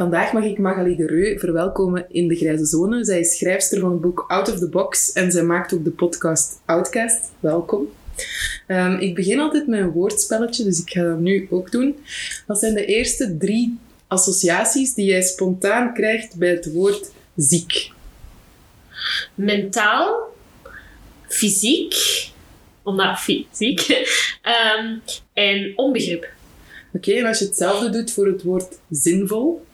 Vandaag 0.00 0.32
mag 0.32 0.44
ik 0.44 0.58
Magali 0.58 0.96
de 0.96 1.06
Reu 1.06 1.38
verwelkomen 1.38 2.06
in 2.08 2.28
de 2.28 2.36
Grijze 2.36 2.64
Zone. 2.64 3.04
Zij 3.04 3.20
is 3.20 3.36
schrijfster 3.36 3.80
van 3.80 3.90
het 3.90 4.00
boek 4.00 4.24
Out 4.28 4.52
of 4.52 4.58
the 4.58 4.68
Box 4.68 5.12
en 5.12 5.32
zij 5.32 5.42
maakt 5.42 5.74
ook 5.74 5.84
de 5.84 5.90
podcast 5.90 6.60
Outcast. 6.64 7.30
Welkom. 7.40 7.88
Um, 8.68 8.98
ik 8.98 9.14
begin 9.14 9.40
altijd 9.40 9.66
met 9.66 9.80
een 9.80 9.90
woordspelletje, 9.90 10.64
dus 10.64 10.80
ik 10.80 10.90
ga 10.90 11.02
dat 11.02 11.18
nu 11.18 11.46
ook 11.50 11.70
doen. 11.70 11.96
Wat 12.46 12.58
zijn 12.58 12.74
de 12.74 12.84
eerste 12.84 13.36
drie 13.36 13.78
associaties 14.06 14.94
die 14.94 15.04
jij 15.04 15.22
spontaan 15.22 15.94
krijgt 15.94 16.36
bij 16.36 16.50
het 16.50 16.72
woord 16.72 17.10
ziek? 17.36 17.90
Mentaal, 19.34 20.34
fysiek, 21.28 21.94
omdat 22.82 23.18
fysiek, 23.18 24.06
um, 24.78 25.00
en 25.44 25.72
onbegrip. 25.76 26.28
Oké, 26.92 27.08
okay, 27.08 27.20
en 27.20 27.26
als 27.26 27.38
je 27.38 27.44
hetzelfde 27.44 27.90
doet 27.90 28.12
voor 28.12 28.26
het 28.26 28.42
woord 28.42 28.78
zinvol? 28.90 29.68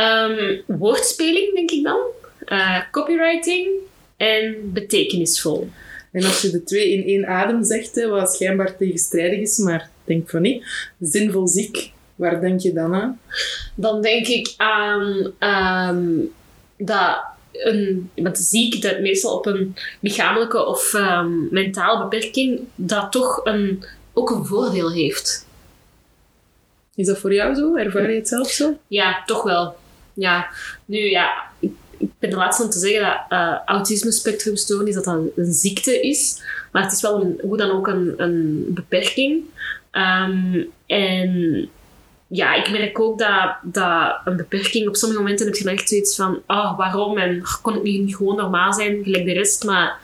Um, 0.00 0.62
woordspeling, 0.66 1.54
denk 1.54 1.70
ik 1.70 1.82
dan. 1.82 2.00
Uh, 2.46 2.80
copywriting 2.90 3.68
en 4.16 4.72
betekenisvol. 4.72 5.68
En 6.12 6.24
als 6.24 6.40
je 6.40 6.50
de 6.50 6.64
twee 6.64 6.92
in 6.92 7.04
één 7.04 7.26
adem 7.26 7.64
zegt, 7.64 8.04
wat 8.04 8.34
schijnbaar 8.34 8.76
tegenstrijdig 8.76 9.38
is, 9.38 9.58
maar 9.58 9.90
denk 10.04 10.30
van 10.30 10.42
niet. 10.42 10.64
Zinvol 11.00 11.48
ziek, 11.48 11.90
waar 12.14 12.40
denk 12.40 12.60
je 12.60 12.72
dan 12.72 12.94
aan? 12.94 13.20
Dan 13.74 14.02
denk 14.02 14.26
ik 14.26 14.54
aan 14.56 15.32
um, 15.40 16.32
dat 16.76 17.22
een, 17.52 18.10
want 18.14 18.38
ziek, 18.38 18.82
dat 18.82 19.00
meestal 19.00 19.36
op 19.36 19.46
een 19.46 19.76
lichamelijke 20.00 20.66
of 20.66 20.92
um, 20.92 21.48
mentale 21.50 22.02
beperking, 22.02 22.60
dat 22.74 23.12
toch 23.12 23.40
een, 23.44 23.84
ook 24.12 24.30
een 24.30 24.44
voordeel 24.44 24.92
heeft. 24.92 25.46
Is 26.94 27.06
dat 27.06 27.18
voor 27.18 27.34
jou 27.34 27.54
zo? 27.54 27.76
Ervaar 27.76 28.10
je 28.10 28.16
het 28.16 28.28
zelf 28.28 28.48
zo? 28.48 28.78
Ja, 28.86 29.22
toch 29.26 29.42
wel. 29.42 29.76
Ja, 30.20 30.48
nu 30.84 30.98
ja, 30.98 31.30
ik, 31.58 31.72
ik 31.98 32.10
ben 32.18 32.30
de 32.30 32.36
laatste 32.36 32.62
om 32.62 32.70
te 32.70 32.78
zeggen 32.78 33.00
dat 33.00 33.38
uh, 33.38 33.56
autisme 33.64 34.12
spectrumstoornis 34.12 34.94
dat, 34.94 35.04
dat 35.04 35.20
een 35.36 35.52
ziekte 35.52 36.00
is. 36.00 36.42
Maar 36.72 36.82
het 36.82 36.92
is 36.92 37.00
wel 37.00 37.20
een, 37.20 37.40
hoe 37.42 37.56
dan 37.56 37.70
ook 37.70 37.86
een, 37.86 38.14
een 38.16 38.66
beperking. 38.68 39.44
Um, 39.92 40.70
en 40.86 41.68
ja, 42.26 42.54
ik 42.54 42.70
merk 42.70 43.00
ook 43.00 43.18
dat, 43.18 43.56
dat 43.62 44.20
een 44.24 44.36
beperking, 44.36 44.88
op 44.88 44.96
sommige 44.96 45.20
momenten 45.20 45.46
heb 45.46 45.54
je 45.54 45.70
echt 45.70 45.88
zoiets 45.88 46.16
van, 46.16 46.42
oh, 46.46 46.76
waarom? 46.78 47.18
En 47.18 47.42
kon 47.62 47.76
ik 47.76 47.82
niet 47.82 48.16
gewoon 48.16 48.36
normaal 48.36 48.72
zijn, 48.72 49.02
gelijk 49.02 49.24
de 49.24 49.32
rest? 49.32 49.64
Maar 49.64 49.98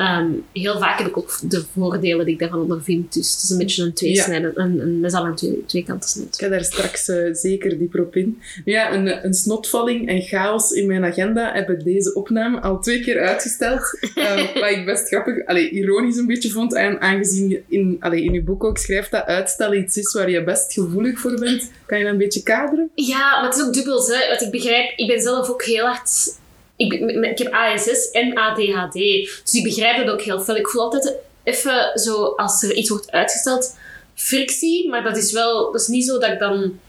Um, 0.00 0.44
heel 0.52 0.78
vaak 0.78 0.98
heb 0.98 1.06
ik 1.06 1.16
ook 1.16 1.38
de 1.42 1.64
voordelen 1.72 2.24
die 2.24 2.34
ik 2.34 2.40
daarvan 2.40 2.60
ondervind. 2.60 3.12
Dus 3.12 3.32
het 3.32 3.42
is 3.42 3.50
een 3.50 3.58
beetje 3.58 3.84
een 3.84 3.92
tweesnijden. 3.92 4.52
Ja. 4.54 4.62
Een, 4.62 4.80
een 4.80 5.00
mes 5.00 5.14
aan 5.14 5.36
twee, 5.36 5.64
twee 5.66 5.84
kanten 5.84 6.08
snijdt. 6.08 6.34
Ik 6.34 6.40
ga 6.40 6.48
daar 6.48 6.64
straks 6.64 7.08
uh, 7.08 7.34
zeker 7.34 7.78
dieper 7.78 8.00
op 8.00 8.16
in. 8.16 8.42
Ja, 8.64 8.92
een, 8.92 9.24
een 9.24 9.34
snotvalling 9.34 10.08
en 10.08 10.22
chaos 10.22 10.70
in 10.70 10.86
mijn 10.86 11.04
agenda 11.04 11.52
hebben 11.52 11.84
deze 11.84 12.14
opname 12.14 12.60
al 12.60 12.80
twee 12.80 13.00
keer 13.00 13.20
uitgesteld. 13.20 13.98
um, 14.14 14.46
wat 14.60 14.70
ik 14.70 14.82
best 14.84 15.08
grappig, 15.08 15.46
allee, 15.46 15.70
ironisch 15.70 16.16
een 16.16 16.26
beetje 16.26 16.50
vond. 16.50 16.74
En 16.74 17.00
aangezien 17.00 17.48
je 17.48 17.62
in, 17.68 17.96
allee, 18.00 18.24
in 18.24 18.32
je 18.32 18.42
boek 18.42 18.64
ook 18.64 18.78
schrijft 18.78 19.10
dat 19.10 19.24
uitstel 19.24 19.74
iets 19.74 19.96
is 19.96 20.12
waar 20.12 20.30
je 20.30 20.44
best 20.44 20.72
gevoelig 20.72 21.20
voor 21.20 21.40
bent. 21.40 21.70
Kan 21.86 21.98
je 21.98 22.04
dat 22.04 22.12
een 22.12 22.18
beetje 22.18 22.42
kaderen? 22.42 22.90
Ja, 22.94 23.40
maar 23.40 23.50
het 23.50 23.58
is 23.58 23.66
ook 23.66 23.72
dubbel. 23.72 24.06
Hè. 24.06 24.28
Wat 24.28 24.42
ik 24.42 24.50
begrijp, 24.50 24.92
ik 24.96 25.06
ben 25.06 25.20
zelf 25.20 25.48
ook 25.48 25.64
heel 25.64 25.84
hard 25.84 26.36
ik, 26.78 26.92
ik 27.24 27.38
heb 27.38 27.52
ASS 27.52 28.10
en 28.10 28.34
ADHD. 28.34 28.92
Dus 28.92 29.52
ik 29.52 29.62
begrijp 29.62 29.96
het 29.96 30.10
ook 30.10 30.22
heel 30.22 30.40
veel. 30.40 30.56
Ik 30.56 30.68
voel 30.68 30.82
altijd 30.82 31.14
even 31.42 31.98
zo, 31.98 32.24
als 32.24 32.62
er 32.62 32.74
iets 32.74 32.88
wordt 32.88 33.10
uitgesteld, 33.10 33.76
frictie. 34.14 34.88
Maar 34.88 35.02
dat 35.02 35.16
is 35.16 35.32
wel, 35.32 35.72
dat 35.72 35.80
is 35.80 35.86
niet 35.86 36.04
zo 36.04 36.18
dat 36.18 36.32
ik 36.32 36.38
dan 36.38 36.80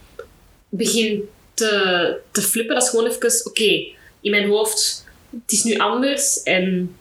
begin 0.69 1.29
te, 1.53 2.17
te 2.31 2.41
flippen. 2.41 2.75
Dat 2.75 2.83
is 2.83 2.89
gewoon 2.89 3.05
even, 3.05 3.45
oké, 3.45 3.85
in 4.21 4.31
mijn 4.31 4.49
hoofd, 4.49 5.05
het 5.29 5.51
is 5.51 5.63
nu 5.63 5.77
anders. 5.77 6.43
En 6.43 6.95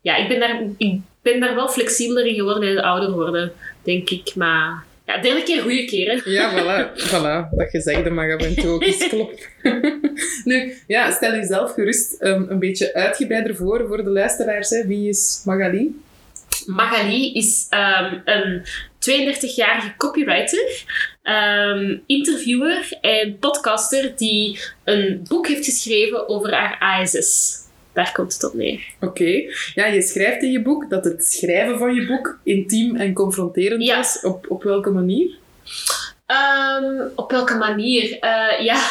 ja, 0.00 0.16
ik 0.16 0.28
ben 0.28 0.40
daar, 0.40 0.62
ik 0.76 1.00
ben 1.22 1.40
daar 1.40 1.54
wel 1.54 1.68
flexibeler 1.68 2.26
in 2.26 2.34
geworden 2.34 2.60
bij 2.60 2.70
het 2.70 2.84
ouder 2.84 3.10
worden, 3.10 3.52
denk 3.82 4.10
ik. 4.10 4.34
Maar 4.34 4.86
ja, 5.08 5.20
derde 5.20 5.42
keer 5.42 5.62
goede 5.62 5.84
keer, 5.84 6.06
hè? 6.06 6.30
Ja, 6.30 6.50
voilà. 6.52 7.08
voilà. 7.08 7.56
Dat 7.56 7.70
gezegde 7.70 8.10
mag 8.10 8.34
af 8.34 8.42
en 8.42 8.54
toe 8.54 8.70
ook 8.70 8.82
eens 8.82 9.08
kloppen. 9.08 9.38
nu, 10.44 10.74
ja, 10.86 11.10
stel 11.10 11.34
jezelf 11.34 11.72
gerust 11.72 12.22
um, 12.22 12.46
een 12.48 12.58
beetje 12.58 12.94
uitgebreider 12.94 13.56
voor 13.56 13.86
voor 13.86 14.04
de 14.04 14.10
luisteraars. 14.10 14.70
Hè. 14.70 14.86
Wie 14.86 15.08
is 15.08 15.42
Magali? 15.44 16.00
Magali 16.66 17.32
is 17.34 17.66
um, 17.70 18.22
een 18.24 18.66
32-jarige 19.10 19.94
copywriter, 19.96 20.84
um, 21.22 22.02
interviewer 22.06 22.88
en 23.00 23.38
podcaster 23.38 24.12
die 24.16 24.60
een 24.84 25.24
boek 25.28 25.46
heeft 25.46 25.64
geschreven 25.64 26.28
over 26.28 26.54
haar 26.54 26.76
ASS. 26.78 27.56
Daar 27.98 28.12
komt 28.12 28.32
het 28.32 28.44
op 28.44 28.54
neer. 28.54 28.80
Oké. 29.00 29.42
Ja, 29.74 29.86
je 29.86 30.02
schrijft 30.02 30.42
in 30.42 30.50
je 30.50 30.62
boek 30.62 30.90
dat 30.90 31.04
het 31.04 31.24
schrijven 31.24 31.78
van 31.78 31.94
je 31.94 32.06
boek 32.06 32.38
intiem 32.44 32.96
en 32.96 33.14
confronterend 33.14 33.84
ja. 33.84 33.96
was. 33.96 34.20
Op, 34.22 34.46
op 34.48 34.62
welke 34.62 34.90
manier? 34.90 35.36
Um, 36.26 37.10
op 37.14 37.30
welke 37.30 37.54
manier? 37.54 38.04
Uh, 38.04 38.64
ja, 38.64 38.90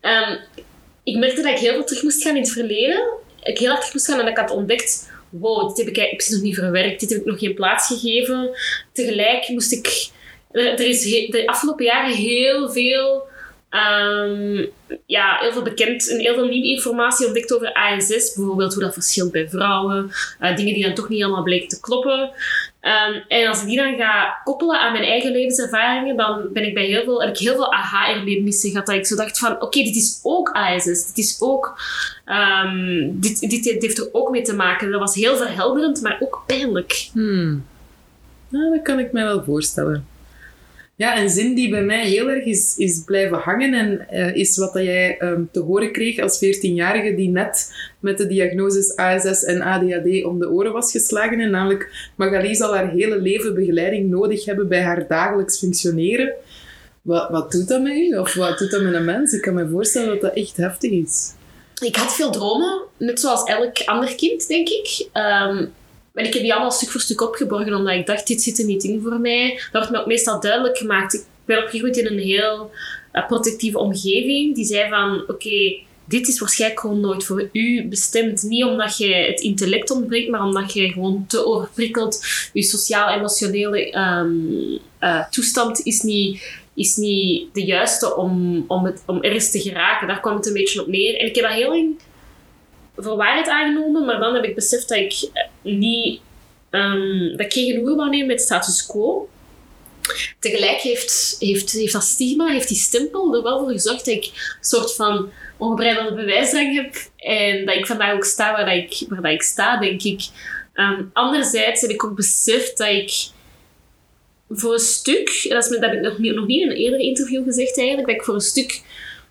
um, 0.00 0.38
ik 1.12 1.16
merkte 1.16 1.42
dat 1.42 1.52
ik 1.52 1.58
heel 1.58 1.72
veel 1.72 1.84
terug 1.84 2.02
moest 2.02 2.22
gaan 2.22 2.36
in 2.36 2.42
het 2.42 2.52
verleden. 2.52 3.04
Ik 3.42 3.58
heel 3.58 3.68
hard 3.68 3.80
terug 3.80 3.94
moest 3.94 4.06
gaan 4.06 4.18
en 4.18 4.24
dat 4.24 4.38
ik 4.38 4.40
had 4.40 4.56
ontdekt... 4.56 5.10
Wow, 5.28 5.68
dit 5.68 5.86
heb 5.86 5.96
ik, 5.96 6.12
ik 6.12 6.28
nog 6.30 6.40
niet 6.40 6.54
verwerkt. 6.54 7.00
Dit 7.00 7.10
heb 7.10 7.18
ik 7.18 7.26
nog 7.26 7.38
geen 7.38 7.54
plaats 7.54 7.86
gegeven. 7.86 8.50
Tegelijk 8.92 9.48
moest 9.48 9.72
ik... 9.72 10.08
Er 10.52 10.80
is 10.80 11.02
de 11.30 11.42
afgelopen 11.46 11.84
jaren 11.84 12.14
heel 12.14 12.70
veel 12.70 13.28
Um, 13.76 14.68
ja, 15.06 15.36
heel 15.40 15.52
veel 15.52 15.62
bekend 15.62 16.10
en 16.10 16.18
heel 16.18 16.34
veel 16.34 16.46
nieuwe 16.46 16.68
informatie 16.68 17.26
ontdekt 17.26 17.54
over 17.54 17.72
ASS. 17.72 18.34
Bijvoorbeeld 18.34 18.74
hoe 18.74 18.82
dat 18.82 18.92
verschilt 18.92 19.32
bij 19.32 19.48
vrouwen. 19.48 20.10
Uh, 20.40 20.56
dingen 20.56 20.74
die 20.74 20.84
dan 20.84 20.94
toch 20.94 21.08
niet 21.08 21.22
allemaal 21.22 21.42
bleken 21.42 21.68
te 21.68 21.80
kloppen. 21.80 22.20
Um, 22.80 23.24
en 23.28 23.48
als 23.48 23.60
ik 23.60 23.66
die 23.66 23.76
dan 23.76 23.96
ga 23.96 24.40
koppelen 24.44 24.80
aan 24.80 24.92
mijn 24.92 25.04
eigen 25.04 25.32
levenservaringen, 25.32 26.16
dan 26.16 26.48
ben 26.52 26.66
ik 26.66 26.74
bij 26.74 26.84
heel 26.84 27.04
veel, 27.04 27.20
heb 27.20 27.30
ik 27.30 27.38
heel 27.38 27.54
veel 27.54 27.72
aha-erlebnissen 27.72 28.70
gehad. 28.70 28.86
Dat 28.86 28.96
ik 28.96 29.06
zo 29.06 29.16
dacht 29.16 29.38
van, 29.38 29.52
oké, 29.52 29.64
okay, 29.64 29.84
dit 29.84 29.96
is 29.96 30.20
ook 30.22 30.50
ASS. 30.52 31.06
Dit 31.06 31.18
is 31.18 31.36
ook... 31.40 31.80
Um, 32.26 33.20
dit, 33.20 33.40
dit, 33.40 33.64
dit, 33.64 33.82
heeft 33.82 33.98
er 33.98 34.08
ook 34.12 34.30
mee 34.30 34.42
te 34.42 34.54
maken. 34.54 34.90
Dat 34.90 35.00
was 35.00 35.14
heel 35.14 35.36
verhelderend, 35.36 36.02
maar 36.02 36.18
ook 36.20 36.42
pijnlijk. 36.46 37.08
Hmm. 37.12 37.66
Nou, 38.48 38.74
dat 38.74 38.82
kan 38.82 38.98
ik 38.98 39.12
mij 39.12 39.24
wel 39.24 39.44
voorstellen. 39.44 40.06
Ja, 40.98 41.20
een 41.20 41.30
zin 41.30 41.54
die 41.54 41.70
bij 41.70 41.82
mij 41.82 42.06
heel 42.06 42.28
erg 42.28 42.44
is, 42.44 42.76
is 42.76 43.02
blijven 43.04 43.38
hangen 43.38 43.74
en 43.74 44.06
uh, 44.12 44.36
is 44.36 44.56
wat 44.56 44.72
dat 44.72 44.84
jij 44.84 45.22
um, 45.22 45.48
te 45.52 45.60
horen 45.60 45.92
kreeg 45.92 46.18
als 46.18 46.44
14-jarige 46.44 47.14
die 47.14 47.28
net 47.28 47.72
met 48.00 48.18
de 48.18 48.26
diagnoses 48.26 48.96
ASS 48.96 49.44
en 49.44 49.62
ADHD 49.62 50.24
om 50.24 50.38
de 50.38 50.50
oren 50.50 50.72
was 50.72 50.90
geslagen. 50.90 51.40
En 51.40 51.50
namelijk, 51.50 52.10
Magali 52.14 52.54
zal 52.54 52.74
haar 52.74 52.90
hele 52.90 53.20
leven 53.20 53.54
begeleiding 53.54 54.10
nodig 54.10 54.44
hebben 54.44 54.68
bij 54.68 54.82
haar 54.82 55.06
dagelijks 55.08 55.58
functioneren. 55.58 56.32
Wat, 57.02 57.30
wat 57.30 57.52
doet 57.52 57.68
dat 57.68 57.82
met 57.82 57.96
u? 57.96 58.16
Of 58.18 58.34
wat 58.34 58.58
doet 58.58 58.70
dat 58.70 58.82
met 58.82 58.94
een 58.94 59.04
mens? 59.04 59.32
Ik 59.32 59.42
kan 59.42 59.54
me 59.54 59.68
voorstellen 59.68 60.08
dat 60.08 60.20
dat 60.20 60.34
echt 60.34 60.56
heftig 60.56 60.90
is. 60.90 61.32
Ik 61.82 61.96
had 61.96 62.14
veel 62.14 62.30
dromen, 62.30 62.82
net 62.96 63.20
zoals 63.20 63.44
elk 63.44 63.82
ander 63.84 64.14
kind, 64.14 64.48
denk 64.48 64.68
ik. 64.68 65.08
Um, 65.12 65.72
ik 66.24 66.32
heb 66.32 66.42
die 66.42 66.52
allemaal 66.52 66.70
stuk 66.70 66.90
voor 66.90 67.00
stuk 67.00 67.20
opgeborgen, 67.20 67.74
omdat 67.74 67.94
ik 67.94 68.06
dacht, 68.06 68.26
dit 68.26 68.42
zit 68.42 68.58
er 68.58 68.64
niet 68.64 68.84
in 68.84 69.00
voor 69.02 69.20
mij. 69.20 69.54
Dat 69.54 69.72
wordt 69.72 69.90
me 69.90 69.98
ook 70.00 70.06
meestal 70.06 70.40
duidelijk 70.40 70.78
gemaakt. 70.78 71.14
Ik 71.14 71.24
ben 71.44 71.62
opgegroeid 71.62 71.96
in 71.96 72.06
een 72.06 72.18
heel 72.18 72.70
uh, 73.12 73.26
protectieve 73.26 73.78
omgeving. 73.78 74.54
Die 74.54 74.64
zei 74.64 74.88
van, 74.88 75.24
oké, 75.28 75.78
dit 76.04 76.28
is 76.28 76.38
waarschijnlijk 76.38 76.80
gewoon 76.80 77.00
nooit 77.00 77.24
voor 77.24 77.48
u 77.52 77.88
bestemd. 77.88 78.42
Niet 78.42 78.64
omdat 78.64 78.96
je 78.96 79.14
het 79.14 79.40
intellect 79.40 79.90
ontbreekt, 79.90 80.30
maar 80.30 80.42
omdat 80.42 80.72
je 80.72 80.88
gewoon 80.88 81.24
te 81.28 81.46
overprikkeld. 81.46 82.24
Je 82.52 82.62
sociaal-emotionele 82.62 83.90
ehm, 83.90 84.30
eh, 84.98 85.28
toestand 85.30 85.80
is 85.80 86.02
niet, 86.02 86.58
is 86.74 86.96
niet 86.96 87.54
de 87.54 87.64
juiste 87.64 88.16
om, 88.16 88.64
om, 88.68 88.84
het, 88.84 89.02
om 89.06 89.22
ergens 89.22 89.50
te 89.50 89.60
geraken. 89.60 90.08
Daar 90.08 90.20
kwam 90.20 90.36
het 90.36 90.46
een 90.46 90.52
beetje 90.52 90.80
op 90.80 90.86
neer. 90.86 91.18
En 91.18 91.26
ik 91.26 91.34
heb 91.34 91.44
dat 91.44 91.54
heel 91.54 91.68
lang 91.68 91.98
voor 92.96 93.16
waarheid 93.16 93.48
aangenomen, 93.48 94.04
maar 94.04 94.20
dan 94.20 94.34
heb 94.34 94.44
ik 94.44 94.54
beseft 94.54 94.88
dat 94.88 94.98
ik 94.98 95.30
niet... 95.62 96.20
ehm, 96.70 97.30
dat 97.30 97.40
ik 97.40 97.52
geen 97.52 97.70
genoegen 97.70 97.96
wou 97.96 98.10
nemen 98.10 98.26
met 98.26 98.40
status 98.40 98.86
quo. 98.86 99.28
Tegelijk 100.38 100.80
heeft, 100.80 101.36
heeft, 101.38 101.72
heeft 101.72 101.92
dat 101.92 102.02
stigma, 102.02 102.46
heeft 102.46 102.68
die 102.68 102.76
stempel 102.76 103.34
er 103.34 103.42
wel 103.42 103.58
voor 103.58 103.70
gezorgd 103.70 104.04
dat 104.04 104.14
ik 104.14 104.24
een 104.24 104.64
soort 104.64 104.94
van 104.94 105.30
ongebreidelde 105.56 106.14
bewijsdrang 106.14 106.74
heb. 106.74 106.96
En 107.16 107.66
dat 107.66 107.74
ik 107.74 107.86
vandaag 107.86 108.14
ook 108.14 108.24
sta 108.24 108.52
waar, 108.52 108.76
ik, 108.76 109.04
waar 109.08 109.32
ik 109.32 109.42
sta, 109.42 109.78
denk 109.78 110.02
ik. 110.02 110.20
Ehm, 110.72 111.02
anderzijds 111.12 111.80
heb 111.80 111.90
ik 111.90 112.04
ook 112.04 112.16
beseft 112.16 112.78
dat 112.78 112.88
ik 112.88 113.12
voor 114.48 114.72
een 114.72 114.78
stuk, 114.78 115.46
dat, 115.48 115.64
is, 115.64 115.70
dat 115.70 115.80
heb 115.80 115.92
ik 115.92 116.00
nog 116.00 116.18
niet, 116.18 116.34
nog 116.34 116.46
niet 116.46 116.62
in 116.62 116.70
een 116.70 116.76
eerder 116.76 117.00
interview 117.00 117.44
gezegd 117.44 117.78
eigenlijk, 117.78 118.08
dat 118.08 118.16
ik 118.16 118.24
voor 118.24 118.34
een 118.34 118.40
stuk, 118.40 118.82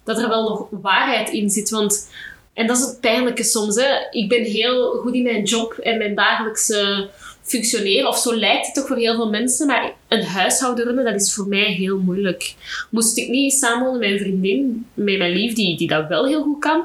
dat 0.03 0.17
er 0.17 0.29
wel 0.29 0.49
nog 0.49 0.67
waarheid 0.81 1.29
in 1.29 1.49
zit. 1.49 1.69
Want, 1.69 2.09
en 2.55 2.67
dat 2.67 2.77
is 2.77 2.83
het 2.83 2.99
pijnlijke 2.99 3.43
soms, 3.43 3.75
hè. 3.75 4.07
ik 4.11 4.29
ben 4.29 4.43
heel 4.43 4.91
goed 4.91 5.13
in 5.13 5.23
mijn 5.23 5.43
job 5.43 5.73
en 5.73 5.97
mijn 5.97 6.15
dagelijkse 6.15 7.09
functioneren, 7.41 8.07
of 8.07 8.17
zo 8.17 8.35
lijkt 8.35 8.65
het 8.65 8.75
toch 8.75 8.87
voor 8.87 8.97
heel 8.97 9.15
veel 9.15 9.29
mensen, 9.29 9.67
maar 9.67 9.93
een 10.07 10.23
huishouden 10.23 10.85
runnen, 10.85 11.05
dat 11.05 11.21
is 11.21 11.33
voor 11.33 11.47
mij 11.47 11.71
heel 11.71 11.97
moeilijk. 11.97 12.53
Moest 12.89 13.17
ik 13.17 13.29
niet 13.29 13.53
samenwonen 13.53 13.99
met 13.99 14.09
mijn 14.09 14.21
vriendin, 14.21 14.85
met 14.93 15.17
mijn 15.17 15.31
lief, 15.31 15.53
die, 15.53 15.77
die 15.77 15.87
dat 15.87 16.07
wel 16.07 16.25
heel 16.25 16.43
goed 16.43 16.59
kan, 16.59 16.83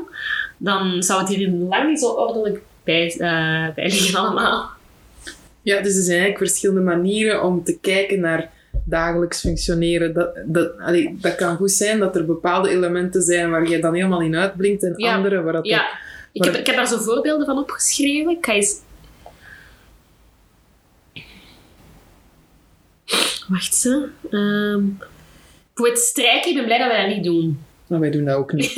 dan 0.57 1.03
zou 1.03 1.21
het 1.21 1.29
hier 1.29 1.49
lang 1.49 1.89
niet 1.89 2.01
zo 2.01 2.07
ordelijk 2.07 2.61
bij, 2.85 3.15
eh, 3.19 3.75
bij 3.75 3.85
liggen 3.85 4.19
allemaal. 4.19 4.71
Ja, 5.63 5.81
dus 5.81 5.97
er 5.97 6.03
zijn 6.03 6.21
eigenlijk 6.21 6.51
verschillende 6.51 6.81
manieren 6.81 7.45
om 7.45 7.65
te 7.65 7.79
kijken 7.81 8.21
naar 8.21 8.51
dagelijks 8.85 9.41
functioneren. 9.41 10.15
Dat, 10.15 10.31
dat, 10.47 10.79
allee, 10.79 11.17
dat 11.21 11.35
kan 11.35 11.57
goed 11.57 11.71
zijn 11.71 11.99
dat 11.99 12.17
er 12.17 12.27
bepaalde 12.27 12.71
elementen 12.71 13.23
zijn 13.23 13.51
waar 13.51 13.69
je 13.69 13.79
dan 13.79 13.95
helemaal 13.95 14.21
in 14.21 14.37
uitblinkt 14.37 14.85
en 14.85 14.93
Ja, 14.97 15.15
andere 15.15 15.43
waar 15.43 15.53
dat 15.53 15.67
Ja, 15.67 15.87
ik 16.33 16.45
heb, 16.45 16.55
ik 16.55 16.67
heb 16.67 16.77
daar 16.77 16.89
zo 16.89 16.99
voorbeelden 16.99 17.47
van 17.47 17.59
opgeschreven. 17.59 18.33
Ik 18.33 18.47
ga 18.47 18.53
eens... 18.53 18.77
Wacht 23.49 23.75
ze. 23.75 24.09
Ehm 24.31 24.83
voor 25.81 25.89
het 25.89 25.99
strijken, 25.99 26.51
ik 26.51 26.57
ben 26.57 26.65
blij 26.65 26.79
dat 26.79 26.91
we 26.91 26.97
dat 26.97 27.17
niet 27.17 27.25
doen. 27.25 27.61
Maar 27.87 28.01
wij 28.01 28.11
doen 28.11 28.25
dat 28.25 28.37
ook 28.37 28.53
niet. 28.53 28.73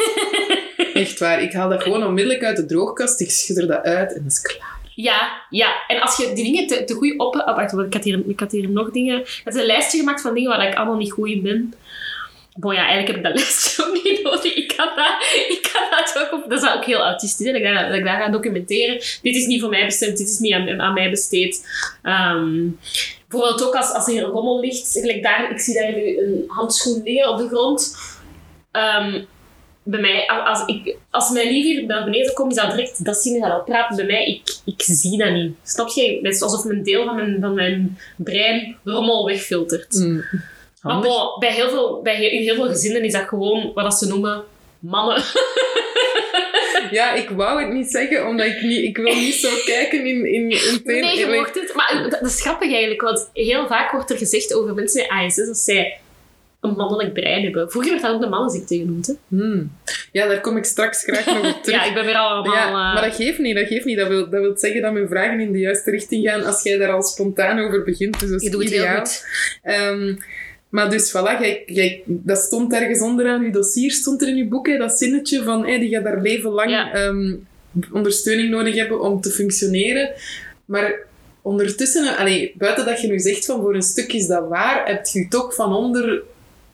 Echt 0.94 1.18
waar. 1.18 1.42
Ik 1.42 1.52
haal 1.52 1.68
dat 1.68 1.82
gewoon 1.82 2.06
onmiddellijk 2.06 2.44
uit 2.44 2.56
de 2.56 2.66
droogkast. 2.66 3.20
Ik 3.20 3.30
schud 3.30 3.56
er 3.56 3.66
dat 3.66 3.82
uit 3.82 4.14
en 4.14 4.22
dat 4.22 4.32
is 4.32 4.40
klaar. 4.40 4.71
Ja, 5.02 5.44
ja. 5.50 5.86
En 5.86 6.00
als 6.00 6.16
je 6.16 6.32
die 6.32 6.44
dingen 6.44 6.66
te, 6.66 6.84
te 6.84 6.94
goed 6.94 7.18
op... 7.18 7.34
Oh, 7.34 7.56
wacht, 7.56 7.72
ik 7.72 7.92
had, 7.92 8.04
hier, 8.04 8.22
ik 8.26 8.40
had 8.40 8.52
hier 8.52 8.70
nog 8.70 8.90
dingen... 8.90 9.20
Ik 9.20 9.40
had 9.44 9.54
een 9.54 9.66
lijstje 9.66 9.98
gemaakt 9.98 10.20
van 10.20 10.34
dingen 10.34 10.50
waar 10.50 10.68
ik 10.68 10.74
allemaal 10.74 10.96
niet 10.96 11.12
goed 11.12 11.28
in 11.28 11.42
ben. 11.42 11.74
Bon, 12.56 12.74
ja, 12.74 12.86
eigenlijk 12.86 13.08
heb 13.08 13.16
ik 13.16 13.22
dat 13.22 13.34
lijstje 13.42 13.86
ook 13.86 14.02
niet 14.02 14.22
nodig. 14.22 14.54
Ik 14.54 14.76
kan 14.76 14.88
dat, 14.96 15.14
ik 15.48 15.70
kan 15.72 15.90
dat 15.90 16.18
ook 16.18 16.32
op... 16.32 16.50
Dat 16.50 16.62
is 16.62 16.70
ook 16.70 16.84
heel 16.84 17.00
autistisch, 17.00 17.46
hè, 17.46 17.52
dat, 17.52 17.88
dat 17.88 17.98
ik 17.98 18.04
daar 18.04 18.22
ga 18.22 18.28
documenteren. 18.28 18.94
Dit 19.22 19.36
is 19.36 19.46
niet 19.46 19.60
voor 19.60 19.70
mij 19.70 19.84
bestemd, 19.84 20.16
dit 20.16 20.28
is 20.28 20.38
niet 20.38 20.52
aan, 20.52 20.80
aan 20.80 20.94
mij 20.94 21.10
besteed. 21.10 21.66
Ehm, 22.02 22.68
bijvoorbeeld 23.28 23.64
ook 23.66 23.74
als, 23.74 23.92
als 23.92 24.08
er 24.08 24.16
een 24.16 24.30
rommel 24.30 24.60
ligt. 24.60 25.22
Daar, 25.22 25.50
ik 25.50 25.60
zie 25.60 25.74
daar 25.74 25.92
nu 25.92 26.18
een 26.18 26.44
handschoen 26.46 27.02
liggen 27.04 27.30
op 27.30 27.38
de 27.38 27.48
grond. 27.48 27.96
Ehm, 28.70 29.22
bij 29.82 30.00
mij, 30.00 30.26
als, 30.26 30.66
ik, 30.66 30.96
als 31.10 31.30
mijn 31.30 31.48
lief 31.48 31.64
hier 31.64 31.86
naar 31.86 32.04
beneden 32.04 32.34
komt, 32.34 32.50
is 32.50 32.62
dat 32.62 32.70
direct 32.70 33.04
dat 33.04 33.16
zien 33.16 33.42
en 33.42 33.48
dat 33.48 33.64
praten. 33.64 33.96
Bij 33.96 34.06
mij, 34.06 34.26
ik, 34.26 34.56
ik 34.64 34.82
zie 34.82 35.18
dat 35.18 35.30
niet. 35.32 35.54
Snap 35.62 35.88
je? 35.88 36.18
Het 36.22 36.34
is 36.34 36.42
alsof 36.42 36.64
een 36.64 36.82
deel 36.82 37.04
van 37.04 37.14
mijn, 37.14 37.38
van 37.40 37.54
mijn 37.54 37.98
brein 38.16 38.76
rommel 38.84 39.26
wegfiltert. 39.26 39.94
Mm. 39.94 40.24
Maar 40.82 41.00
bon, 41.00 41.38
bij, 41.38 41.52
heel 41.52 41.68
veel, 41.68 42.00
bij 42.02 42.16
heel, 42.16 42.30
in 42.30 42.42
heel 42.42 42.54
veel 42.54 42.68
gezinnen 42.68 43.02
is 43.02 43.12
dat 43.12 43.28
gewoon 43.28 43.70
wat 43.74 43.84
dat 43.84 43.94
ze 43.94 44.06
noemen 44.06 44.44
mannen. 44.78 45.22
Ja, 46.92 47.12
ik 47.12 47.28
wou 47.28 47.62
het 47.62 47.72
niet 47.72 47.90
zeggen, 47.90 48.26
omdat 48.26 48.46
ik 48.46 48.62
niet... 48.62 48.84
Ik 48.84 48.96
wil 48.96 49.14
niet 49.14 49.34
zo 49.34 49.48
kijken 49.64 50.06
in... 50.06 50.26
in, 50.26 50.50
in 50.50 50.80
Nee, 50.84 51.18
je 51.18 51.26
mocht 51.26 51.54
het. 51.54 51.74
Maar 51.74 52.06
dat, 52.10 52.30
is 52.30 52.40
grappig 52.40 52.70
eigenlijk, 52.70 53.00
want 53.00 53.30
heel 53.32 53.66
vaak 53.66 53.90
wordt 53.92 54.10
er 54.10 54.16
gezegd 54.16 54.54
over 54.54 54.74
mensen 54.74 55.00
met 55.00 55.10
ASS 55.10 55.46
dat 55.46 55.58
zij 55.58 55.98
een 56.62 56.74
mannelijk 56.76 57.12
brein 57.12 57.42
hebben. 57.42 57.70
Vroeger 57.70 57.90
werd 57.90 58.02
dat 58.02 58.14
ook 58.14 58.20
de 58.20 58.28
mannenziekte 58.28 58.76
genoemd. 58.76 59.06
Hè? 59.06 59.12
Hmm. 59.28 59.72
Ja, 60.12 60.26
daar 60.26 60.40
kom 60.40 60.56
ik 60.56 60.64
straks 60.64 61.02
graag 61.02 61.26
nog 61.26 61.54
op 61.54 61.62
terug. 61.64 61.80
Ja, 61.80 61.86
ik 61.88 61.94
ben 61.94 62.04
weer 62.04 62.14
allemaal... 62.14 62.54
Ja, 62.54 62.66
eh, 62.66 62.72
maar 62.72 63.02
dat 63.02 63.14
geeft 63.14 63.38
niet, 63.38 63.56
dat 63.56 63.66
geeft 63.66 63.84
niet. 63.84 63.98
Dat 63.98 64.08
wil, 64.08 64.30
dat 64.30 64.40
wil 64.40 64.56
zeggen 64.56 64.82
dat 64.82 64.92
mijn 64.92 65.08
vragen 65.08 65.40
in 65.40 65.52
de 65.52 65.58
juiste 65.58 65.90
richting 65.90 66.28
gaan 66.28 66.44
als 66.44 66.62
jij 66.62 66.78
daar 66.78 66.92
al 66.92 67.02
spontaan 67.02 67.58
over 67.58 67.84
begint. 67.84 68.20
Dus 68.20 68.30
dat 68.30 68.40
is 68.40 68.46
je 68.46 68.50
doet 68.50 68.64
het 68.64 68.72
heel 68.72 68.96
goed. 68.96 69.26
Ehm, 69.62 70.14
maar 70.68 70.90
dus, 70.90 71.10
voilà, 71.10 71.40
jij, 71.40 71.62
jij, 71.66 72.02
dat 72.06 72.38
stond 72.38 72.72
ergens 72.72 73.00
onderaan 73.00 73.42
je 73.44 73.50
dossier, 73.50 73.90
stond 73.90 74.22
er 74.22 74.28
in 74.28 74.36
je 74.36 74.48
boek, 74.48 74.66
hè, 74.66 74.76
dat 74.78 74.92
zinnetje 74.92 75.42
van 75.42 75.66
hey, 75.66 75.78
die 75.78 75.88
gaat 75.88 76.04
daar 76.04 76.20
leven 76.20 76.50
lang 76.50 76.70
Ja. 76.70 76.92
ehm, 76.92 77.34
ondersteuning 77.92 78.50
nodig 78.50 78.74
hebben 78.74 79.00
om 79.00 79.20
te 79.20 79.30
functioneren. 79.30 80.10
Maar 80.64 80.94
ondertussen, 81.42 82.16
allee, 82.16 82.54
buiten 82.58 82.84
dat 82.84 83.00
je 83.00 83.08
nu 83.08 83.18
zegt 83.18 83.44
van 83.44 83.60
voor 83.60 83.74
een 83.74 83.82
stuk 83.82 84.12
is 84.12 84.26
dat 84.26 84.48
waar, 84.48 84.86
heb 84.86 85.06
je 85.06 85.28
toch 85.28 85.54
van 85.54 85.74
onder 85.74 86.22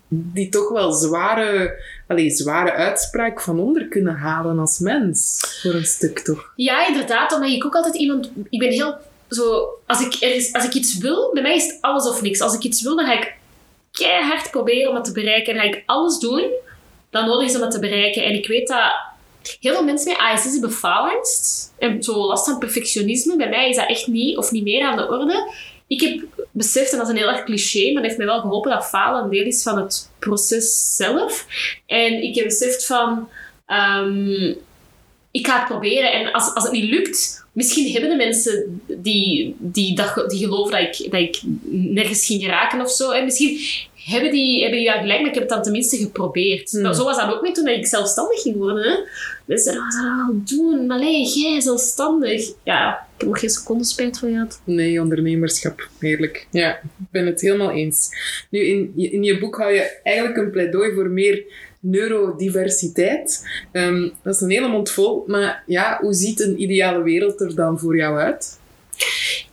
die 0.08 0.48
toch 0.48 0.68
wel 0.68 0.92
zware, 0.92 1.82
allee, 2.06 2.30
zware 2.30 2.72
uitspraak 2.72 3.40
van 3.40 3.60
onder 3.60 3.88
kunnen 3.88 4.14
halen 4.14 4.58
als 4.58 4.78
mens. 4.78 5.40
Voor 5.62 5.74
een 5.74 5.84
stuk 5.84 6.18
toch. 6.18 6.52
Ja, 6.56 6.86
inderdaad. 6.86 7.32
Omdat 7.32 7.50
ik 7.50 7.64
ook 7.64 7.74
altijd 7.74 7.96
iemand... 7.96 8.30
Ik 8.50 8.58
ben 8.58 8.70
heel 8.70 8.96
zo... 9.30 9.68
Als 9.86 10.00
ik, 10.00 10.44
als 10.52 10.64
ik 10.64 10.74
iets 10.74 10.98
wil, 10.98 11.30
bij 11.32 11.42
mij 11.42 11.56
is 11.56 11.66
het 11.66 11.78
alles 11.80 12.08
of 12.08 12.22
niks. 12.22 12.40
Als 12.40 12.54
ik 12.54 12.62
iets 12.62 12.82
wil, 12.82 12.96
dan 12.96 13.06
ga 13.06 13.12
ik 13.12 13.36
keihard 13.92 14.50
proberen 14.50 14.88
om 14.90 14.94
het 14.94 15.04
te 15.04 15.12
bereiken. 15.12 15.54
En 15.54 15.60
ga 15.60 15.66
ik 15.66 15.82
alles 15.86 16.18
doen 16.18 16.50
dat 17.10 17.26
nodig 17.26 17.48
is 17.48 17.56
om 17.56 17.62
het 17.62 17.70
te 17.70 17.78
bereiken. 17.78 18.24
En 18.24 18.34
ik 18.34 18.46
weet 18.46 18.68
dat 18.68 18.92
heel 19.60 19.74
veel 19.74 19.84
mensen 19.84 20.12
met 20.12 20.20
ASS 20.20 20.52
hebben 20.52 20.72
faalangst. 20.72 21.72
En 21.78 22.02
zo 22.02 22.26
last 22.26 22.44
van 22.44 22.58
perfectionisme. 22.58 23.36
Bij 23.36 23.48
mij 23.48 23.68
is 23.68 23.76
dat 23.76 23.88
echt 23.88 24.06
niet 24.06 24.36
of 24.36 24.50
niet 24.50 24.64
meer 24.64 24.86
aan 24.86 24.96
de 24.96 25.08
orde. 25.08 25.52
Ik 25.88 26.00
heb 26.00 26.46
beseft, 26.50 26.92
en 26.92 26.98
dat 26.98 27.06
is 27.06 27.12
een 27.12 27.18
heel 27.18 27.28
erg 27.28 27.44
cliché, 27.44 27.84
maar 27.86 27.94
het 27.94 28.04
heeft 28.04 28.16
mij 28.16 28.26
wel 28.26 28.40
geholpen 28.40 28.70
dat 28.70 28.88
falen 28.88 29.22
een 29.22 29.30
deel 29.30 29.44
is 29.44 29.62
van 29.62 29.78
het 29.78 30.10
proces 30.18 30.96
zelf. 30.96 31.46
En 31.86 32.22
ik 32.22 32.34
heb 32.34 32.44
beseft 32.44 32.86
van... 32.86 33.28
ehm, 33.66 34.54
ik 35.30 35.46
ga 35.46 35.58
het 35.58 35.68
proberen. 35.68 36.12
En 36.12 36.32
als, 36.32 36.54
als 36.54 36.64
het 36.64 36.72
niet 36.72 36.90
lukt, 36.90 37.44
misschien 37.52 37.92
hebben 37.92 38.10
de 38.10 38.16
mensen 38.16 38.82
die, 38.86 39.56
die, 39.58 39.94
dat, 39.94 40.30
die 40.30 40.38
geloven 40.38 40.70
dat 40.70 40.80
ik, 40.80 41.10
dat 41.10 41.20
ik 41.20 41.40
nergens 41.70 42.26
ging 42.26 42.42
geraken 42.42 42.80
of 42.80 42.90
zo. 42.90 43.10
En 43.10 43.24
misschien 43.24 43.60
hebben 43.94 44.30
die, 44.30 44.60
hebben 44.60 44.78
die 44.78 44.88
ja 44.88 45.00
gelijk, 45.00 45.20
maar 45.20 45.28
ik 45.28 45.34
heb 45.34 45.42
het 45.42 45.52
dan 45.52 45.62
tenminste 45.62 45.96
geprobeerd. 45.96 46.70
Hmm. 46.70 46.94
Zo 46.94 47.04
was 47.04 47.16
dat 47.16 47.34
ook 47.34 47.42
niet 47.42 47.54
toen 47.54 47.68
ik 47.68 47.86
zelfstandig 47.86 48.42
ging 48.42 48.56
worden. 48.56 48.90
Hè. 48.90 48.96
Wat 49.48 49.60
zou 49.60 49.76
je 49.76 50.14
wel 50.26 50.40
doen? 50.44 50.86
Maar 50.86 50.98
nee, 50.98 51.26
jij 51.26 51.60
zelfstandig. 51.60 52.52
Ja, 52.64 52.92
ik 53.14 53.20
heb 53.20 53.28
nog 53.28 53.40
geen 53.40 53.50
seconde 53.50 53.84
spijt 53.84 54.18
van 54.18 54.30
gehad. 54.30 54.60
Nee, 54.64 55.00
ondernemerschap. 55.00 55.88
Heerlijk. 55.98 56.46
Ja, 56.50 56.74
ik 56.76 57.06
ben 57.10 57.26
het 57.26 57.40
helemaal 57.40 57.70
eens. 57.70 58.08
Nu, 58.50 58.60
in, 58.60 58.92
je- 58.96 59.10
in 59.10 59.22
je 59.22 59.38
boek 59.38 59.56
hou 59.56 59.72
je 59.72 60.00
eigenlijk 60.02 60.36
een 60.36 60.50
pleidooi 60.50 60.94
voor 60.94 61.08
meer 61.08 61.44
neurodiversiteit. 61.80 63.48
Ehm, 63.72 64.08
dat 64.22 64.34
is 64.34 64.40
een 64.40 64.50
hele 64.50 64.68
mond 64.68 64.90
vol, 64.90 65.24
maar 65.26 65.62
ja, 65.66 65.98
hoe 66.00 66.14
ziet 66.14 66.40
een 66.40 66.62
ideale 66.62 67.02
wereld 67.02 67.40
er 67.40 67.54
dan 67.54 67.78
voor 67.78 67.96
jou 67.96 68.18
uit? 68.18 68.58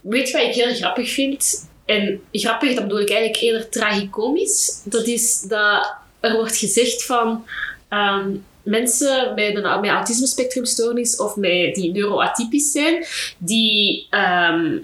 Weet 0.01 0.27
je 0.29 0.37
wat 0.37 0.47
ik 0.47 0.53
heel 0.53 0.73
grappig 0.75 1.09
vind? 1.11 1.67
En 1.85 2.21
grappig, 2.31 2.73
dat 2.73 2.83
bedoel 2.83 2.99
ik 3.01 3.09
eigenlijk 3.09 3.41
eerder 3.41 3.69
tragicomisch. 3.69 4.81
Dat 4.83 5.07
is 5.07 5.41
dat 5.41 5.93
er 6.19 6.33
wordt 6.35 6.57
gezegd 6.57 7.05
van 7.05 7.45
ehm, 7.89 8.29
mensen 8.65 9.33
met 9.35 9.55
een 9.55 9.79
met 9.81 9.89
autisme-spectrumstoornis 9.89 11.17
of 11.17 11.35
met, 11.35 11.75
die 11.75 11.91
neuroatypisch 11.91 12.71
zijn, 12.71 13.05
die, 13.37 14.07
ehm, 14.09 14.77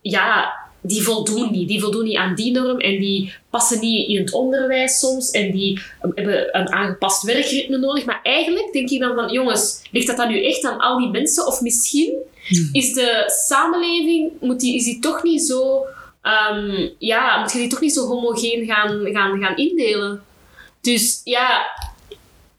ja, 0.00 0.60
die 0.80 1.02
voldoen 1.02 1.52
niet. 1.52 1.68
Die 1.68 1.80
voldoen 1.80 2.04
niet 2.04 2.16
aan 2.16 2.34
die 2.34 2.52
norm 2.52 2.78
en 2.78 2.98
die 2.98 3.34
passen 3.50 3.80
niet 3.80 4.08
in 4.08 4.16
het 4.16 4.32
onderwijs 4.32 4.98
soms 4.98 5.30
en 5.30 5.50
die 5.50 5.80
um, 6.02 6.12
hebben 6.14 6.58
een 6.58 6.72
aangepast 6.72 7.22
werkritme 7.22 7.78
nodig. 7.78 8.04
Maar 8.04 8.20
eigenlijk 8.22 8.72
denk 8.72 8.90
ik 8.90 9.00
dan 9.00 9.14
van, 9.14 9.32
jongens, 9.32 9.82
ligt 9.90 10.06
dat 10.06 10.16
dan 10.16 10.28
nu 10.28 10.44
echt 10.44 10.64
aan 10.64 10.78
al 10.78 10.98
die 10.98 11.10
mensen? 11.10 11.46
Of 11.46 11.60
misschien 11.60 12.14
is 12.72 12.92
de 12.92 13.24
samenleving, 13.46 14.30
moet 14.40 14.60
die, 14.60 14.76
is 14.76 14.84
die 14.84 14.98
toch 14.98 15.22
niet 15.22 15.42
zo, 15.42 15.86
ehm, 16.22 16.88
ja, 16.98 17.40
moet 17.40 17.52
je 17.52 17.58
die 17.58 17.68
toch 17.68 17.80
niet 17.80 17.92
zo 17.92 18.06
homogeen 18.06 18.66
gaan, 18.66 19.06
gaan, 19.12 19.40
gaan 19.40 19.56
indelen? 19.56 20.22
Dus 20.80 21.20
ja, 21.24 21.66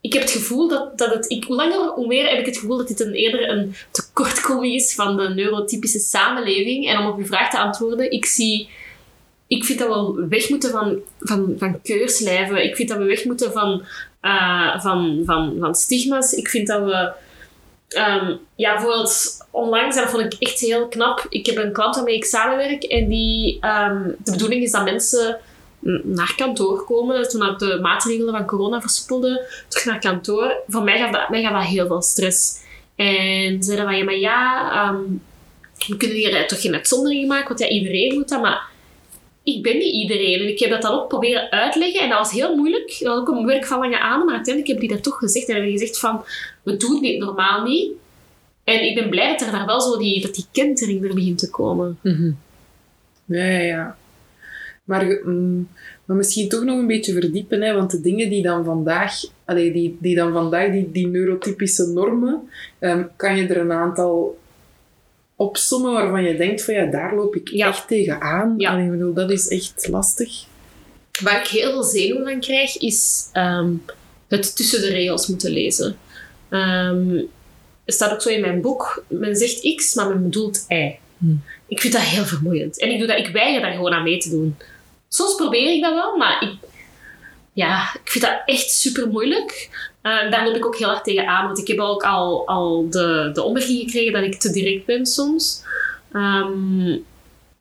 ik 0.02 0.14
heb 0.14 0.22
het 0.22 0.32
gevoel 0.32 0.68
dat, 0.68 0.98
dat 0.98 1.14
het, 1.14 1.30
ik, 1.30 1.44
hoe 1.44 1.56
langer 1.56 1.90
hoe 1.90 2.08
meer 2.08 2.30
heb 2.30 2.40
ik 2.40 2.46
het 2.46 2.58
gevoel 2.58 2.78
dat 2.78 2.88
dit 2.88 3.00
een, 3.00 3.14
eerder 3.14 3.50
een 3.50 3.76
tekortkoming 3.92 4.74
is 4.74 4.96
van 4.96 5.18
de 5.18 5.30
neurotypische 5.30 6.00
samenleving. 6.00 6.90
En 6.90 7.00
om 7.00 7.08
op 7.08 7.18
uw 7.18 7.26
vraag 7.26 7.50
te 7.50 7.60
antwoorden, 7.60 8.12
ik 8.12 8.26
zie, 8.26 8.70
ik 9.48 9.66
vind 9.66 9.80
dat 9.80 9.88
we 10.16 10.28
weg 10.28 10.50
moeten 10.50 10.72
van, 10.72 11.00
van, 11.20 11.56
van 11.58 11.82
keurslijven. 11.82 12.64
Ik 12.64 12.76
vind 12.76 12.90
dat 12.90 12.98
we 12.98 13.04
weg 13.04 13.26
moeten 13.26 13.52
van 13.52 13.86
eh, 14.22 14.82
van, 14.82 15.22
van, 15.26 15.58
van 15.60 15.76
stigma's. 15.76 16.34
Ik 16.34 16.48
vind 16.48 16.68
dat 16.68 16.84
we... 16.84 17.12
ehm, 17.88 18.36
ja, 18.56 18.74
bijvoorbeeld 18.74 19.38
onlangs, 19.52 19.96
dat 19.96 20.10
vond 20.10 20.34
ik 20.34 20.40
echt 20.40 20.60
heel 20.60 20.88
knap. 20.88 21.26
Ik 21.30 21.46
heb 21.46 21.58
een 21.58 21.74
klant 21.74 21.96
waarmee 21.96 22.16
ik 22.16 22.26
samenwerk 22.26 22.84
en 22.84 23.08
die... 23.08 23.58
ehm, 23.62 24.04
de 24.18 24.32
bedoeling 24.32 24.64
is 24.64 24.72
dat 24.72 24.84
mensen 24.84 25.40
naar 26.04 26.34
kantoor 26.38 26.86
komen. 26.86 27.30
Toen 27.30 27.40
dat 27.40 27.60
de 27.60 27.80
maatregelen 27.82 28.34
van 28.34 28.46
corona 28.46 28.82
versoepelden, 28.82 29.42
terug 29.68 29.86
naar 29.86 30.00
kantoor. 30.00 30.56
Voor 30.68 30.84
mij 30.84 31.00
gaf 31.00 31.12
dat, 31.12 31.30
mij 31.30 31.44
gaf 31.44 31.66
heel 31.66 31.88
veel 31.88 32.02
stress. 32.02 32.60
En 32.96 33.64
zeiden 33.64 33.86
van, 33.86 33.98
ja, 33.98 34.04
maar 34.04 34.18
ja... 34.18 34.72
ehm, 34.72 35.02
we 35.88 35.98
kunnen 35.98 36.18
hier 36.18 36.36
eh, 36.36 36.46
toch 36.46 36.62
geen 36.62 36.74
uitzondering 36.74 37.28
maken, 37.28 37.48
want 37.48 37.60
ja, 37.60 37.68
iedereen 37.68 38.14
moet 38.14 38.30
dat, 38.30 38.42
maar 38.42 38.70
ik 39.44 39.64
ben 39.64 39.78
niet 39.78 39.94
iedereen. 39.94 40.40
En 40.40 40.48
ik 40.48 40.60
heb 40.60 40.70
dat 40.70 40.82
dan 40.82 40.92
ook 40.92 41.08
proberen 41.08 41.52
uitleggen 41.52 42.02
en 42.02 42.10
dat 42.10 42.18
was 42.18 42.32
heel 42.32 42.56
moeilijk. 42.56 42.98
Dat 43.00 43.08
was 43.08 43.20
ook 43.20 43.28
een 43.28 43.46
werk 43.46 43.66
van 43.66 43.80
lange 43.80 44.00
adem, 44.00 44.26
maar 44.26 44.36
uiteindelijk 44.36 44.68
hebben 44.68 44.88
die 44.88 44.96
dat 44.96 45.04
toch 45.04 45.18
gezegd. 45.18 45.48
En 45.48 45.54
hebben 45.54 45.72
gezegd 45.72 46.00
van, 46.00 46.24
we 46.64 46.78
doen 46.78 47.02
dit 47.02 47.20
normaal 47.20 47.64
niet. 47.64 47.92
En 48.64 48.84
ik 48.84 48.96
ben 48.96 49.10
blij 49.10 49.32
dat 49.32 49.42
er 49.42 49.52
daar 49.52 49.66
wel 49.66 49.82
zo 49.82 49.98
die, 49.98 50.22
dat 50.22 50.36
die 50.36 50.46
kentering 50.52 51.04
er 51.04 51.14
begint 51.14 51.38
te 51.38 51.50
komen. 51.50 52.00
Ja, 53.26 53.46
ja, 53.46 53.60
ja. 53.60 53.98
Maar, 54.92 55.20
mm, 55.24 55.68
maar 56.06 56.18
misschien 56.18 56.50
toch 56.50 56.64
nog 56.64 56.78
een 56.78 56.88
beetje 56.88 57.14
verdiepen, 57.14 57.62
hè, 57.62 57.74
want 57.74 57.92
de 57.92 58.02
dingen 58.02 58.30
die 58.30 58.42
dan 58.42 58.66
vandaag, 58.66 59.14
allee, 59.46 59.72
die, 59.72 59.98
die 60.00 60.16
dan 60.16 60.34
vandaag, 60.34 60.72
die, 60.72 60.92
die 60.92 61.08
neurotypische 61.08 61.88
normen, 61.88 62.50
ehm, 62.80 63.04
kan 63.16 63.38
je 63.38 63.48
er 63.48 63.58
een 63.58 63.72
aantal 63.72 64.40
opsommen 65.36 65.92
waarvan 65.94 66.24
je 66.24 66.38
denkt 66.38 66.64
van 66.64 66.74
ja, 66.74 66.86
daar 66.86 67.16
loop 67.16 67.36
ik 67.36 67.50
Ja. 67.50 67.68
echt 67.68 67.88
tegenaan. 67.88 68.54
Ja. 68.58 68.72
Allee, 68.72 68.86
ik 68.86 68.92
bedoel, 68.92 69.14
dat 69.14 69.32
is 69.32 69.48
echt 69.48 69.88
lastig. 69.90 70.46
Waar 71.24 71.40
ik 71.40 71.48
heel 71.48 71.72
veel 71.72 71.84
zenuwen 71.84 72.24
van 72.24 72.40
krijg, 72.40 72.78
is 72.78 73.30
ehm, 73.32 73.72
het 74.28 74.56
tussen 74.56 74.82
de 74.82 74.90
regels 74.90 75.28
moeten 75.28 75.52
lezen. 75.52 75.96
Ehm, 76.50 77.16
er 77.86 77.94
staat 77.94 78.12
ook 78.12 78.22
zo 78.22 78.30
in 78.30 78.42
mijn 78.42 78.62
boek, 78.62 79.04
men 79.08 79.36
zegt 79.36 79.76
X, 79.76 79.94
maar 79.96 80.08
men 80.08 80.24
bedoelt 80.24 80.66
Y. 80.70 80.98
Hmm. 81.18 81.42
Ik 81.68 81.82
vind 81.82 81.94
dat 81.94 82.02
heel 82.02 82.26
vermoeiend. 82.26 82.80
En 82.80 82.92
ik, 82.92 82.98
doe 82.98 83.08
dat, 83.08 83.18
ik 83.18 83.28
weiger 83.28 83.62
daar 83.62 83.74
gewoon 83.74 83.92
aan 83.94 84.04
mee 84.04 84.18
te 84.18 84.30
doen. 84.30 84.56
Soms 85.14 85.36
probeer 85.36 85.74
ik 85.74 85.82
dat 85.82 85.94
wel, 85.94 86.18
maar 86.18 86.44
ik, 86.44 86.54
ja, 87.54 87.94
ik 88.04 88.12
vind 88.12 88.24
dat 88.24 88.42
echt 88.46 88.72
super 88.72 89.08
moeilijk. 89.08 89.70
Eh, 90.02 90.32
daar 90.32 90.46
loop 90.46 90.56
ik 90.56 90.66
ook 90.66 90.78
heel 90.78 90.88
hard 90.88 91.04
tegen 91.04 91.28
aan, 91.28 91.46
want 91.46 91.60
ik 91.60 91.68
heb 91.68 91.80
ook 91.80 92.04
al, 92.04 92.48
al 92.48 92.90
de, 92.90 93.30
de 93.34 93.44
opmerking 93.44 93.80
gekregen 93.80 94.14
dat 94.14 94.24
ik 94.24 94.40
te 94.40 94.52
direct 94.52 94.86
ben 94.86 95.06
soms. 95.06 95.64
Ehm, 96.12 96.98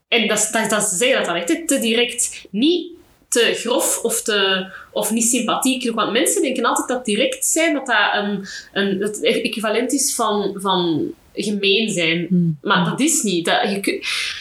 en 0.09 0.29
dat, 0.29 0.49
dat, 0.53 0.71
dat 0.71 0.83
ze 0.83 0.97
zeggen 0.97 1.17
dat 1.17 1.27
dan 1.27 1.35
echt 1.35 1.69
te 1.69 1.79
direct. 1.79 2.47
Niet 2.51 2.93
te 3.29 3.53
grof 3.55 4.01
of, 4.03 4.23
te, 4.23 4.71
of 4.93 5.11
niet 5.11 5.25
sympathiek. 5.25 5.91
Want 5.95 6.13
mensen 6.13 6.43
denken 6.43 6.65
altijd 6.65 6.89
dat 6.89 7.05
direct 7.05 7.47
zijn, 7.47 7.75
dat 7.75 7.87
dat 7.87 8.11
een, 8.13 8.47
een, 8.73 9.01
het 9.01 9.23
equivalent 9.23 9.93
is 9.93 10.15
van, 10.15 10.57
van 10.57 11.11
gemeen 11.35 11.91
zijn. 11.91 12.27
Hmm. 12.29 12.59
Maar 12.63 12.85
dat 12.85 13.01
is 13.01 13.23
niet. 13.23 13.45
Dat, 13.45 13.71
je 13.71 13.81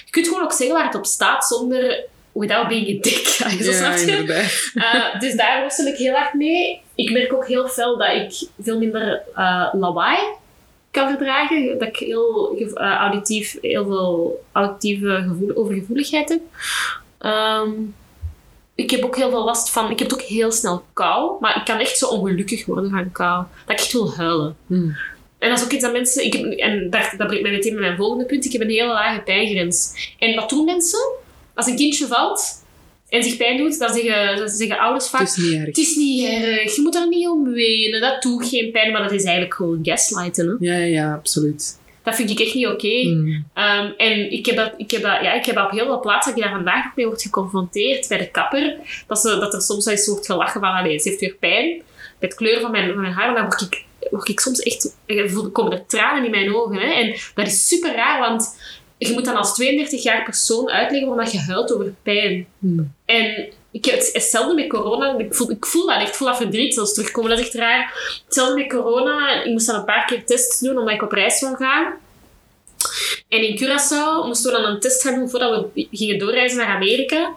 kunt 0.10 0.28
gewoon 0.28 0.44
ook 0.44 0.54
zeggen 0.54 0.76
waar 0.76 0.86
het 0.86 0.96
op 0.96 1.06
staat 1.06 1.46
zonder 1.46 2.08
without 2.32 2.68
being 2.68 2.98
a 2.98 3.02
dick. 3.02 3.28
Zo 3.64 3.72
snap 3.72 3.98
je? 3.98 4.48
Uh, 4.74 5.20
dus 5.22 5.36
daar 5.36 5.62
worstel 5.62 5.86
ik 5.86 5.98
heel 5.98 6.14
hard 6.14 6.34
mee. 6.34 6.82
Ik 6.96 7.12
merk 7.12 7.34
ook 7.34 7.48
heel 7.48 7.68
fel 7.68 7.98
dat 7.98 8.12
ik 8.12 8.48
veel 8.62 8.80
minder 8.80 9.22
uh, 9.36 9.70
lawaai 9.72 10.20
kan 10.92 11.10
verdragen. 11.10 11.80
Dat 11.80 11.88
ik 11.88 11.96
heel 11.96 12.58
uh, 12.60 12.76
auditief, 12.76 13.58
heel 13.62 13.86
veel 13.86 14.44
auditieve 14.52 15.26
gevoel, 15.28 15.56
overgevoeligheid 15.56 16.30
heb. 16.30 16.42
Ehm, 17.18 17.70
ik 18.76 18.92
heb 18.92 19.04
ook 19.04 19.16
heel 19.16 19.30
veel 19.30 19.44
last 19.44 19.70
van... 19.70 19.92
Ik 19.92 20.00
heb 20.00 20.14
ook 20.14 20.22
heel 20.22 20.52
snel 20.52 20.84
kou. 20.94 21.38
Maar 21.40 21.56
ik 21.56 21.66
kan 21.66 21.80
echt 21.80 21.98
zo 21.98 22.08
ongelukkig 22.08 22.66
worden 22.66 22.90
van 22.90 23.12
kou. 23.12 23.46
Dat 23.66 23.76
ik 23.76 23.80
echt 23.80 23.92
wil 23.92 24.14
huilen. 24.14 24.56
Hmm. 24.68 24.98
En 25.38 25.50
dat 25.50 25.58
is 25.58 25.64
ook 25.64 25.72
iets 25.72 25.84
dat 25.84 25.92
mensen... 25.92 26.26
Ik 26.26 26.34
heb, 26.34 26.46
en 26.46 26.90
dat 26.90 27.28
brengt 27.28 27.42
mij 27.42 27.52
meteen 27.52 27.74
bij 27.74 27.82
mijn 27.82 27.98
volgende 27.98 28.26
punt. 28.26 28.46
Ik 28.46 28.52
heb 28.52 28.62
een 28.62 28.70
hele 28.70 28.94
lage 28.94 29.22
pijngrens. 29.22 29.94
En 30.20 30.36
wat 30.36 30.50
doen 30.50 30.66
mensen? 30.66 31.00
Als 31.60 31.68
een 31.68 31.76
kindje 31.76 32.08
valt 32.08 32.64
en 33.10 33.24
zich 33.24 33.38
pijn 33.38 33.58
doet, 33.58 33.80
dan 33.80 33.94
zeggen, 33.94 34.38
dan 34.38 34.50
zeggen 34.50 34.80
ouders 34.80 35.10
vaak... 35.10 35.22
Het 35.22 35.30
is 35.30 35.38
niet 35.38 35.54
erg. 35.54 35.66
Het 35.66 35.78
is 35.78 35.96
niet 35.96 36.30
erg, 36.30 36.76
je 36.76 36.82
moet 36.82 36.96
er 36.96 37.08
niet 37.08 37.28
om 37.28 37.54
wenen, 37.54 38.02
dat 38.02 38.22
doet 38.22 38.48
geen 38.48 38.72
pijn, 38.72 38.92
maar 38.92 39.02
dat 39.02 39.12
is 39.12 39.24
eigenlijk 39.24 39.54
gewoon 39.54 39.80
gaslighten. 39.84 40.48
Hè? 40.48 40.72
Ja, 40.72 40.78
ja, 40.78 40.86
ja, 40.86 41.14
absoluut. 41.14 41.80
Dat 42.04 42.16
vind 42.16 42.30
ik 42.30 42.40
echt 42.40 42.54
niet 42.54 42.68
oké. 42.68 43.02
Hmm. 43.02 43.28
Um, 43.56 43.94
en 43.98 44.32
ik 44.32 44.46
heb, 44.46 44.56
dat, 44.56 44.74
ik, 44.78 44.92
heb 44.92 45.02
dat, 45.02 45.22
ja, 45.22 45.34
ik 45.34 45.46
heb 45.46 45.56
dat 45.56 45.66
op 45.66 45.72
heel 45.72 45.86
veel 45.86 46.00
plaatsen, 46.00 46.32
dat 46.32 46.44
je 46.44 46.46
daar 46.48 46.56
vandaag 46.58 46.84
nog 46.84 46.96
mee 46.96 47.06
wordt 47.06 47.22
geconfronteerd, 47.22 48.08
bij 48.08 48.18
de 48.18 48.32
kapper, 48.32 48.76
dat, 49.08 49.20
ze, 49.20 49.38
dat 49.40 49.54
er 49.54 49.62
soms 49.62 49.86
wel 49.86 49.94
eens 49.94 50.08
wordt 50.08 50.26
gelachen 50.26 50.60
van, 50.60 50.74
allee, 50.74 51.00
ze 51.00 51.10
heeft 51.10 51.22
weer 51.22 51.36
pijn, 51.40 51.82
bij 52.20 52.30
het 52.30 52.36
kleuren 52.36 52.62
van 52.62 52.72
mijn, 52.72 52.94
van 52.94 53.02
mijn 53.02 53.14
haar, 53.14 53.36
dan 53.36 53.46
word 53.46 53.62
ik, 53.62 53.84
word 54.10 54.30
ik 54.30 54.40
soms 54.40 54.60
echt, 54.60 54.96
er 55.06 55.30
voel- 55.30 55.52
komen 55.52 55.72
er 55.72 55.86
tranen 55.86 56.26
in 56.26 56.32
mijn 56.32 56.56
ogen. 56.56 56.78
Hè? 56.78 56.92
En 56.94 57.16
dat 57.36 57.48
is 57.48 57.68
super 57.68 57.96
raar, 57.96 58.20
want 58.20 58.58
je 59.08 59.14
moet 59.14 59.26
dan 59.26 59.36
als 59.36 59.54
32 59.54 60.04
jaar 60.04 60.24
persoon 60.24 60.70
uitleggen 60.70 61.08
waarom 61.08 61.26
dat 61.26 61.34
je 61.34 61.40
huilt 61.40 61.74
over 61.74 61.94
pijn. 62.04 62.48
Hmm. 62.60 62.94
En 63.06 63.48
ik 63.72 63.86
heb 63.86 63.96
het 63.96 64.10
hetzelfde 64.14 64.54
met 64.54 64.70
corona. 64.70 65.18
Ik 65.18 65.36
voel, 65.36 65.52
ik 65.52 65.66
voel 65.66 65.86
dat 65.86 65.96
echt. 65.96 66.08
Ik 66.08 66.16
voel 66.16 66.28
dat 66.28 66.38
verdriet 66.38 66.74
zelfs 66.74 66.94
terugkomen. 66.94 67.30
Dat 67.30 67.40
is 67.40 67.46
echt 67.46 67.54
raar. 67.54 67.94
Hetzelfde 68.26 68.56
met 68.56 68.70
corona. 68.70 69.44
Ik 69.44 69.52
moest 69.52 69.68
dan 69.68 69.76
een 69.76 69.86
paar 69.86 70.06
keer 70.06 70.26
tests 70.26 70.60
doen 70.60 70.78
omdat 70.78 70.94
ik 70.94 71.02
op 71.02 71.12
reis 71.12 71.40
wil 71.42 71.56
gaan. 71.56 71.94
En 73.28 73.48
in 73.48 73.58
Curaçao 73.58 74.26
moesten 74.26 74.52
we 74.52 74.58
dan 74.58 74.72
een 74.72 74.80
test 74.80 75.02
gaan 75.02 75.16
doen 75.16 75.30
voordat 75.30 75.66
we 75.74 75.88
gingen 75.92 76.20
doorreizen 76.20 76.58
naar 76.58 76.76
Amerika. 76.76 77.34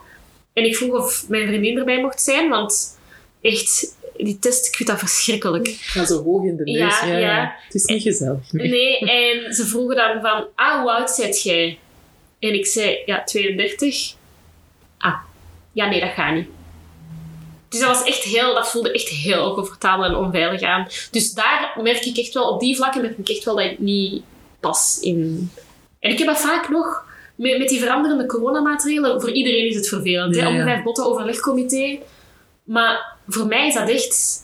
En 0.52 0.64
ik 0.64 0.76
vroeg 0.76 0.94
of 0.94 1.28
mijn 1.28 1.46
vriendin 1.46 1.78
erbij 1.78 2.00
mocht 2.00 2.20
zijn, 2.20 2.48
want 2.48 2.98
echt, 3.40 3.96
die 4.16 4.38
test, 4.38 4.66
ik 4.66 4.74
vind 4.74 4.88
dat 4.88 4.98
verschrikkelijk. 4.98 5.68
Ga 5.68 6.04
zo 6.04 6.22
hoog 6.22 6.44
in 6.44 6.56
de 6.56 6.64
neus. 6.64 7.00
Ja, 7.00 7.06
Ja, 7.06 7.12
ja. 7.12 7.18
ja. 7.18 7.54
Het 7.64 7.74
is 7.74 7.84
niet 7.84 8.02
gezellig. 8.02 8.52
Nee. 8.52 8.68
Nee, 8.68 8.98
en 9.20 9.54
ze 9.54 9.66
vroegen 9.66 9.96
dan 9.96 10.20
van, 10.20 10.46
ah, 10.54 10.80
hoe 10.80 10.92
oud 10.92 11.10
zijt 11.10 11.42
jij? 11.42 11.78
En 12.38 12.54
ik 12.54 12.66
zei, 12.66 13.02
ja, 13.06 13.24
32. 13.24 14.14
Ah, 14.98 15.16
ja, 15.72 15.88
nee, 15.88 16.00
dat 16.00 16.10
gaat 16.10 16.34
niet. 16.34 16.48
Dus 17.68 17.80
dat 17.80 17.88
was 17.88 18.04
echt 18.04 18.22
heel, 18.22 18.54
dat 18.54 18.70
voelde 18.70 18.92
echt 18.92 19.08
heel 19.08 19.48
oncomfortabel 19.48 20.04
en 20.04 20.16
onveilig 20.16 20.62
aan. 20.62 20.86
Dus 21.10 21.32
daar 21.32 21.78
merk 21.82 22.04
ik 22.04 22.16
echt 22.16 22.34
wel, 22.34 22.48
op 22.48 22.60
die 22.60 22.76
vlakken 22.76 23.00
merk 23.00 23.18
ik 23.18 23.28
echt 23.28 23.44
wel 23.44 23.56
dat 23.56 23.64
ik 23.64 23.78
niet 23.78 24.22
pas 24.60 24.98
in. 25.00 25.50
En 25.98 26.10
ik 26.10 26.18
heb 26.18 26.26
dat 26.26 26.40
vaak 26.40 26.68
nog 26.68 27.04
met, 27.34 27.58
met 27.58 27.68
die 27.68 27.80
veranderende 27.80 28.26
coronamaatregelen. 28.26 29.20
Voor 29.20 29.30
iedereen 29.30 29.68
is 29.68 29.74
het 29.74 29.88
vervelend. 29.88 30.34
Ja, 30.34 30.42
hè? 30.42 30.48
Om 30.48 30.52
de 30.52 30.58
ja. 30.58 30.64
vijf 30.64 30.82
botten 30.82 31.06
overlegcomité. 31.06 31.98
Maar 32.62 33.16
voor 33.28 33.46
mij 33.46 33.66
is 33.66 33.74
dat 33.74 33.88
echt 33.88 34.40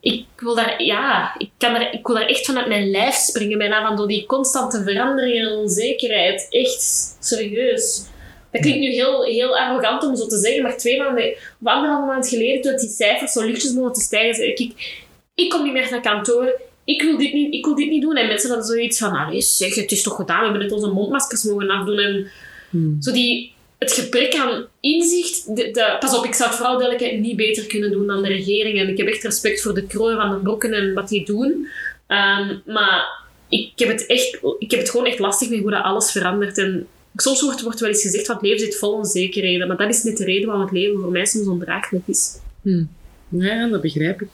ik 0.00 0.26
wil 0.36 0.54
daar, 0.54 0.82
ja, 0.82 1.34
ik, 1.38 1.50
kan 1.58 1.72
daar, 1.72 1.92
ik 1.92 2.06
wil 2.06 2.16
daar 2.16 2.26
echt 2.26 2.46
vanuit 2.46 2.68
mijn 2.68 2.90
lijf 2.90 3.14
springen 3.14 3.58
bijna 3.58 3.86
van 3.86 3.96
door 3.96 4.08
die 4.08 4.26
constante 4.26 4.82
verandering 4.82 5.46
en 5.46 5.52
onzekerheid. 5.52 6.46
Echt 6.50 7.16
serieus. 7.20 8.02
Dat 8.50 8.60
klinkt 8.60 8.80
nu 8.80 8.90
heel, 8.90 9.24
heel 9.24 9.58
arrogant 9.58 10.04
om 10.04 10.16
zo 10.16 10.26
te 10.26 10.38
zeggen, 10.38 10.62
maar 10.62 10.76
twee 10.76 10.98
maanden, 10.98 11.32
of 11.32 11.66
anderhalve 11.66 12.06
maand 12.06 12.28
geleden, 12.28 12.62
toen 12.62 12.76
die 12.76 12.88
cijfers 12.88 13.32
zo 13.32 13.42
lichtjes 13.42 13.70
begonnen 13.70 13.92
te 13.92 14.00
stijgen, 14.00 14.34
zei 14.34 14.48
ik, 14.48 14.58
ik, 14.58 15.02
ik 15.34 15.50
kom 15.50 15.62
niet 15.62 15.72
meer 15.72 15.90
naar 15.90 16.00
kantoor, 16.00 16.60
ik 16.84 17.02
wil 17.02 17.18
dit 17.18 17.32
niet, 17.32 17.54
ik 17.54 17.64
wil 17.64 17.74
dit 17.74 17.90
niet 17.90 18.02
doen. 18.02 18.16
En 18.16 18.26
mensen 18.26 18.48
hadden 18.48 18.66
zoiets 18.66 18.98
van, 18.98 19.16
allee 19.16 19.40
zeg, 19.40 19.74
het 19.74 19.92
is 19.92 20.02
toch 20.02 20.16
gedaan, 20.16 20.38
we 20.38 20.44
hebben 20.44 20.62
net 20.62 20.72
onze 20.72 20.90
mondmaskers 20.90 21.42
mogen 21.42 21.70
afdoen. 21.70 21.98
En 21.98 22.30
Hmm. 22.74 22.96
zo 23.00 23.12
die, 23.12 23.53
het 23.84 23.92
gebrek 23.92 24.34
aan 24.34 24.66
inzicht. 24.80 25.56
De, 25.56 25.96
pas 26.00 26.18
op, 26.18 26.24
ik 26.24 26.34
zou 26.34 26.48
het 26.48 26.58
vrouwelijke 26.58 27.04
niet 27.04 27.36
beter 27.36 27.66
kunnen 27.66 27.90
doen 27.90 28.06
dan 28.06 28.22
de 28.22 28.28
regering. 28.28 28.78
En 28.78 28.88
ik 28.88 28.98
heb 28.98 29.06
echt 29.06 29.22
respect 29.22 29.62
voor 29.62 29.74
de 29.74 29.86
kroon 29.86 30.16
van 30.16 30.30
de 30.30 30.36
brokken 30.36 30.72
en 30.72 30.94
wat 30.94 31.08
die 31.08 31.24
doen. 31.24 31.68
Ehm, 32.06 32.58
maar 32.66 33.22
ik 33.48 33.72
heb, 33.74 33.88
het 33.88 34.06
echt, 34.06 34.38
ik 34.58 34.70
heb 34.70 34.80
het 34.80 34.90
gewoon 34.90 35.06
echt 35.06 35.18
lastig 35.18 35.48
met 35.48 35.60
hoe 35.60 35.70
dat 35.70 35.82
alles 35.82 36.10
verandert. 36.10 36.58
En 36.58 36.86
soms 37.16 37.42
wordt, 37.42 37.62
wordt 37.62 37.80
wel 37.80 37.88
eens 37.88 38.02
gezegd 38.02 38.26
van 38.26 38.34
het 38.34 38.44
leven 38.44 38.60
zit 38.60 38.76
vol 38.76 38.92
onzekerheden. 38.92 39.68
Maar 39.68 39.76
dat 39.76 39.88
is 39.88 40.02
net 40.02 40.16
de 40.16 40.24
reden 40.24 40.46
waarom 40.46 40.64
het 40.64 40.74
leven 40.74 41.00
voor 41.00 41.10
mij 41.10 41.26
soms 41.26 41.46
ondraaglijk 41.46 42.04
is. 42.06 42.38
Hmm. 42.62 42.88
Ja, 43.28 43.68
dat 43.68 43.80
begrijp 43.80 44.22
ik. 44.22 44.28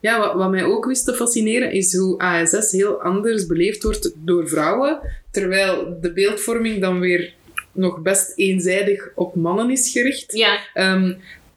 Ja, 0.00 0.36
wat 0.36 0.50
mij 0.50 0.64
ook 0.64 0.84
wist 0.84 1.04
te 1.04 1.14
fascineren 1.14 1.72
is 1.72 1.96
hoe 1.96 2.18
ASS 2.18 2.72
heel 2.72 3.02
anders 3.02 3.46
beleefd 3.46 3.82
wordt 3.82 4.12
door 4.16 4.48
vrouwen, 4.48 5.00
terwijl 5.30 5.98
de 6.00 6.12
beeldvorming 6.12 6.80
dan 6.80 7.00
weer 7.00 7.32
nog 7.72 8.02
best 8.02 8.32
eenzijdig 8.36 9.08
op 9.14 9.34
mannen 9.34 9.70
is 9.70 9.90
gericht. 9.90 10.32
Ja, 10.36 10.58
Ehm, 10.74 11.12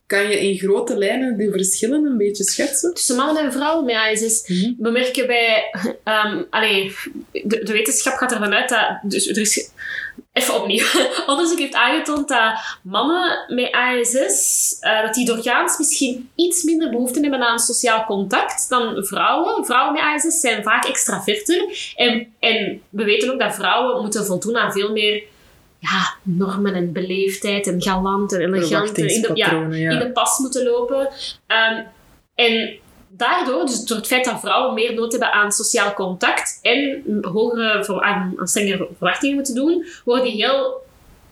kan 0.06 0.30
je 0.30 0.40
in 0.40 0.58
grote 0.58 0.98
lijnen 0.98 1.38
die 1.38 1.52
verschillen 1.52 2.06
een 2.06 2.18
beetje 2.18 2.44
schetsen? 2.44 2.94
tussen 2.94 3.16
mannen 3.16 3.44
en 3.44 3.52
vrouwen 3.52 3.86
met 3.86 3.96
ASS 3.96 4.48
we 4.78 4.90
merken 4.92 5.28
bij... 5.28 5.64
ehm 6.04 6.44
allee, 6.50 6.96
de, 7.32 7.64
de 7.64 7.72
wetenschap 7.72 8.14
gaat 8.18 8.32
ervan 8.32 8.54
uit 8.54 8.70
dat... 8.70 9.00
Dus 9.04 9.28
er 9.28 9.38
is... 9.38 9.72
Even 10.34 10.62
opnieuw. 10.62 10.86
Onderzoek 11.28 11.60
heeft 11.60 11.74
aangetoond 11.74 12.28
dat 12.28 12.80
mannen 12.84 13.46
met 13.48 13.72
ASS, 13.72 14.78
eh, 14.80 15.02
dat 15.02 15.14
die 15.14 15.26
doorgaans 15.26 15.78
misschien 15.78 16.30
iets 16.36 16.64
minder 16.64 16.90
behoefte 16.90 17.20
hebben 17.20 17.42
aan 17.42 17.60
sociaal 17.60 18.06
contact 18.06 18.70
dan 18.70 19.06
vrouwen. 19.06 19.66
Vrouwen 19.66 19.94
met 19.94 20.02
ASS 20.02 20.40
zijn 20.40 20.64
vaak 20.64 20.86
extraverter. 20.86 21.92
En, 21.96 22.34
en 22.40 22.82
we 22.90 23.04
weten 23.04 23.34
ook 23.34 23.40
dat 23.40 23.56
vrouwen 23.56 24.02
moeten 24.02 24.26
voldoen 24.26 24.58
aan 24.58 24.72
veel 24.72 24.92
meer 24.92 25.24
ja, 25.84 26.16
normen 26.22 26.74
en 26.74 26.92
beleefdheid 26.92 27.68
en 27.68 27.82
galant 27.82 28.34
en 28.34 28.42
elegant. 28.42 28.98
In 28.98 29.04
de, 29.04 29.10
ja, 29.12 29.20
Verwachtingspatronen, 29.20 29.80
ja. 29.80 29.92
in 29.92 30.00
de 30.00 30.12
pas 30.12 30.38
moeten 30.38 30.64
lopen. 30.64 31.10
Ehm, 31.48 31.84
en 32.36 32.74
daardoor, 33.10 33.66
dus 33.66 33.86
door 33.86 33.98
het 33.98 34.08
feit 34.08 34.26
dat 34.26 34.40
vrouwen 34.40 34.74
meer 34.74 34.94
nood 34.94 35.12
hebben 35.12 35.32
aan 35.32 35.52
sociaal 35.52 35.94
contact 35.94 36.60
en 36.62 37.04
hogere, 37.22 38.02
aan, 38.02 38.34
aan 38.38 38.48
strengere 38.48 38.88
verwachtingen 38.98 39.36
moeten 39.36 39.56
doen, 39.56 39.86
worden 40.06 40.26
die 40.26 40.46
heel 40.46 40.82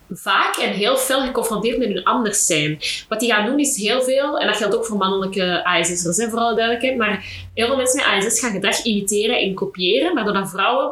vaak 0.09 0.55
en 0.57 0.71
heel 0.71 0.97
fel 0.97 1.21
geconfronteerd 1.21 1.77
met 1.77 1.87
hun 1.87 2.03
anders 2.03 2.45
zijn. 2.45 2.79
Wat 3.09 3.19
die 3.19 3.31
gaan 3.31 3.45
doen 3.45 3.59
is 3.59 3.77
heel 3.77 4.01
veel, 4.01 4.39
en 4.39 4.47
dat 4.47 4.57
geldt 4.57 4.75
ook 4.75 4.85
voor 4.85 4.97
mannelijke 4.97 5.63
ASS'ers, 5.63 6.17
hè, 6.17 6.29
voor 6.29 6.39
alle 6.39 6.55
duidelijkheid, 6.55 6.97
maar 6.97 7.25
heel 7.53 7.67
veel 7.67 7.75
mensen 7.75 7.97
met 7.97 8.25
ASS 8.25 8.39
gaan 8.39 8.51
gedrag 8.51 8.83
imiteren 8.83 9.39
en 9.39 9.53
kopiëren, 9.53 10.13
waardoor 10.13 10.33
dat 10.33 10.49
vrouwen 10.49 10.91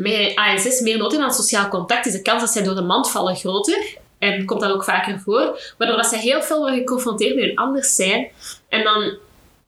met 0.00 0.32
ASS 0.34 0.80
meer 0.80 0.98
nood 0.98 1.10
hebben 1.10 1.28
aan 1.28 1.34
sociaal 1.34 1.68
contact, 1.68 2.06
is 2.06 2.12
de 2.12 2.22
kans 2.22 2.40
dat 2.40 2.50
zij 2.50 2.62
door 2.62 2.74
de 2.74 2.82
mand 2.82 3.10
vallen 3.10 3.36
groter. 3.36 3.96
En 4.18 4.44
komt 4.44 4.60
dat 4.60 4.72
ook 4.72 4.84
vaker 4.84 5.20
voor. 5.20 5.74
Waardoor 5.78 5.96
dat 5.96 6.06
zij 6.06 6.18
heel 6.18 6.42
veel 6.42 6.58
worden 6.58 6.78
geconfronteerd 6.78 7.34
met 7.34 7.44
hun 7.44 7.56
anders 7.56 7.94
zijn. 7.94 8.28
En 8.68 8.84
dan... 8.84 9.18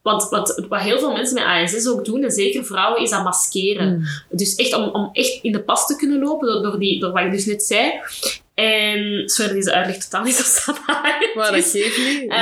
Want 0.02 0.28
wat, 0.28 0.64
wat 0.68 0.80
heel 0.80 0.98
veel 0.98 1.12
mensen 1.12 1.34
met 1.34 1.44
ASS 1.44 1.88
ook 1.88 2.04
doen, 2.04 2.22
en 2.22 2.30
zeker 2.30 2.64
vrouwen, 2.64 3.02
is 3.02 3.10
dat 3.10 3.24
maskeren. 3.24 4.08
Dus 4.30 4.54
echt 4.54 4.74
om, 4.74 4.82
om 4.82 5.10
echt 5.12 5.38
in 5.42 5.52
de 5.52 5.62
pas 5.62 5.86
te 5.86 5.96
kunnen 5.96 6.18
lopen, 6.18 6.48
door, 6.48 6.62
door, 6.62 6.78
die, 6.78 7.00
door 7.00 7.12
wat 7.12 7.24
ik 7.24 7.30
dus 7.30 7.46
net 7.46 7.62
zei. 7.62 7.92
En... 8.54 9.28
Sorry, 9.28 9.52
deze 9.52 9.72
uitleg 9.72 9.96
totaal 9.96 10.24
niet 10.24 10.34
zo 10.34 10.42
standaard. 10.42 11.34
Maar 11.34 11.52
dat 11.52 11.64
geeft 11.64 11.98
niet. 11.98 12.32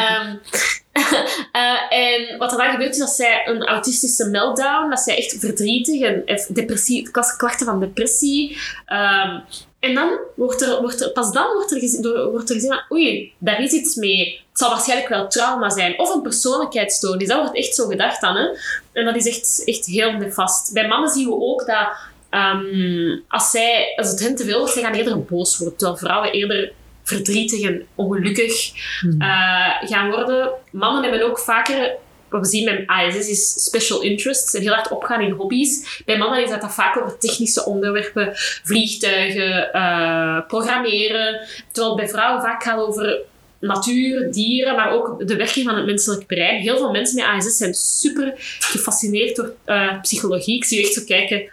eh, 1.53 1.99
en 1.99 2.39
wat 2.39 2.53
er 2.53 2.59
dan 2.59 2.71
gebeurt 2.71 2.93
is 2.93 2.99
dat 2.99 3.11
zij 3.11 3.43
een 3.47 3.67
autistische 3.67 4.29
meltdown, 4.29 4.91
dat 4.91 5.01
zij 5.01 5.17
echt 5.17 5.37
verdrietig 5.39 6.01
en 6.01 6.25
depressie, 6.49 7.11
klachten 7.11 7.67
van 7.67 7.81
depressie. 7.81 8.59
ehm, 8.87 9.39
en 9.81 9.95
dan 9.95 10.19
wordt 10.37 10.63
er, 10.63 10.81
wordt 10.81 11.01
er, 11.01 11.11
pas 11.11 11.33
dan 11.33 11.53
wordt 11.55 11.73
er, 11.73 11.79
gezien, 11.79 12.31
wordt 12.31 12.49
er 12.49 12.55
gezien 12.55 12.71
van, 12.71 12.97
oei, 12.97 13.33
daar 13.39 13.63
is 13.63 13.73
iets 13.73 13.95
mee. 13.95 14.41
Het 14.49 14.59
zal 14.59 14.71
waarschijnlijk 14.71 15.09
wel 15.09 15.29
trauma 15.29 15.71
zijn. 15.71 15.99
Of 15.99 16.15
een 16.15 16.23
persoonlijkheidsstoornis. 16.23 17.29
Dat 17.29 17.39
wordt 17.39 17.57
echt 17.57 17.75
zo 17.75 17.87
gedacht 17.87 18.21
dan. 18.21 18.37
Hè? 18.37 18.49
En 18.93 19.05
dat 19.05 19.17
is 19.17 19.27
echt, 19.27 19.63
echt 19.65 19.87
heel 19.87 20.13
nefast. 20.13 20.73
Bij 20.73 20.89
mannen 20.89 21.11
zien 21.11 21.27
we 21.27 21.35
ook 21.35 21.67
dat 21.67 21.89
ehm, 22.31 23.19
als, 23.29 23.51
zij, 23.51 23.93
als 23.97 24.11
het 24.11 24.21
hen 24.21 24.35
te 24.35 24.45
veel 24.45 24.59
wordt, 24.59 24.73
zij 24.73 24.83
gaan 24.83 24.95
eerder 24.95 25.25
boos 25.25 25.59
worden. 25.59 25.77
Terwijl 25.79 25.99
vrouwen 25.99 26.33
eerder 26.33 26.73
verdrietig 27.11 27.63
en 27.63 27.87
ongelukkig 27.95 28.73
eh, 29.19 29.77
gaan 29.81 30.11
worden. 30.11 30.51
Mannen 30.71 31.03
hebben 31.03 31.29
ook 31.29 31.39
vaker, 31.39 31.93
wat 32.29 32.41
we 32.41 32.47
zien 32.47 32.65
met 32.65 32.83
ASS, 32.87 33.29
is 33.29 33.65
special 33.65 34.01
interests. 34.01 34.55
En 34.55 34.63
heel 34.63 34.75
hard 34.75 34.91
opgaan 34.91 35.21
in 35.21 35.31
hobby's. 35.31 36.03
Bij 36.05 36.19
mannen 36.19 36.43
is 36.43 36.51
dat, 36.51 36.61
dat 36.61 36.75
vaak 36.75 36.97
over 36.97 37.19
technische 37.19 37.65
onderwerpen, 37.65 38.31
vliegtuigen, 38.65 39.73
eh, 39.73 40.41
programmeren. 40.47 41.41
Terwijl 41.73 41.97
bij 41.97 42.09
vrouwen 42.09 42.43
vaak 42.43 42.63
gaat 42.63 42.81
over 42.81 43.19
natuur, 43.61 44.33
dieren, 44.33 44.77
maar 44.77 44.91
ook 44.91 45.27
de 45.27 45.37
werking 45.37 45.67
van 45.67 45.77
het 45.77 45.87
menselijk 45.87 46.27
brein. 46.27 46.61
Heel 46.61 46.77
veel 46.77 46.91
mensen 46.91 47.17
met 47.17 47.25
ASS 47.25 47.57
zijn 47.57 47.75
super 47.75 48.33
gefascineerd 48.59 49.37
door 49.37 49.55
eh, 49.65 50.01
psychologie. 50.01 50.57
Ik 50.57 50.65
zie 50.65 50.79
je 50.79 50.85
echt 50.85 50.95
zo 50.95 51.03
kijken. 51.07 51.51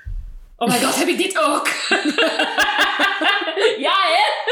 Oh 0.57 0.67
my 0.67 0.79
god, 0.79 0.95
heb 0.95 1.07
ik 1.07 1.17
dit 1.17 1.37
ook? 1.37 1.67
ja, 3.87 3.95
hè? 4.15 4.45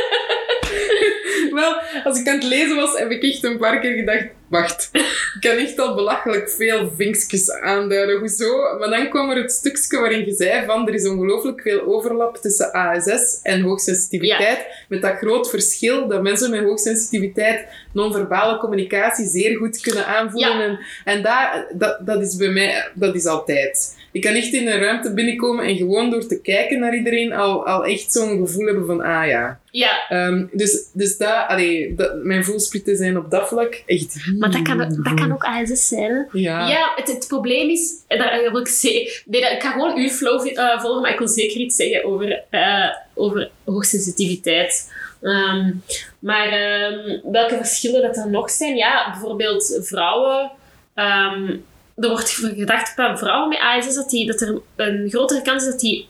Wel, 1.55 1.81
als 2.03 2.19
ik 2.19 2.27
aan 2.27 2.35
het 2.35 2.43
lezen 2.43 2.75
was, 2.75 2.97
heb 2.97 3.11
ik 3.11 3.23
echt 3.23 3.43
een 3.43 3.57
paar 3.57 3.79
keer 3.79 3.93
gedacht... 3.93 4.25
Wacht, 4.49 4.89
ik 4.93 5.37
kan 5.39 5.57
echt 5.57 5.79
al 5.79 5.95
belachelijk 5.95 6.49
veel 6.49 6.91
vinkjes 6.95 7.51
aanduiden. 7.51 8.19
Hoezo? 8.19 8.77
Maar 8.79 8.89
dan 8.89 9.09
kwam 9.09 9.29
er 9.29 9.41
het 9.41 9.51
stukje 9.51 9.99
waarin 9.99 10.25
je 10.25 10.33
zei 10.33 10.65
van... 10.65 10.87
Er 10.87 10.93
is 10.93 11.07
ongelooflijk 11.07 11.61
veel 11.61 11.81
overlap 11.81 12.37
tussen 12.37 12.71
ASS 12.71 13.39
en 13.43 13.61
hoogsensitiviteit. 13.61 14.65
Met 14.89 15.01
dat 15.01 15.17
groot 15.17 15.49
verschil 15.49 16.07
dat 16.07 16.21
mensen 16.21 16.51
met 16.51 16.63
hoogsensitiviteit 16.63 17.67
non-verbale 17.93 18.57
communicatie 18.57 19.27
zeer 19.27 19.57
goed 19.57 19.81
kunnen 19.81 20.05
aanvoelen. 20.05 20.57
Ja. 20.57 20.63
En, 20.63 20.79
en 21.05 21.23
daar, 21.23 21.67
dat, 21.73 22.05
dat 22.05 22.21
is 22.21 22.35
bij 22.35 22.49
mij... 22.49 22.89
Dat 22.93 23.15
is 23.15 23.25
altijd. 23.25 23.95
Ik 24.15 24.21
kan 24.21 24.33
echt 24.33 24.53
in 24.53 24.67
een 24.67 24.79
ruimte 24.79 25.13
binnenkomen 25.13 25.65
en 25.65 25.75
gewoon 25.77 26.09
door 26.09 26.27
te 26.27 26.41
kijken 26.41 26.79
naar 26.79 26.95
iedereen 26.95 27.33
al, 27.33 27.65
al 27.65 27.85
echt 27.85 28.11
zo'n 28.11 28.37
gevoel 28.45 28.65
hebben 28.65 28.85
van... 28.85 29.01
Ah 29.01 29.27
ja... 29.27 29.59
Ja, 29.71 30.07
Ehm, 30.09 30.45
dus 30.51 30.89
dus 30.93 31.17
dat, 31.17 31.45
allee, 31.47 31.95
dat, 31.95 32.23
mijn 32.23 32.43
voelsprieten 32.45 32.95
zijn 32.97 33.17
op 33.17 33.31
dat 33.31 33.47
vlak 33.47 33.83
echt... 33.85 34.15
maar 34.39 34.51
dat 34.51 34.61
kan, 34.61 34.77
dat 34.77 35.13
kan 35.13 35.31
ook 35.31 35.43
ASS 35.43 35.87
zijn, 35.87 36.11
hè? 36.11 36.39
Ja. 36.39 36.67
Ja, 36.69 36.91
het, 36.95 37.07
het 37.07 37.27
probleem 37.27 37.69
is, 37.69 37.93
en 38.07 38.17
daar 38.17 38.51
wil 38.51 38.59
ik 38.61 38.67
ze- 38.67 39.21
nee, 39.25 39.41
dat- 39.41 39.51
ik 39.51 39.61
ga 39.61 39.71
gewoon 39.71 39.97
uw 39.97 40.07
flow 40.09 40.47
eh, 40.47 40.79
volgen, 40.81 41.01
maar 41.01 41.11
ik 41.11 41.17
wil 41.19 41.27
zeker 41.27 41.57
iets 41.59 41.75
zeggen 41.75 42.03
over, 42.05 42.43
eh, 42.49 42.89
over 43.13 43.49
hoogsensitiviteit. 43.65 44.91
Ehm, 45.21 45.71
maar 46.19 46.47
ehm, 46.47 47.19
welke 47.31 47.55
verschillen 47.55 48.01
dat 48.01 48.17
er 48.17 48.29
nog 48.29 48.49
zijn? 48.49 48.75
Ja, 48.75 49.11
bijvoorbeeld 49.11 49.79
vrouwen. 49.81 50.51
ehm, 50.93 51.55
er 51.95 52.09
wordt 52.09 52.29
gedacht 52.29 52.95
bij 52.95 53.17
vrouwen 53.17 53.49
met 53.49 53.59
ASS 53.59 53.95
dat, 53.95 54.09
die, 54.09 54.25
dat 54.25 54.41
er 54.41 54.61
een 54.75 55.09
grotere 55.09 55.41
kans 55.41 55.63
is 55.63 55.69
dat 55.69 55.79
die 55.79 56.07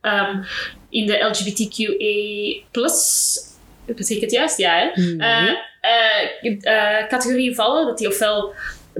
ehm, 0.00 0.42
in 0.88 1.06
de 1.06 1.18
LGBTQA+, 1.18 2.88
zeg 3.96 4.16
ik 4.16 4.20
het 4.20 4.30
juist? 4.30 4.58
Ja, 4.58 4.78
hè? 4.78 5.02
Mhm. 5.02 5.20
eh, 5.20 5.50
eh, 5.80 7.00
eh, 7.00 7.08
categorieën 7.08 7.54
vallen. 7.54 7.86
Dat 7.86 7.98
die 7.98 8.08
ofwel 8.08 8.54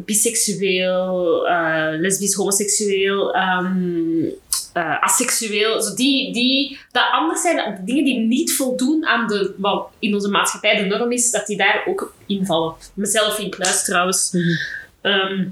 biseksueel, 0.04 1.46
eh 1.48 1.88
lesbisch, 1.90 2.34
homoseksueel, 2.34 3.34
ehm, 3.34 4.24
eh, 4.72 5.02
asexueel, 5.02 5.82
zo 5.82 5.94
die, 5.94 6.32
die 6.32 6.78
dat 6.92 7.04
anders 7.12 7.42
zijn, 7.42 7.56
dat 7.56 7.86
dingen 7.86 8.04
die 8.04 8.18
niet 8.18 8.52
voldoen 8.52 9.06
aan 9.06 9.26
de, 9.26 9.54
wat 9.56 9.88
in 9.98 10.14
onze 10.14 10.28
maatschappij 10.28 10.76
de 10.76 10.84
norm 10.84 11.12
is, 11.12 11.30
dat 11.30 11.46
die 11.46 11.56
daar 11.56 11.82
ook 11.86 12.14
invallen. 12.26 12.74
Mezelf 12.94 13.38
in 13.38 13.50
kluis 13.50 13.84
trouwens. 13.84 14.32
Mhm. 14.32 14.56
Ehm, 15.00 15.44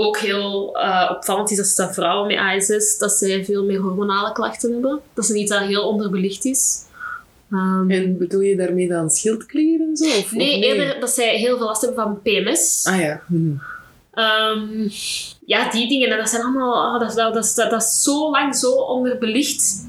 ook 0.00 0.18
heel 0.18 0.76
eh, 0.78 1.10
opvallend 1.16 1.50
is 1.50 1.56
dat, 1.56 1.86
dat 1.86 1.94
vrouwen 1.94 2.26
met 2.26 2.36
ASS 2.38 2.98
dat 2.98 3.12
zij 3.12 3.44
veel 3.44 3.64
meer 3.64 3.80
hormonale 3.80 4.32
klachten 4.32 4.72
hebben. 4.72 5.00
Dat 5.14 5.24
is 5.24 5.30
niet 5.30 5.48
dat 5.48 5.60
heel 5.60 5.88
onderbelicht 5.88 6.44
is. 6.44 6.82
Ehm, 7.52 7.90
En 7.90 8.18
bedoel 8.18 8.40
je 8.40 8.56
daarmee 8.56 8.88
dan 8.88 9.10
schildklieren 9.10 9.96
zo? 9.96 10.04
Of, 10.04 10.32
Nee, 10.32 10.56
of 10.56 10.62
eerder 10.64 11.00
dat 11.00 11.10
zij 11.10 11.36
heel 11.36 11.56
veel 11.56 11.66
last 11.66 11.82
hebben 11.82 12.02
van 12.04 12.22
PMS. 12.22 12.84
Ah 12.86 13.00
ja. 13.00 13.20
Mhm. 13.26 13.52
Ehm, 14.12 14.88
ja, 15.46 15.70
die 15.70 15.88
dingen. 15.88 16.10
En 16.10 16.16
dat 16.18 16.28
zijn 16.28 16.42
allemaal... 16.42 16.92
ah, 16.94 17.00
dat, 17.00 17.08
is- 17.08 17.14
dat, 17.16 17.34
dat, 17.34 17.52
dat, 17.56 17.70
dat 17.70 17.82
is 17.82 18.02
zo 18.02 18.30
lang 18.30 18.56
zo 18.56 18.70
onderbelicht 18.72 19.86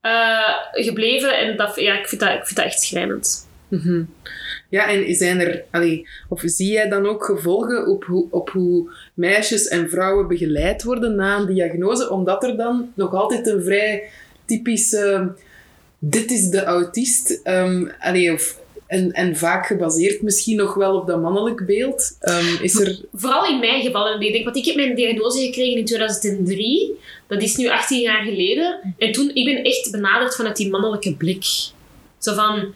eh, 0.00 0.38
gebleven. 0.72 1.38
En 1.38 1.56
dat, 1.56 1.72
ja, 1.76 1.98
ik, 1.98 2.08
vind 2.08 2.20
dat, 2.20 2.30
ik 2.30 2.44
vind 2.44 2.56
dat 2.56 2.64
echt 2.64 2.82
schrijnend. 2.82 3.46
Mhm. 3.68 4.02
Ja, 4.68 4.88
en 4.88 5.14
zijn 5.14 5.40
er, 5.40 5.64
of 6.28 6.42
zie 6.44 6.72
jij 6.72 6.88
dan 6.88 7.06
ook 7.06 7.24
gevolgen 7.24 7.86
op 7.86 8.04
hoe, 8.04 8.26
op 8.30 8.50
hoe 8.50 8.90
meisjes 9.14 9.68
en 9.68 9.90
vrouwen 9.90 10.28
begeleid 10.28 10.82
worden 10.82 11.14
na 11.14 11.38
een 11.38 11.46
diagnose? 11.46 12.10
Omdat 12.10 12.44
er 12.44 12.56
dan 12.56 12.92
nog 12.94 13.14
altijd 13.14 13.46
een 13.46 13.62
vrij 13.62 14.02
typische, 14.44 15.32
dit 15.98 16.30
is 16.30 16.48
de 16.48 16.64
autist, 16.64 17.40
ehm, 17.42 17.86
allee, 17.98 18.32
of, 18.32 18.60
en, 18.86 19.12
en 19.12 19.36
vaak 19.36 19.66
gebaseerd 19.66 20.22
misschien 20.22 20.56
nog 20.56 20.74
wel 20.74 20.96
op 20.96 21.06
dat 21.06 21.22
mannelijk 21.22 21.66
beeld. 21.66 22.16
Ehm, 22.20 22.62
is 22.62 22.80
er... 22.80 23.00
Vooral 23.14 23.46
in 23.46 23.58
mijn 23.58 23.82
geval. 23.82 24.08
En 24.08 24.20
ik 24.20 24.32
denk, 24.32 24.44
want 24.44 24.56
ik 24.56 24.64
heb 24.64 24.74
mijn 24.74 24.94
diagnose 24.94 25.38
gekregen 25.40 25.78
in 25.78 25.84
2003. 25.84 26.98
Dat 27.26 27.42
is 27.42 27.56
nu 27.56 27.68
18 27.68 28.00
jaar 28.00 28.24
geleden. 28.24 28.94
En 28.98 29.12
toen, 29.12 29.30
ik 29.34 29.44
ben 29.44 29.64
echt 29.64 29.90
benaderd 29.90 30.34
vanuit 30.34 30.56
die 30.56 30.70
mannelijke 30.70 31.14
blik. 31.14 31.44
Zo 32.18 32.34
van... 32.34 32.74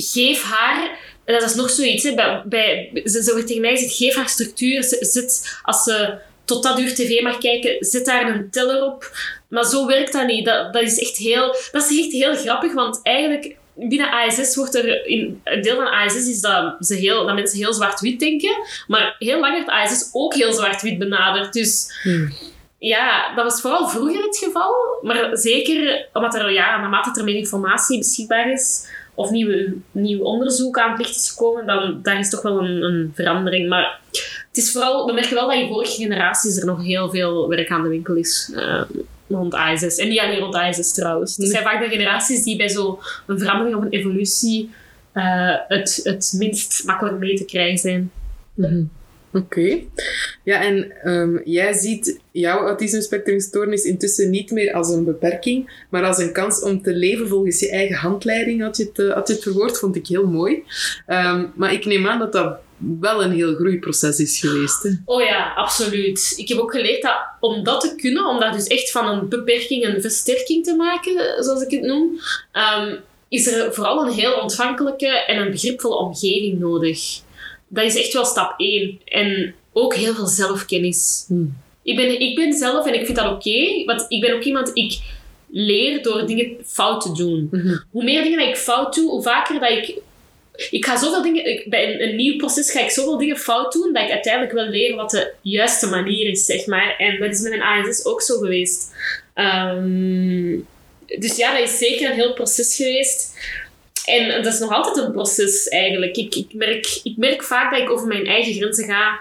Geef 0.00 0.42
haar... 0.42 0.98
En 1.24 1.34
dat 1.34 1.50
is 1.50 1.54
nog 1.54 1.70
zoiets. 1.70 2.02
Hè, 2.04 2.14
bij, 2.14 2.42
bij, 2.44 2.90
ze, 3.04 3.22
ze 3.22 3.32
wordt 3.32 3.46
tegen 3.46 3.62
mij 3.62 3.70
gezegd, 3.70 3.96
geef 3.96 4.14
haar 4.14 4.28
structuur. 4.28 4.82
Zit, 5.00 5.58
als 5.62 5.82
ze 5.82 6.18
tot 6.44 6.62
dat 6.62 6.78
uur 6.78 6.94
tv 6.94 7.22
mag 7.22 7.38
kijken, 7.38 7.76
zet 7.80 8.04
daar 8.04 8.34
een 8.34 8.50
teller 8.50 8.84
op. 8.84 9.12
Maar 9.48 9.64
zo 9.64 9.86
werkt 9.86 10.12
dat 10.12 10.26
niet. 10.26 10.44
Dat, 10.44 10.72
dat, 10.72 10.82
is 10.82 10.98
echt 10.98 11.16
heel, 11.16 11.56
dat 11.72 11.90
is 11.90 11.98
echt 11.98 12.12
heel 12.12 12.34
grappig, 12.34 12.72
want 12.72 13.00
eigenlijk 13.02 13.56
binnen 13.74 14.10
ASS 14.10 14.56
wordt 14.56 14.74
er... 14.74 15.06
In, 15.06 15.40
een 15.44 15.62
deel 15.62 15.76
van 15.76 15.90
ASS 15.90 16.28
is 16.28 16.40
dat, 16.40 16.76
ze 16.80 16.94
heel, 16.94 17.26
dat 17.26 17.34
mensen 17.34 17.58
heel 17.58 17.74
zwart-wit 17.74 18.20
denken. 18.20 18.56
Maar 18.86 19.16
heel 19.18 19.40
lang 19.40 19.54
werd 19.54 19.68
ASS 19.68 20.08
ook 20.12 20.34
heel 20.34 20.52
zwart-wit 20.52 20.98
benaderd. 20.98 21.52
Dus 21.52 22.00
Hmm. 22.02 22.32
ja, 22.78 23.34
dat 23.34 23.44
was 23.44 23.60
vooral 23.60 23.88
vroeger 23.88 24.22
het 24.22 24.36
geval. 24.36 24.74
Maar 25.02 25.36
zeker 25.36 26.08
omdat 26.12 26.34
er, 26.34 26.52
ja, 26.52 26.80
naarmate 26.80 27.18
er 27.18 27.24
meer 27.24 27.36
informatie 27.36 27.98
beschikbaar 27.98 28.52
is, 28.52 28.86
of 29.18 29.30
nieuw 29.90 30.22
onderzoek 30.22 30.78
aan 30.78 30.90
het 30.90 30.98
licht 30.98 31.16
is 31.16 31.30
gekomen, 31.30 31.66
dan 31.66 31.98
daar 32.02 32.18
is 32.18 32.30
toch 32.30 32.42
wel 32.42 32.58
een, 32.58 32.82
een 32.82 33.12
verandering. 33.14 33.68
Maar 33.68 34.00
het 34.48 34.56
is 34.56 34.72
vooral, 34.72 35.06
we 35.06 35.12
merken 35.12 35.34
wel 35.34 35.48
dat 35.48 35.56
in 35.56 35.68
vorige 35.68 36.02
generaties 36.02 36.56
er 36.56 36.66
nog 36.66 36.82
heel 36.82 37.10
veel 37.10 37.48
werk 37.48 37.70
aan 37.70 37.82
de 37.82 37.88
winkel 37.88 38.14
is. 38.14 38.52
eh, 38.54 38.82
rond 39.28 39.54
ASS. 39.54 39.96
En 39.96 40.08
niet 40.08 40.20
alleen 40.20 40.38
rond 40.38 40.54
ASS 40.54 40.92
trouwens. 40.92 41.36
Het 41.36 41.48
zijn 41.48 41.62
vaak 41.62 41.82
de 41.82 41.88
generaties 41.88 42.42
die 42.42 42.56
bij 42.56 42.68
zo'n 42.68 42.96
verandering 43.26 43.76
of 43.76 43.82
een 43.82 43.90
evolutie 43.90 44.70
eh, 45.12 45.54
het, 45.68 46.00
het 46.02 46.34
minst 46.38 46.82
makkelijk 46.84 47.18
mee 47.18 47.36
te 47.36 47.44
krijgen 47.44 47.78
zijn. 47.78 48.10
Mhm. 48.54 48.82
Oké. 49.32 49.78
Ja, 50.44 50.62
en 50.62 50.92
ehm, 51.02 51.38
jij 51.44 51.72
ziet 51.72 52.20
jouw 52.30 52.66
autisme-spectrumstoornis 52.66 53.84
intussen 53.84 54.30
niet 54.30 54.50
meer 54.50 54.72
als 54.72 54.88
een 54.88 55.04
beperking, 55.04 55.84
maar 55.90 56.04
als 56.04 56.18
een 56.18 56.32
kans 56.32 56.62
om 56.62 56.82
te 56.82 56.94
leven 56.94 57.28
volgens 57.28 57.60
je 57.60 57.70
eigen 57.70 57.96
handleiding, 57.96 58.62
had 58.62 58.76
je 58.76 58.84
het, 58.84 58.98
eh, 58.98 59.14
had 59.14 59.28
je 59.28 59.34
het 59.34 59.42
verwoord, 59.42 59.78
vond 59.78 59.96
ik 59.96 60.06
heel 60.06 60.26
mooi. 60.26 60.62
Ehm, 61.06 61.46
maar 61.54 61.72
ik 61.72 61.84
neem 61.84 62.06
aan 62.06 62.18
dat 62.18 62.32
dat 62.32 62.56
wel 63.00 63.22
een 63.22 63.32
heel 63.32 63.54
groeiproces 63.54 64.18
is 64.18 64.40
geweest. 64.40 64.82
Hè? 64.82 64.90
Oh 65.04 65.22
ja, 65.22 65.52
absoluut. 65.54 66.34
Ik 66.36 66.48
heb 66.48 66.58
ook 66.58 66.72
geleerd 66.72 67.02
dat 67.02 67.16
om 67.40 67.64
dat 67.64 67.80
te 67.80 67.94
kunnen, 67.94 68.26
om 68.26 68.40
dat 68.40 68.52
dus 68.52 68.66
echt 68.66 68.90
van 68.90 69.08
een 69.08 69.28
beperking 69.28 69.84
een 69.84 70.00
versterking 70.00 70.64
te 70.64 70.74
maken, 70.74 71.44
zoals 71.44 71.62
ik 71.62 71.70
het 71.70 71.82
noem, 71.82 72.20
ehm, 72.52 72.96
is 73.28 73.46
er 73.46 73.74
vooral 73.74 74.06
een 74.06 74.12
heel 74.12 74.40
ontvankelijke 74.40 75.08
en 75.08 75.38
een 75.38 75.50
begripvolle 75.50 75.96
omgeving 75.96 76.58
nodig. 76.58 77.26
Dat 77.68 77.84
is 77.84 77.96
echt 77.96 78.12
wel 78.12 78.24
stap 78.24 78.54
één. 78.60 79.00
En 79.04 79.54
ook 79.72 79.94
heel 79.94 80.14
veel 80.14 80.26
zelfkennis. 80.26 81.24
Hmm. 81.26 81.56
Ik, 81.82 81.96
ben, 81.96 82.20
ik 82.20 82.34
ben 82.34 82.52
zelf, 82.52 82.86
en 82.86 82.94
ik 82.94 83.04
vind 83.04 83.16
dat 83.18 83.32
oké, 83.32 83.84
want 83.84 84.04
ik 84.08 84.20
ben 84.20 84.34
ook 84.34 84.42
iemand, 84.42 84.70
ik 84.74 84.98
leer 85.50 86.02
door 86.02 86.26
dingen 86.26 86.56
fout 86.66 87.00
te 87.00 87.12
doen. 87.12 87.48
Mhm. 87.50 87.76
Hoe 87.90 88.04
meer 88.04 88.22
dingen 88.22 88.38
dat 88.38 88.48
ik 88.48 88.56
fout 88.56 88.94
doe, 88.94 89.10
hoe 89.10 89.22
vaker 89.22 89.60
dat 89.60 89.70
ik... 89.70 89.94
Ik 90.70 90.84
ga 90.84 90.96
zoveel 90.96 91.22
dingen... 91.22 91.46
ik- 91.46 91.70
bij 91.70 91.92
een, 91.94 92.02
een 92.08 92.16
nieuw 92.16 92.36
proces 92.36 92.70
ga 92.70 92.80
ik 92.80 92.90
zoveel 92.90 93.18
dingen 93.18 93.36
fout 93.36 93.72
doen, 93.72 93.92
dat 93.92 94.02
ik 94.02 94.10
uiteindelijk 94.10 94.52
wel 94.54 94.66
leer 94.68 94.94
wat 94.96 95.10
de 95.10 95.32
juiste 95.42 95.86
manier 95.86 96.30
is, 96.30 96.44
zeg 96.44 96.66
maar. 96.66 96.96
En 96.96 97.18
dat 97.20 97.30
is 97.34 97.40
met 97.40 97.50
mijn 97.50 97.62
ASS 97.62 98.04
ook 98.04 98.22
zo 98.22 98.38
geweest. 98.38 98.90
Ehm, 99.34 100.56
dus 101.18 101.36
ja, 101.36 101.52
dat 101.58 101.68
is 101.68 101.78
zeker 101.78 102.10
een 102.10 102.16
heel 102.16 102.32
proces 102.32 102.76
geweest. 102.76 103.36
En 104.08 104.42
dat 104.42 104.52
is 104.52 104.58
nog 104.58 104.72
altijd 104.72 104.96
een 104.96 105.12
proces, 105.12 105.68
eigenlijk. 105.68 106.16
Ik, 106.16 106.34
ik, 106.34 106.54
merk, 106.54 107.00
ik 107.02 107.16
merk 107.16 107.42
vaak 107.42 107.70
dat 107.70 107.80
ik 107.80 107.90
over 107.90 108.06
mijn 108.06 108.26
eigen 108.26 108.52
grenzen 108.52 108.84
ga 108.84 109.20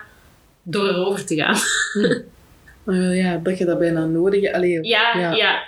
door 0.63 0.87
erover 0.87 1.25
te 1.25 1.35
gaan. 1.35 1.57
Ja, 3.13 3.37
dat 3.43 3.57
je 3.57 3.65
dat 3.65 3.79
bijna 3.79 4.05
nodig 4.05 4.41
hebt. 4.41 4.55
Allee, 4.55 4.83
Ja, 4.83 5.17
Ja. 5.17 5.35
ja. 5.35 5.63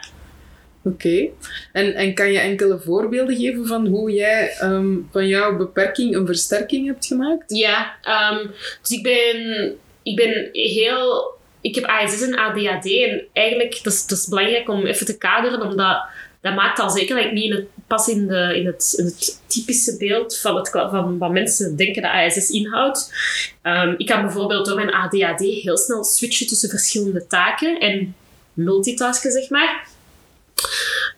Oké. 0.84 1.28
En, 1.72 1.94
en 1.94 2.14
kan 2.14 2.32
je 2.32 2.40
enkele 2.40 2.80
voorbeelden 2.80 3.36
geven 3.36 3.68
van 3.68 3.88
hoe 3.88 4.12
jij 4.12 4.56
ehm, 4.60 4.96
van 5.12 5.28
jouw 5.28 5.58
beperking 5.58 6.16
een 6.16 6.26
versterking 6.26 6.88
hebt 6.88 7.06
gemaakt? 7.06 7.56
Ja, 7.56 7.96
ehm, 8.02 8.48
dus 8.82 8.92
ik 8.92 9.04
ben, 9.04 9.72
ik 10.04 10.16
ben 10.16 10.50
heel... 10.52 11.38
Ik 11.62 11.76
heb 11.76 11.84
ASS 11.84 12.22
en 12.22 12.38
ADHD 12.38 12.86
en 12.86 13.26
eigenlijk, 13.34 13.80
dat 13.84 13.94
is, 13.94 14.06
dat 14.08 14.18
is 14.18 14.28
belangrijk 14.28 14.70
om 14.70 14.86
even 14.86 15.06
te 15.06 15.18
kaderen, 15.18 15.62
omdat 15.62 16.06
dat 16.42 16.56
maakt 16.56 16.80
al 16.80 16.90
zeker 16.90 17.16
dat 17.16 17.26
ik 17.26 17.32
niet 17.32 17.52
in 17.52 17.52
het, 17.52 17.68
pas 17.88 18.08
in, 18.08 18.28
de, 18.28 18.58
in, 18.58 18.66
het, 18.66 18.94
in 18.98 19.06
het 19.06 19.42
typische 19.48 19.98
beeld 19.98 20.38
van, 20.38 20.56
het, 20.56 20.70
van 20.70 21.18
wat 21.18 21.32
mensen 21.32 21.76
denken 21.76 22.02
dat 22.02 22.12
ASS 22.12 22.50
inhoudt. 22.50 23.14
Ehm, 23.62 23.94
ik 23.98 24.06
kan 24.06 24.22
bijvoorbeeld 24.22 24.66
door 24.66 24.76
mijn 24.76 24.94
ADHD 24.94 25.40
heel 25.40 25.78
snel 25.78 26.04
switchen 26.04 26.48
tussen 26.48 26.70
verschillende 26.70 27.28
taken 27.28 27.80
en 27.80 28.16
multitasken, 28.54 29.32
zeg 29.32 29.50
maar. 29.50 29.88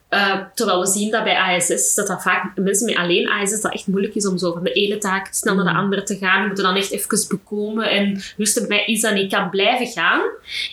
Eh, 0.09 0.39
terwijl 0.53 0.79
we 0.79 0.87
zien 0.87 1.11
dat 1.11 1.23
bij 1.23 1.37
ASS, 1.37 1.93
dat 1.95 2.07
dat 2.07 2.21
vaak 2.21 2.51
mensen 2.55 2.85
met 2.85 2.95
alleen 2.95 3.29
ASS, 3.29 3.61
dat 3.61 3.73
echt 3.73 3.87
moeilijk 3.87 4.15
is 4.15 4.27
om 4.27 4.37
zo 4.37 4.53
van 4.53 4.63
de 4.63 4.71
ene 4.71 4.97
taak 4.97 5.27
snel 5.33 5.55
naar 5.55 5.65
de 5.65 5.71
Mm. 5.71 5.77
andere 5.77 6.03
te 6.03 6.17
gaan. 6.17 6.41
Je 6.41 6.47
moet 6.47 6.57
er 6.57 6.63
dan 6.63 6.75
echt 6.75 6.91
even 6.91 7.27
bekomen 7.27 7.89
en 7.89 8.21
rusten 8.37 8.67
bij 8.67 8.85
is 8.85 9.01
dat 9.01 9.13
niet. 9.13 9.23
Ik 9.23 9.29
kan 9.29 9.49
blijven 9.49 9.87
gaan. 9.87 10.21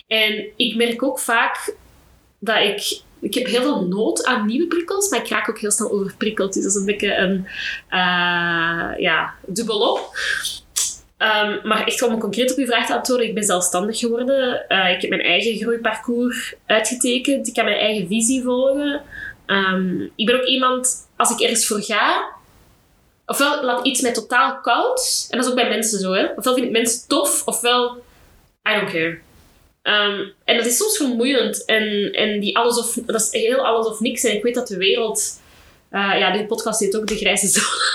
En 0.07 0.45
ik 0.55 0.75
merk 0.75 1.03
ook 1.03 1.19
vaak 1.19 1.73
dat 2.39 2.57
ik... 2.57 3.01
Ik 3.21 3.33
heb 3.33 3.45
heel 3.45 3.61
veel 3.61 3.85
nood 3.85 4.25
aan 4.25 4.45
nieuwe 4.45 4.67
prikkels, 4.67 5.09
maar 5.09 5.19
ik 5.19 5.27
raak 5.27 5.49
ook 5.49 5.59
heel 5.59 5.71
snel 5.71 5.91
overprikkeld. 5.91 6.53
Dus 6.53 6.63
dat 6.63 6.71
is 6.71 6.79
een 6.79 6.85
beetje 6.85 7.15
een... 7.15 7.47
eh, 7.89 8.99
ja, 8.99 9.33
dubbelop. 9.45 10.17
Ehm, 11.17 11.67
maar 11.67 11.85
echt 11.85 12.01
om 12.01 12.19
concreet 12.19 12.51
op 12.51 12.57
uw 12.57 12.65
vraag 12.65 12.85
te 12.85 12.93
antwoorden, 12.93 13.27
ik 13.27 13.33
ben 13.33 13.43
zelfstandig 13.43 13.99
geworden. 13.99 14.67
Eh, 14.67 14.91
ik 14.91 15.01
heb 15.01 15.09
mijn 15.09 15.21
eigen 15.21 15.57
groeiparcours 15.57 16.53
uitgetekend. 16.65 17.47
Ik 17.47 17.53
kan 17.53 17.65
mijn 17.65 17.77
eigen 17.77 18.07
visie 18.07 18.43
volgen. 18.43 19.01
Ehm, 19.45 20.01
ik 20.15 20.25
ben 20.25 20.35
ook 20.35 20.47
iemand, 20.47 21.09
als 21.17 21.31
ik 21.31 21.39
ergens 21.39 21.67
voor 21.67 21.81
ga, 21.81 22.25
ofwel 23.25 23.63
laat 23.63 23.85
iets 23.85 24.01
mij 24.01 24.11
totaal 24.13 24.59
koud, 24.61 25.27
en 25.29 25.37
dat 25.37 25.45
is 25.45 25.51
ook 25.51 25.57
bij 25.57 25.69
mensen 25.69 25.99
zo, 25.99 26.11
hè. 26.11 26.25
Ofwel 26.35 26.53
vind 26.53 26.65
ik 26.65 26.71
mensen 26.71 27.07
tof, 27.07 27.41
ofwel 27.45 28.03
I 28.69 28.73
don't 28.79 28.91
care. 28.91 29.21
Ehm, 29.81 30.25
en 30.45 30.57
dat 30.57 30.65
is 30.65 30.77
soms 30.77 30.97
vermoeiend. 30.97 31.65
En, 31.65 32.11
en 32.11 32.39
die 32.39 32.57
alles 32.57 32.77
of, 32.77 32.93
dat 33.05 33.21
is 33.21 33.41
heel 33.41 33.65
alles 33.65 33.87
of 33.87 33.99
niks. 33.99 34.23
En 34.23 34.35
ik 34.35 34.43
weet 34.43 34.55
dat 34.55 34.67
de 34.67 34.77
wereld... 34.77 35.41
eh, 35.89 36.19
ja, 36.19 36.31
dit 36.31 36.47
podcast 36.47 36.79
heet 36.79 36.97
ook 36.97 37.07
De 37.07 37.15
Grijze 37.15 37.47
Zone. 37.47 37.87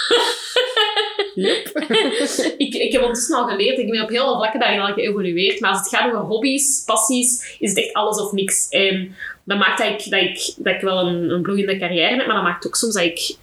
Yep. 1.35 1.66
ik, 2.57 2.75
ik 2.75 2.92
heb 2.92 3.01
ondertussen 3.01 3.37
al 3.37 3.49
geleerd, 3.49 3.79
ik 3.79 3.90
ben 3.90 4.03
op 4.03 4.09
heel 4.09 4.25
veel 4.25 4.37
vlakken 4.37 4.61
daarin 4.61 4.81
al 4.81 4.92
geëvolueerd. 4.92 5.61
Maar 5.61 5.70
als 5.70 5.79
het 5.79 5.88
gaat 5.88 6.07
over 6.07 6.18
hobby's, 6.18 6.83
passies, 6.87 7.57
is 7.59 7.68
het 7.68 7.79
echt 7.79 7.92
alles 7.92 8.20
of 8.20 8.33
niks. 8.33 8.68
En 8.68 9.16
dat 9.44 9.59
maakt 9.59 9.79
dat 9.79 9.88
ik, 9.88 10.11
dat 10.11 10.20
ik, 10.20 10.55
dat 10.57 10.75
ik 10.75 10.81
wel 10.81 11.07
een, 11.07 11.31
een 11.31 11.42
bloeiende 11.42 11.79
carrière 11.79 12.16
heb, 12.16 12.27
maar 12.27 12.35
dat 12.35 12.44
maakt 12.44 12.66
ook 12.66 12.77
soms 12.77 12.94
dat 12.94 13.03
ik 13.03 13.37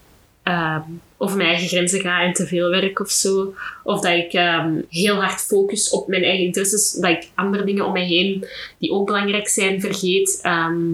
ehm, 0.44 0.82
over 1.22 1.38
mijn 1.38 1.50
eigen 1.50 1.68
grenzen 1.68 2.00
ga 2.00 2.22
en 2.22 2.34
te 2.34 2.48
veel 2.48 2.70
werk 2.70 3.00
of 3.00 3.10
zo. 3.10 3.54
Of 3.84 4.02
dat 4.02 4.12
ik 4.12 4.34
ehm, 4.34 4.82
heel 4.90 5.16
hard 5.16 5.42
focus 5.42 5.90
op 5.90 6.08
mijn 6.08 6.24
eigen 6.24 6.46
interesses, 6.46 6.92
dat 6.92 7.10
ik 7.10 7.30
andere 7.36 7.64
dingen 7.64 7.86
om 7.86 7.94
mij 7.94 8.06
heen 8.06 8.46
die 8.80 8.92
ook 8.92 9.06
belangrijk 9.06 9.48
zijn 9.48 9.82
vergeet. 9.82 10.40
Ehm, 10.42 10.94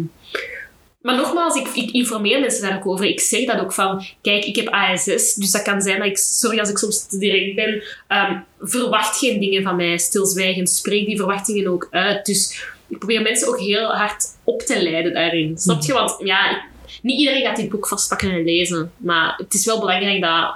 maar 1.02 1.16
nogmaals, 1.16 1.56
ik, 1.56 1.68
ik 1.68 1.92
informeer 1.92 2.40
mensen 2.40 2.62
daar 2.62 2.78
ook 2.78 2.88
over. 2.88 3.06
Ik 3.06 3.20
zeg 3.20 3.46
dat 3.46 3.60
ook 3.60 3.74
van, 3.74 4.06
kijk, 4.22 4.46
ik 4.46 4.56
heb 4.56 4.68
ASS, 4.68 5.34
dus 5.34 5.52
dat 5.52 5.62
kan 5.62 5.82
zijn 5.82 5.98
dat 5.98 6.08
ik, 6.08 6.18
sorry 6.18 6.60
als 6.60 6.70
ik 6.70 6.78
soms 6.78 7.08
te 7.08 7.18
direct 7.18 7.56
ben, 7.56 7.84
ehm, 8.08 8.40
verwacht 8.60 9.18
geen 9.18 9.40
dingen 9.40 9.64
van 9.64 9.76
mij, 9.76 9.98
stilzwijgend, 9.98 10.70
spreek 10.70 11.06
die 11.06 11.18
verwachtingen 11.18 11.68
ook 11.68 11.88
uit. 11.92 12.26
Dus 12.26 12.66
ik 12.88 12.98
probeer 12.98 13.22
mensen 13.22 13.48
ook 13.48 13.60
heel 13.60 13.96
hard 13.96 14.26
op 14.44 14.62
te 14.62 14.84
leiden 14.84 15.14
daarin. 15.14 15.58
Snap 15.58 15.84
je? 15.84 15.94
Want 15.94 16.16
ja, 16.24 16.66
niet 17.02 17.20
iedereen 17.20 17.42
gaat 17.46 17.56
dit 17.56 17.70
boek 17.70 17.88
vastpakken 17.88 18.32
en 18.32 18.44
lezen, 18.44 18.92
maar 18.98 19.34
het 19.38 19.54
is 19.54 19.66
wel 19.66 19.80
belangrijk 19.80 20.22
dat, 20.22 20.56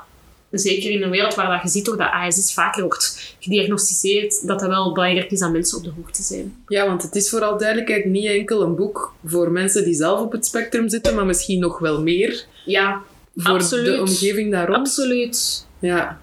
zeker 0.62 0.90
in 0.92 1.02
een 1.04 1.10
wereld 1.10 1.36
waar 1.36 1.50
dat 1.50 1.62
je 1.64 1.70
ziet 1.70 1.86
toch 1.86 1.98
dat 1.98 2.12
ASS 2.12 2.54
vaker 2.54 2.82
wordt 2.84 3.36
gediagnosticeerd, 3.40 4.48
dat 4.48 4.60
dat 4.60 4.70
wel 4.70 4.94
belangrijk 4.94 5.32
is 5.32 5.40
dat 5.40 5.52
mensen 5.52 5.78
op 5.78 5.84
de 5.84 5.92
hoogte 5.98 6.24
zijn. 6.24 6.56
Ja, 6.68 6.86
want 6.88 7.02
het 7.02 7.16
is 7.16 7.30
vooral 7.30 7.58
duidelijkheid 7.58 8.06
niet 8.06 8.26
enkel 8.26 8.62
een 8.62 8.76
boek 8.76 9.14
voor 9.26 9.52
mensen 9.52 9.84
die 9.84 9.94
zelf 9.94 10.20
op 10.22 10.32
het 10.32 10.46
spectrum 10.46 10.90
zitten, 10.90 11.16
maar 11.16 11.26
misschien 11.26 11.60
nog 11.60 11.80
wel 11.80 12.02
meer 12.02 12.46
Ja, 12.66 13.02
voor 13.36 13.54
Absoluut. 13.54 13.86
de 13.96 14.00
omgeving 14.02 14.52
daar 14.52 14.66
rond. 14.68 14.78
absoluut. 14.78 15.66
Ja, 15.80 16.20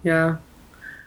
ja. 0.00 0.40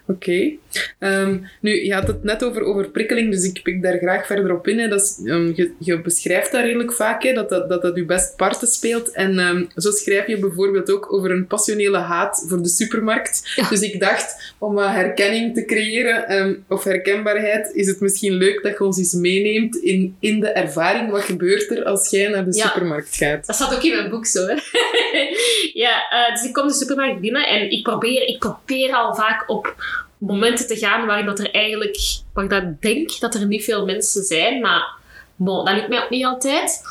Oké. 0.08 0.52
Ehm, 1.00 1.38
nu, 1.62 1.86
je 1.86 1.94
had 1.94 2.08
het 2.08 2.24
net 2.24 2.44
over 2.44 2.62
overprikkeling, 2.64 3.32
dus 3.32 3.44
ik 3.44 3.60
pik 3.64 3.82
daar 3.82 3.98
graag 3.98 4.26
verder 4.26 4.54
op 4.56 4.68
in. 4.68 4.80
Hè. 4.80 4.88
Dat 4.88 5.02
is, 5.02 5.22
ehm, 5.26 5.52
je, 5.56 5.72
je 5.80 6.02
beschrijft 6.02 6.52
dat 6.52 6.62
redelijk 6.64 6.94
vaak, 6.94 7.24
hè, 7.24 7.34
dat, 7.34 7.50
dat, 7.50 7.70
dat 7.70 7.82
dat 7.82 7.96
je 7.96 8.06
best 8.06 8.36
parten 8.36 8.68
speelt. 8.68 9.12
En 9.12 9.40
ehm, 9.40 9.64
zo 9.76 9.92
schrijf 9.92 10.28
je 10.28 10.40
bijvoorbeeld 10.40 10.92
ook 10.92 11.14
over 11.14 11.32
een 11.32 11.48
passionele 11.48 11.98
haat 11.98 12.46
voor 12.48 12.62
de 12.62 12.70
supermarkt. 12.70 13.54
Ja. 13.56 13.70
Dus 13.70 13.82
ik 13.82 14.00
dacht, 14.00 14.54
om 14.58 14.78
herkenning 14.78 15.54
te 15.56 15.66
creëren, 15.66 16.66
of 16.70 16.84
herkenbaarheid, 16.84 17.72
is 17.74 17.88
het 17.88 18.00
misschien 18.00 18.34
leuk 18.34 18.64
dat 18.64 18.78
je 18.78 18.84
ons 18.84 18.98
eens 18.98 19.14
meeneemt 19.14 19.76
in, 19.76 20.16
in 20.20 20.40
de 20.40 20.48
ervaring. 20.50 21.10
Wat 21.12 21.22
gebeurt 21.24 21.72
er 21.72 21.84
als 21.84 22.10
jij 22.10 22.28
naar 22.28 22.46
de 22.46 22.56
Ja. 22.58 22.68
supermarkt 22.68 23.16
gaat? 23.16 23.46
Dat 23.46 23.56
staat 23.56 23.76
ook 23.76 23.84
in 23.84 23.96
mijn 23.96 24.10
boek 24.10 24.26
zo, 24.26 24.46
hè. 24.48 24.56
ja, 25.84 26.10
eh, 26.10 26.36
dus 26.36 26.44
ik 26.46 26.54
kom 26.54 26.68
de 26.68 26.74
supermarkt 26.74 27.20
binnen 27.20 27.48
en 27.48 27.72
ik 27.72 27.84
probeer, 27.84 28.28
ik 28.28 28.40
probeer 28.40 28.94
al 28.94 29.16
vaak 29.16 29.50
op 29.50 29.76
momenten 30.26 30.68
te 30.68 30.78
gaan 30.78 31.06
waarin 31.06 31.26
dat 31.26 31.40
er 31.40 31.52
eigenlijk, 31.52 31.98
waar 32.34 32.44
ik 32.44 32.50
dat 32.50 32.82
denk 32.82 33.20
dat 33.20 33.36
er 33.36 33.48
niet 33.48 33.64
veel 33.64 33.86
mensen 33.86 34.24
zijn, 34.24 34.62
maar 34.62 34.88
bon, 35.36 35.66
dat 35.66 35.76
lukt 35.76 35.90
mij 35.90 36.04
ook 36.04 36.10
niet 36.10 36.26
altijd. 36.26 36.82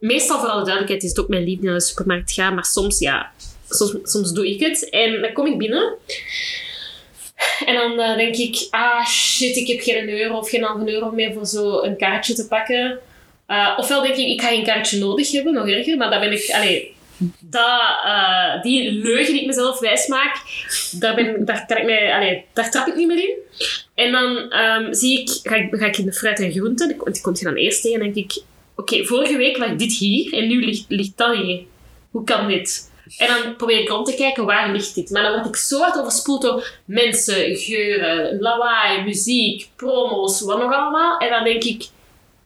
Meestal, 0.00 0.38
voor 0.38 0.48
alle 0.48 0.64
duidelijkheid, 0.64 1.02
is 1.02 1.08
het 1.08 1.20
ook 1.20 1.28
mijn 1.28 1.44
liefde 1.44 1.66
naar 1.66 1.74
de 1.74 1.80
supermarkt 1.80 2.32
gaan, 2.32 2.54
maar 2.54 2.64
soms, 2.64 2.98
ja, 2.98 3.30
soms, 3.68 3.96
soms 4.02 4.32
doe 4.32 4.48
ik 4.48 4.60
het. 4.60 4.90
En 4.90 5.20
dan 5.20 5.32
kom 5.32 5.46
ik 5.46 5.58
binnen 5.58 5.98
en 7.66 7.74
dan 7.74 8.00
eh, 8.00 8.16
denk 8.16 8.36
ik, 8.36 8.66
ah 8.70 9.06
shit, 9.06 9.56
ik 9.56 9.66
heb 9.66 9.80
geen 9.80 10.08
euro 10.08 10.38
of 10.38 10.48
geen 10.48 10.62
halve 10.62 10.92
euro 10.92 11.10
meer 11.10 11.32
voor 11.32 11.46
zo 11.46 11.82
een 11.82 11.96
kaartje 11.96 12.34
te 12.34 12.48
pakken. 12.48 12.98
Eh, 13.46 13.74
ofwel 13.76 14.02
denk 14.02 14.16
ik, 14.16 14.26
ik 14.26 14.40
ga 14.40 14.48
geen 14.48 14.64
kaartje 14.64 14.98
nodig 14.98 15.32
hebben, 15.32 15.54
nog 15.54 15.68
erger, 15.68 15.96
maar 15.96 16.10
dan 16.10 16.20
ben 16.20 16.32
ik... 16.32 16.50
Allee, 16.50 16.91
dat, 17.40 17.80
eh, 18.04 18.62
die 18.62 18.92
leugen 18.92 19.32
die 19.32 19.40
ik 19.40 19.46
mezelf 19.46 19.78
wijsmaak, 19.78 20.36
daar, 20.90 21.14
ben, 21.14 21.44
daar, 21.44 21.66
daar 22.52 22.70
trap 22.70 22.86
ik 22.86 22.94
niet 22.94 23.06
meer 23.06 23.22
in. 23.22 23.34
En 23.94 24.12
dan 24.12 24.50
ehm, 24.50 24.92
zie 24.92 25.20
ik, 25.20 25.28
ga, 25.42 25.54
ik, 25.54 25.74
ga 25.74 25.86
ik 25.86 25.98
in 25.98 26.04
de 26.04 26.12
fruit 26.12 26.40
en 26.40 26.52
groenten, 26.52 26.88
die, 26.88 27.12
die 27.12 27.22
komt 27.22 27.38
je 27.38 27.44
dan 27.44 27.54
eerst 27.54 27.82
tegen 27.82 28.00
en 28.00 28.12
denk 28.12 28.32
ik, 28.32 28.42
oké, 28.76 29.04
vorige 29.04 29.36
week 29.36 29.56
lag 29.56 29.76
dit 29.76 29.92
hier 29.92 30.32
en 30.32 30.48
nu 30.48 30.64
ligt, 30.64 30.84
ligt 30.88 31.16
dat 31.16 31.36
hier. 31.36 31.60
Hoe 32.10 32.24
kan 32.24 32.48
dit? 32.48 32.90
En 33.18 33.26
dan 33.26 33.56
probeer 33.56 33.80
ik 33.80 33.88
rond 33.88 34.06
te 34.06 34.14
kijken, 34.14 34.44
waar 34.44 34.72
ligt 34.72 34.94
dit? 34.94 35.10
Maar 35.10 35.22
dan 35.22 35.32
word 35.32 35.46
ik 35.46 35.56
zo 35.56 35.78
hard 35.78 35.98
overspoeld 35.98 36.42
door 36.42 36.72
mensen, 36.84 37.56
geuren, 37.56 38.40
lawaai, 38.40 39.02
muziek, 39.02 39.68
promos, 39.76 40.40
wat 40.40 40.58
nog 40.58 40.72
allemaal. 40.72 41.18
En 41.18 41.30
dan 41.30 41.44
denk 41.44 41.64
ik, 41.64 41.84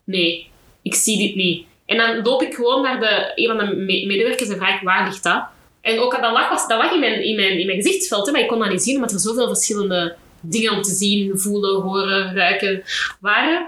nee, 0.04 0.48
ik 0.82 0.94
zie 0.94 1.18
dit 1.18 1.34
niet. 1.34 1.66
En 1.86 1.96
dan 1.96 2.22
loop 2.22 2.42
ik 2.42 2.54
gewoon 2.54 2.82
naar 2.82 3.00
de, 3.00 3.32
een 3.34 3.46
van 3.46 3.58
de 3.58 3.76
me- 3.76 4.06
medewerkers 4.06 4.48
en 4.48 4.56
vraag 4.56 4.74
ik, 4.74 4.86
waar 4.86 5.06
ligt 5.08 5.22
dat? 5.22 5.44
En 5.80 5.98
ook 5.98 6.20
dat 6.20 6.32
lag, 6.32 6.48
was, 6.48 6.68
dat 6.68 6.78
lag 6.78 6.92
in, 6.92 7.00
mijn, 7.00 7.24
in, 7.24 7.36
mijn, 7.36 7.58
in 7.58 7.66
mijn 7.66 7.82
gezichtsveld, 7.82 8.26
hè, 8.26 8.32
maar 8.32 8.40
ik 8.40 8.48
kon 8.48 8.58
dat 8.58 8.70
niet 8.70 8.82
zien, 8.82 8.94
omdat 8.94 9.12
er 9.12 9.18
zoveel 9.18 9.46
verschillende 9.46 10.14
dingen 10.40 10.72
om 10.72 10.82
te 10.82 10.94
zien, 10.94 11.38
voelen, 11.38 11.80
horen, 11.82 12.34
ruiken 12.34 12.82
waren. 13.20 13.66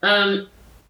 Ehm, 0.00 0.40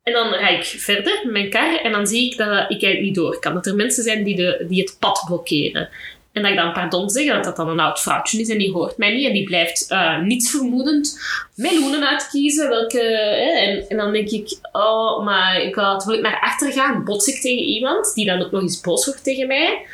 en 0.02 0.12
dan 0.12 0.32
rijd 0.32 0.72
ik 0.72 0.80
verder 0.80 1.20
met 1.22 1.32
mijn 1.32 1.50
kar 1.50 1.80
en 1.80 1.92
dan 1.92 2.06
zie 2.06 2.30
ik 2.30 2.36
dat 2.36 2.48
ik 2.48 2.54
eigenlijk 2.54 3.00
niet 3.00 3.14
door 3.14 3.38
kan. 3.38 3.54
Dat 3.54 3.66
er 3.66 3.74
mensen 3.74 4.02
zijn 4.04 4.24
die, 4.24 4.36
de, 4.36 4.64
die 4.68 4.80
het 4.80 4.96
pad 4.98 5.24
blokkeren. 5.26 5.88
En 6.32 6.42
dat 6.42 6.50
ik 6.50 6.56
dan 6.56 6.72
pardon 6.72 7.10
zeg, 7.10 7.32
dat 7.32 7.44
dat 7.44 7.56
dan 7.56 7.68
een 7.68 7.80
oud 7.80 8.00
vrouwtje 8.00 8.40
is 8.40 8.48
en 8.48 8.58
die 8.58 8.72
hoort 8.72 8.96
mij 8.96 9.14
niet. 9.14 9.26
En 9.26 9.32
die 9.32 9.44
blijft 9.44 9.86
uh, 9.90 10.20
niets 10.20 10.50
vermoedend 10.50 11.20
meloenen 11.54 12.08
uitkiezen. 12.08 12.68
Welke, 12.68 13.00
en, 13.00 13.88
en 13.88 13.96
dan 13.96 14.12
denk 14.12 14.28
ik, 14.28 14.58
oh, 14.72 15.24
maar 15.24 15.60
ik 15.60 15.74
wil, 15.74 16.04
wil 16.04 16.14
ik 16.14 16.22
naar 16.22 16.40
achter 16.40 16.72
gaan, 16.72 17.04
bots 17.04 17.26
ik 17.26 17.40
tegen 17.40 17.64
iemand 17.64 18.14
die 18.14 18.26
dan 18.26 18.42
ook 18.42 18.50
nog 18.50 18.62
eens 18.62 18.80
boos 18.80 19.06
wordt 19.06 19.24
tegen 19.24 19.46
mij. 19.46 19.86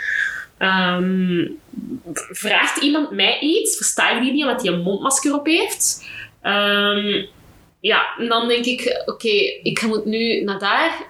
Um, 0.59 1.59
vraagt 2.31 2.83
iemand 2.83 3.11
mij 3.11 3.38
iets, 3.40 3.77
versta 3.77 4.11
ik 4.11 4.22
die 4.22 4.33
niet 4.33 4.44
omdat 4.44 4.62
hij 4.62 4.72
een 4.72 4.83
mondmasker 4.83 5.35
op 5.35 5.46
heeft. 5.46 6.05
Um, 6.42 7.27
ja, 7.81 8.07
en 8.18 8.29
dan 8.29 8.49
denk 8.49 8.64
ik, 8.64 9.03
oké, 9.07 9.35
ik 9.62 9.83
moet 9.83 10.05
nu 10.05 10.42
naar 10.44 10.59
daar. 10.59 11.07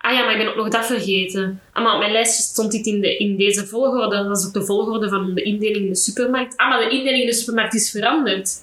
Ah 0.00 0.12
ja, 0.12 0.24
maar 0.24 0.32
ik 0.32 0.38
ben 0.38 0.48
ook 0.48 0.56
nog 0.56 0.68
dat 0.68 0.86
vergeten. 0.86 1.60
Ah, 1.72 1.84
maar 1.84 1.92
op 1.92 1.98
mijn 1.98 2.12
lijstje 2.12 2.42
stond 2.42 2.72
dit 2.72 2.86
in, 2.86 3.00
de, 3.00 3.16
in 3.16 3.36
deze 3.36 3.66
volgorde. 3.66 4.24
Dat 4.28 4.38
is 4.38 4.46
ook 4.46 4.52
de 4.52 4.64
volgorde 4.64 5.08
van 5.08 5.34
de 5.34 5.42
indeling 5.42 5.84
in 5.84 5.88
de 5.88 5.96
supermarkt. 5.96 6.56
Ah, 6.56 6.68
maar 6.68 6.78
de 6.78 6.90
indeling 6.90 7.20
in 7.22 7.26
de 7.26 7.34
supermarkt 7.34 7.74
is 7.74 7.90
veranderd. 7.90 8.62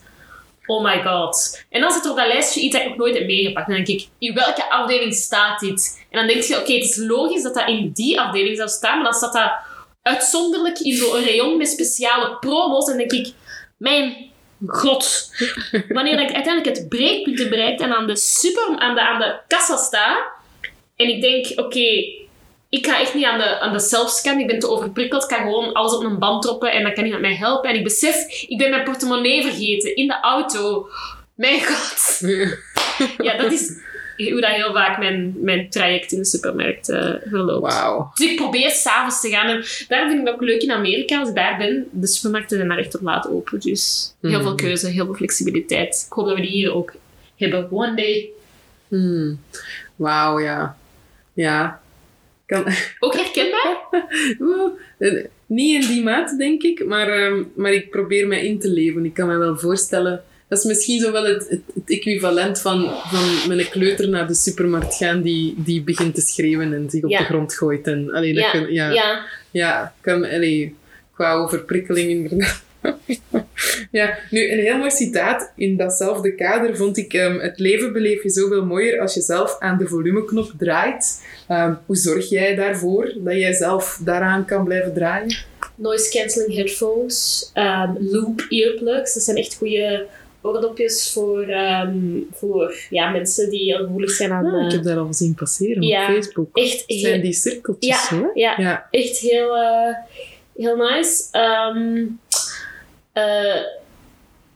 Oh 0.65 0.84
my 0.84 1.04
god. 1.04 1.63
En 1.69 1.82
dan 1.82 1.91
zit 1.91 2.06
er 2.06 2.12
op 2.12 2.17
dat 2.17 2.28
lijstje 2.28 2.62
iets 2.62 2.76
dat 2.76 2.82
ik 2.82 2.89
nog 2.89 2.97
nooit 2.97 3.17
heb 3.17 3.26
meegepakt. 3.26 3.67
Dan 3.67 3.76
denk 3.76 3.88
ik, 3.88 4.08
in 4.17 4.34
welke 4.34 4.69
afdeling 4.69 5.13
staat 5.13 5.60
dit? 5.60 6.06
En 6.10 6.17
dan 6.17 6.28
denk 6.28 6.43
je, 6.43 6.60
oké, 6.60 6.73
het 6.73 6.84
is 6.84 6.95
logisch 6.95 7.43
dat 7.43 7.54
dat 7.54 7.67
in 7.67 7.91
die 7.93 8.19
afdeling 8.19 8.58
zou 8.58 8.69
staan, 8.69 8.95
maar 8.95 9.12
dan 9.12 9.13
staat 9.13 9.34
dat 9.34 9.52
uitzonderlijk 10.02 10.80
in 10.80 10.95
zo'n 10.95 11.23
rayon 11.23 11.58
met 11.58 11.67
speciale 11.67 12.38
promos. 12.39 12.91
En 12.91 12.97
denk 12.97 13.12
ik, 13.12 13.34
mijn 13.78 14.32
god. 14.67 15.32
Wanneer 15.89 16.19
ik 16.19 16.34
uiteindelijk 16.34 16.78
het 16.78 16.89
breekpunt 16.89 17.50
bereikt 17.50 17.82
en 17.82 17.95
aan 17.95 18.08
de 18.08 18.17
super, 18.17 18.78
aan 18.78 18.95
de, 18.95 19.02
aan 19.02 19.19
de 19.19 19.39
kassa 19.47 19.78
sta, 19.78 20.36
en 20.97 21.10
ik 21.10 21.21
denk, 21.21 21.60
oké, 21.60 22.15
ik 22.69 22.86
ga 22.86 22.99
echt 22.99 23.13
niet 23.13 23.25
aan 23.25 23.38
de, 23.38 23.60
aan 23.60 23.73
de 23.73 23.79
selfscan, 23.79 24.39
ik 24.39 24.47
ben 24.47 24.60
te 24.60 24.69
overprikkeld, 24.69 25.23
ik 25.23 25.29
kan 25.29 25.38
gewoon 25.38 25.73
alles 25.73 25.93
op 25.93 26.03
een 26.03 26.19
band 26.19 26.41
droppen 26.41 26.71
en 26.71 26.83
dan 26.83 26.93
kan 26.93 27.03
iemand 27.03 27.21
mij 27.21 27.36
helpen. 27.36 27.69
En 27.69 27.75
ik 27.75 27.83
besef, 27.83 28.45
ik 28.47 28.57
ben 28.57 28.69
mijn 28.69 28.83
portemonnee 28.83 29.41
vergeten 29.41 29.95
in 29.95 30.07
de 30.07 30.19
auto. 30.21 30.89
Mijn 31.36 31.65
god. 31.65 32.19
ja, 33.27 33.38
dat 33.38 33.51
is 33.51 33.86
hoe 34.17 34.41
dat 34.41 34.49
heel 34.49 34.73
vaak 34.73 34.97
mijn, 34.97 35.33
mijn 35.41 35.69
traject 35.69 36.12
in 36.12 36.17
de 36.17 36.25
supermarkt 36.25 36.89
uh, 36.89 37.13
verloopt. 37.25 37.73
Wow. 37.73 38.15
Dus 38.15 38.29
ik 38.29 38.36
probeer 38.36 38.71
s'avonds 38.71 39.21
te 39.21 39.29
gaan. 39.29 39.47
En 39.47 39.65
daarom 39.88 40.10
vind 40.10 40.21
ik 40.21 40.25
het 40.25 40.36
ook 40.36 40.41
leuk 40.41 40.62
in 40.62 40.71
Amerika, 40.71 41.19
als 41.19 41.29
ik 41.29 41.36
daar 41.36 41.57
ben. 41.57 41.88
De 41.91 42.07
supermarkten 42.07 42.57
zijn 42.57 42.69
daar 42.69 42.77
echt 42.77 42.95
op 42.95 43.01
laat 43.01 43.29
open. 43.29 43.60
Dus 43.60 44.13
heel 44.21 44.41
veel 44.41 44.55
keuze, 44.55 44.88
heel 44.88 45.05
veel 45.05 45.13
flexibiliteit. 45.13 46.05
Ik 46.07 46.13
hoop 46.13 46.25
dat 46.25 46.36
we 46.36 46.41
die 46.41 46.51
hier 46.51 46.73
ook 46.73 46.93
hebben. 47.36 47.71
One 47.71 47.95
day. 47.95 48.29
Hmm. 48.88 49.39
Wauw, 49.95 50.39
ja. 50.39 50.77
Ja. 51.38 51.82
Kan... 52.45 52.65
Ook 53.00 53.15
herkenbaar? 53.15 53.78
Niet 55.45 55.84
in 55.84 55.89
die 55.89 56.04
mate, 56.04 56.36
denk 56.36 56.63
ik. 56.63 56.86
Maar, 56.86 57.32
uh, 57.32 57.43
maar 57.56 57.73
ik 57.73 57.89
probeer 57.89 58.28
mij 58.28 58.45
in 58.45 58.60
te 58.60 58.69
leven. 58.69 59.06
Ik 59.06 59.13
kan 59.13 59.28
me 59.28 59.38
wel 59.38 59.58
voorstellen 59.58 60.23
dat 60.47 60.58
is 60.58 60.63
misschien 60.63 61.00
zo 61.00 61.12
wel 61.12 61.26
het, 61.26 61.50
het, 61.50 61.84
equivalent 61.86 62.62
van, 62.62 62.89
van 63.04 63.47
met 63.47 63.58
een 63.60 63.69
kleuter 63.69 64.10
naar 64.10 64.28
de 64.28 64.34
supermarkt 64.34 64.95
gaan 64.95 65.21
die, 65.21 65.54
die 65.58 65.82
begint 65.82 66.15
te 66.15 66.21
schreeuwen 66.21 66.73
en 66.73 66.89
zich 66.89 67.04
op 67.04 67.10
de 67.10 67.23
grond 67.23 67.54
gooit. 67.54 67.88
En, 67.88 68.13
allee, 68.13 68.34
dat 68.34 68.43
ja. 68.43 68.52
Kan, 68.52 68.73
ja, 68.73 68.89
ja. 68.89 69.26
ja 69.52 69.93
kan, 70.02 70.26
allee, 70.26 70.76
qua 71.13 71.34
overprikkeling 71.34 72.10
inderdaad. 72.10 72.63
ja, 73.91 74.17
nu 74.29 74.51
een 74.51 74.59
heel 74.59 74.77
mooi 74.77 74.91
citaat 74.91 75.51
in 75.55 75.77
datzelfde 75.77 76.35
kader 76.35 76.77
vond 76.77 76.97
ik: 76.97 77.13
um, 77.13 77.39
Het 77.39 77.59
leven 77.59 77.93
beleef 77.93 78.23
je 78.23 78.29
zoveel 78.29 78.65
mooier 78.65 78.99
als 79.01 79.13
je 79.13 79.21
zelf 79.21 79.55
aan 79.59 79.77
de 79.77 79.87
volumeknop 79.87 80.51
draait. 80.57 81.25
Um, 81.49 81.77
hoe 81.85 81.95
zorg 81.95 82.29
jij 82.29 82.55
daarvoor 82.55 83.13
dat 83.17 83.33
jij 83.33 83.53
zelf 83.53 84.01
daaraan 84.03 84.45
kan 84.45 84.63
blijven 84.63 84.93
draaien? 84.93 85.35
Noise 85.75 86.09
cancelling 86.11 86.55
headphones, 86.55 87.51
um, 87.53 87.97
loop 87.99 88.45
earplugs, 88.49 89.13
dat 89.13 89.23
zijn 89.23 89.37
echt 89.37 89.55
goede 89.55 90.05
oordopjes 90.41 91.11
voor, 91.13 91.49
um, 91.49 92.27
voor 92.33 92.75
ja, 92.89 93.09
mensen 93.09 93.49
die 93.49 93.73
heel 93.73 93.85
gevoelig 93.85 94.11
zijn 94.11 94.31
aan... 94.31 94.45
Ah, 94.45 94.65
ik 94.65 94.71
heb 94.71 94.83
dat 94.83 94.97
al 94.97 95.13
zien 95.13 95.35
passeren 95.35 95.81
ja, 95.81 96.07
op 96.07 96.13
Facebook. 96.13 96.57
Echt 96.57 96.83
heel, 96.87 96.99
zijn 96.99 97.21
die 97.21 97.33
cirkeltjes, 97.33 98.09
ja, 98.09 98.17
hoor. 98.17 98.31
Ja, 98.33 98.53
ja, 98.57 98.87
echt 98.91 99.17
heel, 99.17 99.57
uh, 99.57 99.95
heel 100.55 100.75
nice. 100.75 101.23
Um, 101.75 102.19
uh, 103.17 103.62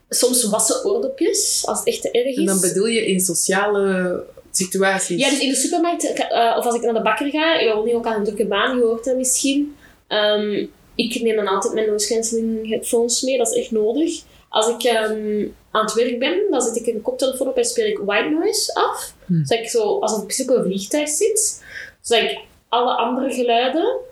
soms 0.09 0.49
wassen 0.49 0.85
oordopjes, 0.85 1.61
als 1.65 1.79
het 1.79 1.87
echt 1.87 2.01
te 2.01 2.11
erg 2.11 2.25
is. 2.25 2.37
En 2.37 2.45
dan 2.45 2.59
bedoel 2.59 2.85
je 2.85 3.05
in 3.05 3.19
sociale 3.19 4.23
situaties? 4.51 5.19
Ja, 5.19 5.29
dus 5.29 5.39
in 5.39 5.49
de 5.49 5.55
supermarkt, 5.55 6.03
uh, 6.03 6.55
of 6.57 6.65
als 6.65 6.75
ik 6.75 6.81
naar 6.81 6.93
de 6.93 7.01
bakker 7.01 7.29
ga, 7.29 7.59
ik 7.59 7.73
woon 7.73 7.91
ook 7.91 8.05
aan 8.05 8.17
een 8.17 8.23
drukke 8.23 8.45
baan, 8.45 8.77
je 8.77 8.83
hoort 8.83 9.03
dat 9.03 9.15
misschien. 9.15 9.75
Um, 10.07 10.71
ik 10.95 11.21
neem 11.21 11.35
dan 11.35 11.47
altijd 11.47 11.73
mijn 11.73 11.87
noise 11.87 12.13
cancelling 12.13 12.69
headphones 12.69 13.21
mee, 13.21 13.37
dat 13.37 13.47
is 13.47 13.57
echt 13.57 13.71
nodig. 13.71 14.21
Als 14.49 14.67
ik 14.67 14.83
um, 14.83 15.55
aan 15.71 15.85
het 15.85 15.93
werk 15.93 16.19
ben, 16.19 16.41
dan 16.49 16.61
zet 16.61 16.75
ik 16.75 16.87
een 16.87 17.01
koptelefoon 17.01 17.47
op 17.47 17.57
en 17.57 17.65
speel 17.65 17.85
ik 17.85 17.97
white 17.97 18.29
noise 18.29 18.73
af. 18.73 19.13
Hmm. 19.25 19.45
Zodat 19.45 19.63
ik 19.63 19.69
zo, 19.69 19.99
alsof 19.99 20.23
ik 20.23 20.49
op 20.49 20.55
een 20.55 20.63
vliegtuig 20.63 21.09
zit. 21.09 21.63
Zodat 22.01 22.23
ik 22.23 22.39
alle 22.69 22.95
andere 22.95 23.33
geluiden... 23.33 24.09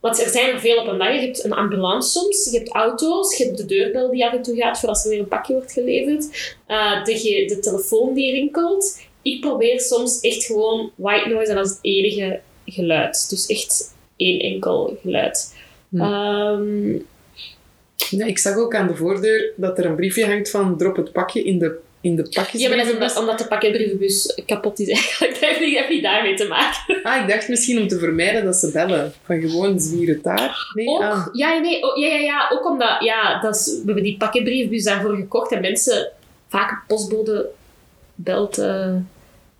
Want 0.00 0.20
er 0.20 0.28
zijn 0.28 0.54
er 0.54 0.60
veel 0.60 0.76
op 0.76 0.86
een 0.86 0.98
dag. 0.98 1.12
Je 1.12 1.20
hebt 1.20 1.44
een 1.44 1.52
ambulance 1.52 2.10
soms, 2.10 2.48
je 2.50 2.58
hebt 2.58 2.72
auto's, 2.72 3.36
je 3.36 3.44
hebt 3.44 3.56
de 3.56 3.66
deurbel 3.66 4.10
die 4.10 4.26
af 4.26 4.32
en 4.32 4.42
toe 4.42 4.56
gaat 4.56 4.80
voor 4.80 4.88
als 4.88 5.04
er 5.04 5.10
weer 5.10 5.18
een 5.18 5.28
pakje 5.28 5.52
wordt 5.52 5.72
geleverd. 5.72 6.56
Uh, 6.68 7.04
de, 7.04 7.44
de 7.46 7.58
telefoon 7.58 8.14
die 8.14 8.32
rinkelt. 8.32 9.00
Ik 9.22 9.40
probeer 9.40 9.80
soms 9.80 10.20
echt 10.20 10.44
gewoon 10.44 10.90
white 10.94 11.28
noise 11.28 11.50
en 11.50 11.56
dat 11.56 11.66
is 11.66 11.70
het 11.70 11.80
enige 11.82 12.40
geluid. 12.66 13.30
Dus 13.30 13.46
echt 13.46 13.94
één 14.16 14.40
enkel 14.40 14.98
geluid. 15.02 15.54
Hmm. 15.88 16.00
Um, 16.00 17.06
ja, 18.10 18.26
ik 18.26 18.38
zag 18.38 18.56
ook 18.56 18.74
aan 18.74 18.86
de 18.86 18.96
voordeur 18.96 19.52
dat 19.56 19.78
er 19.78 19.84
een 19.84 19.96
briefje 19.96 20.26
hangt 20.26 20.50
van 20.50 20.78
drop 20.78 20.96
het 20.96 21.12
pakje 21.12 21.42
in 21.42 21.58
de, 21.58 21.78
in 22.00 22.16
de 22.16 22.22
pakjes. 22.22 22.60
Ja, 22.60 22.68
maar 22.68 22.76
dat 22.76 23.10
is 23.10 23.18
omdat, 23.18 23.38
de 23.38 23.46
pakketbrievenbus 23.46 24.40
kapot 24.46 24.78
is 24.78 24.88
eigenlijk. 24.88 25.35
Heeft 25.56 25.70
niet, 25.70 25.78
heeft 25.78 25.90
niet 25.90 26.02
daarmee 26.02 26.34
te 26.34 26.46
maken. 26.46 27.02
Ah, 27.02 27.22
ik 27.22 27.28
dacht 27.28 27.48
misschien 27.48 27.78
om 27.80 27.88
te 27.88 27.98
vermijden 27.98 28.44
dat 28.44 28.56
ze 28.56 28.70
bellen. 28.72 29.12
Van 29.22 29.40
gewoon 29.40 29.80
zwieren 29.80 30.22
daar. 30.22 30.72
Nee, 30.74 30.88
ook, 30.88 31.02
ah. 31.02 31.26
ja, 31.32 31.58
nee, 31.58 31.82
oh, 31.82 31.96
ja, 31.96 32.06
ja, 32.06 32.18
ja, 32.18 32.50
ook 32.52 32.70
omdat 32.70 32.96
ja, 33.04 33.40
dat 33.40 33.56
is, 33.56 33.66
we 33.66 33.82
hebben 33.84 34.02
die 34.02 34.16
pakketbrievenbus 34.16 34.84
daarvoor 34.84 35.16
gekocht 35.16 35.52
en 35.52 35.60
mensen, 35.60 36.12
vaak 36.48 36.70
een 36.70 36.78
postbode 36.86 37.48
belt, 38.14 38.58
uh, 38.58 38.94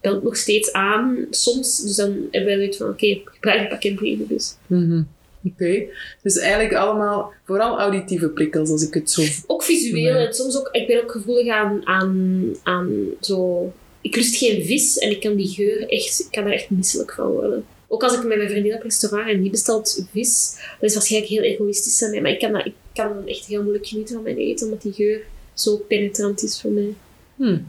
belt 0.00 0.22
nog 0.22 0.37
steeds 0.37 0.72
aan 0.72 1.26
soms. 1.30 1.82
Dus 1.82 1.96
dan 1.96 2.11
hebben 2.30 2.50
wij 2.50 2.56
zoiets 2.56 2.76
van, 2.76 2.88
oké, 2.88 3.04
okay, 3.04 3.22
gebruik 3.24 3.62
de 3.62 3.68
pakketbrievenbus. 3.68 4.56
Mm 4.66 4.90
-hmm. 4.90 5.09
Oké, 5.44 5.64
okay. 5.64 5.88
dus 6.22 6.38
eigenlijk 6.38 6.74
allemaal, 6.74 7.32
vooral 7.44 7.78
auditieve 7.78 8.28
prikkels, 8.28 8.70
als 8.70 8.87
ik 8.87 8.94
het 8.94 9.11
zo... 9.11 9.22
Ook 9.46 9.62
visueel, 9.62 10.16
en 10.16 10.35
soms 10.35 10.59
ook, 10.59 10.68
ik 10.72 10.87
ben 10.87 11.02
ook 11.02 11.11
gevoelig 11.11 11.52
aan, 11.52 11.80
aan, 11.85 12.42
aan 12.62 12.90
zo... 13.20 13.72
Ik 14.07 14.16
lust 14.16 14.37
geen 14.37 14.64
vis 14.64 14.99
en 14.99 15.11
ik 15.11 15.21
kan 15.21 15.37
die 15.37 15.49
geur 15.49 15.88
echt, 15.88 16.21
ik 16.21 16.27
kan 16.31 16.45
daar 16.45 16.53
echt 16.53 16.71
misselijk 16.71 17.12
van 17.12 17.31
worden. 17.31 17.64
Ook 17.88 18.03
als 18.03 18.14
ik 18.14 18.25
met 18.25 18.37
mijn 18.37 18.51
vriendin 18.51 18.75
op 18.75 18.83
restaurant 18.83 19.29
en 19.29 19.42
die 19.42 19.51
bestelt 19.51 20.07
vis, 20.12 20.57
dat 20.81 20.90
is 20.90 20.95
waarschijnlijk 20.95 21.33
heel 21.33 21.42
egoïstisch 21.42 22.03
aan 22.03 22.11
mij, 22.11 22.21
maar 22.21 22.31
ik 22.31 22.38
kan, 22.38 22.53
dat, 22.53 22.66
ik 22.66 22.75
kan 22.95 23.27
echt 23.27 23.47
heel 23.47 23.62
moeilijk 23.62 23.87
genieten 23.87 24.14
van 24.14 24.23
mijn 24.23 24.37
eten, 24.37 24.66
omdat 24.66 24.83
die 24.83 24.92
geur 24.92 25.21
zo 25.55 25.77
penetrant 25.77 26.42
is 26.42 26.61
voor 26.61 26.71
mij. 26.71 26.95
Hmm. 27.37 27.69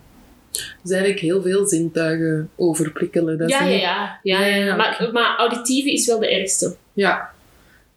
Dus 0.82 0.91
eigenlijk 0.91 1.21
heel 1.21 1.41
veel 1.41 1.67
zintuigen 1.67 2.50
overprikkelen. 2.56 3.38
Dat 3.38 3.50
ja, 3.50 3.63
ja, 3.63 3.71
niet... 3.71 3.82
ja, 3.82 4.19
ja, 4.23 4.45
ja, 4.45 4.65
ja. 4.65 4.76
Maar, 4.76 5.10
maar 5.13 5.38
auditieve 5.38 5.91
is 5.91 6.08
wel 6.08 6.19
de 6.19 6.32
ergste. 6.32 6.76
Ja, 6.93 7.34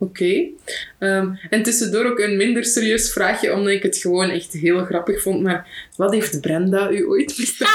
Oké. 0.02 0.22
Okay. 0.22 0.52
Um, 0.98 1.38
en 1.50 1.62
tussendoor 1.62 2.04
ook 2.04 2.18
een 2.18 2.36
minder 2.36 2.64
serieus 2.64 3.12
vraagje, 3.12 3.54
omdat 3.54 3.72
ik 3.72 3.82
het 3.82 3.96
gewoon 3.96 4.30
echt 4.30 4.52
heel 4.52 4.84
grappig 4.84 5.22
vond. 5.22 5.42
Maar 5.42 5.88
wat 5.96 6.12
heeft 6.12 6.40
Brenda 6.40 6.90
u 6.90 7.04
ooit 7.04 7.36
besteld? 7.36 7.70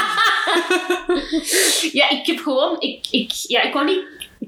ja, 1.98 2.10
ik 2.10 2.26
heb 2.26 2.38
gewoon... 2.38 2.80
Ik, 2.80 3.06
ik, 3.10 3.30
ja, 3.32 3.62
ik 3.62 3.72
wou 3.72 3.86
niet 3.86 4.04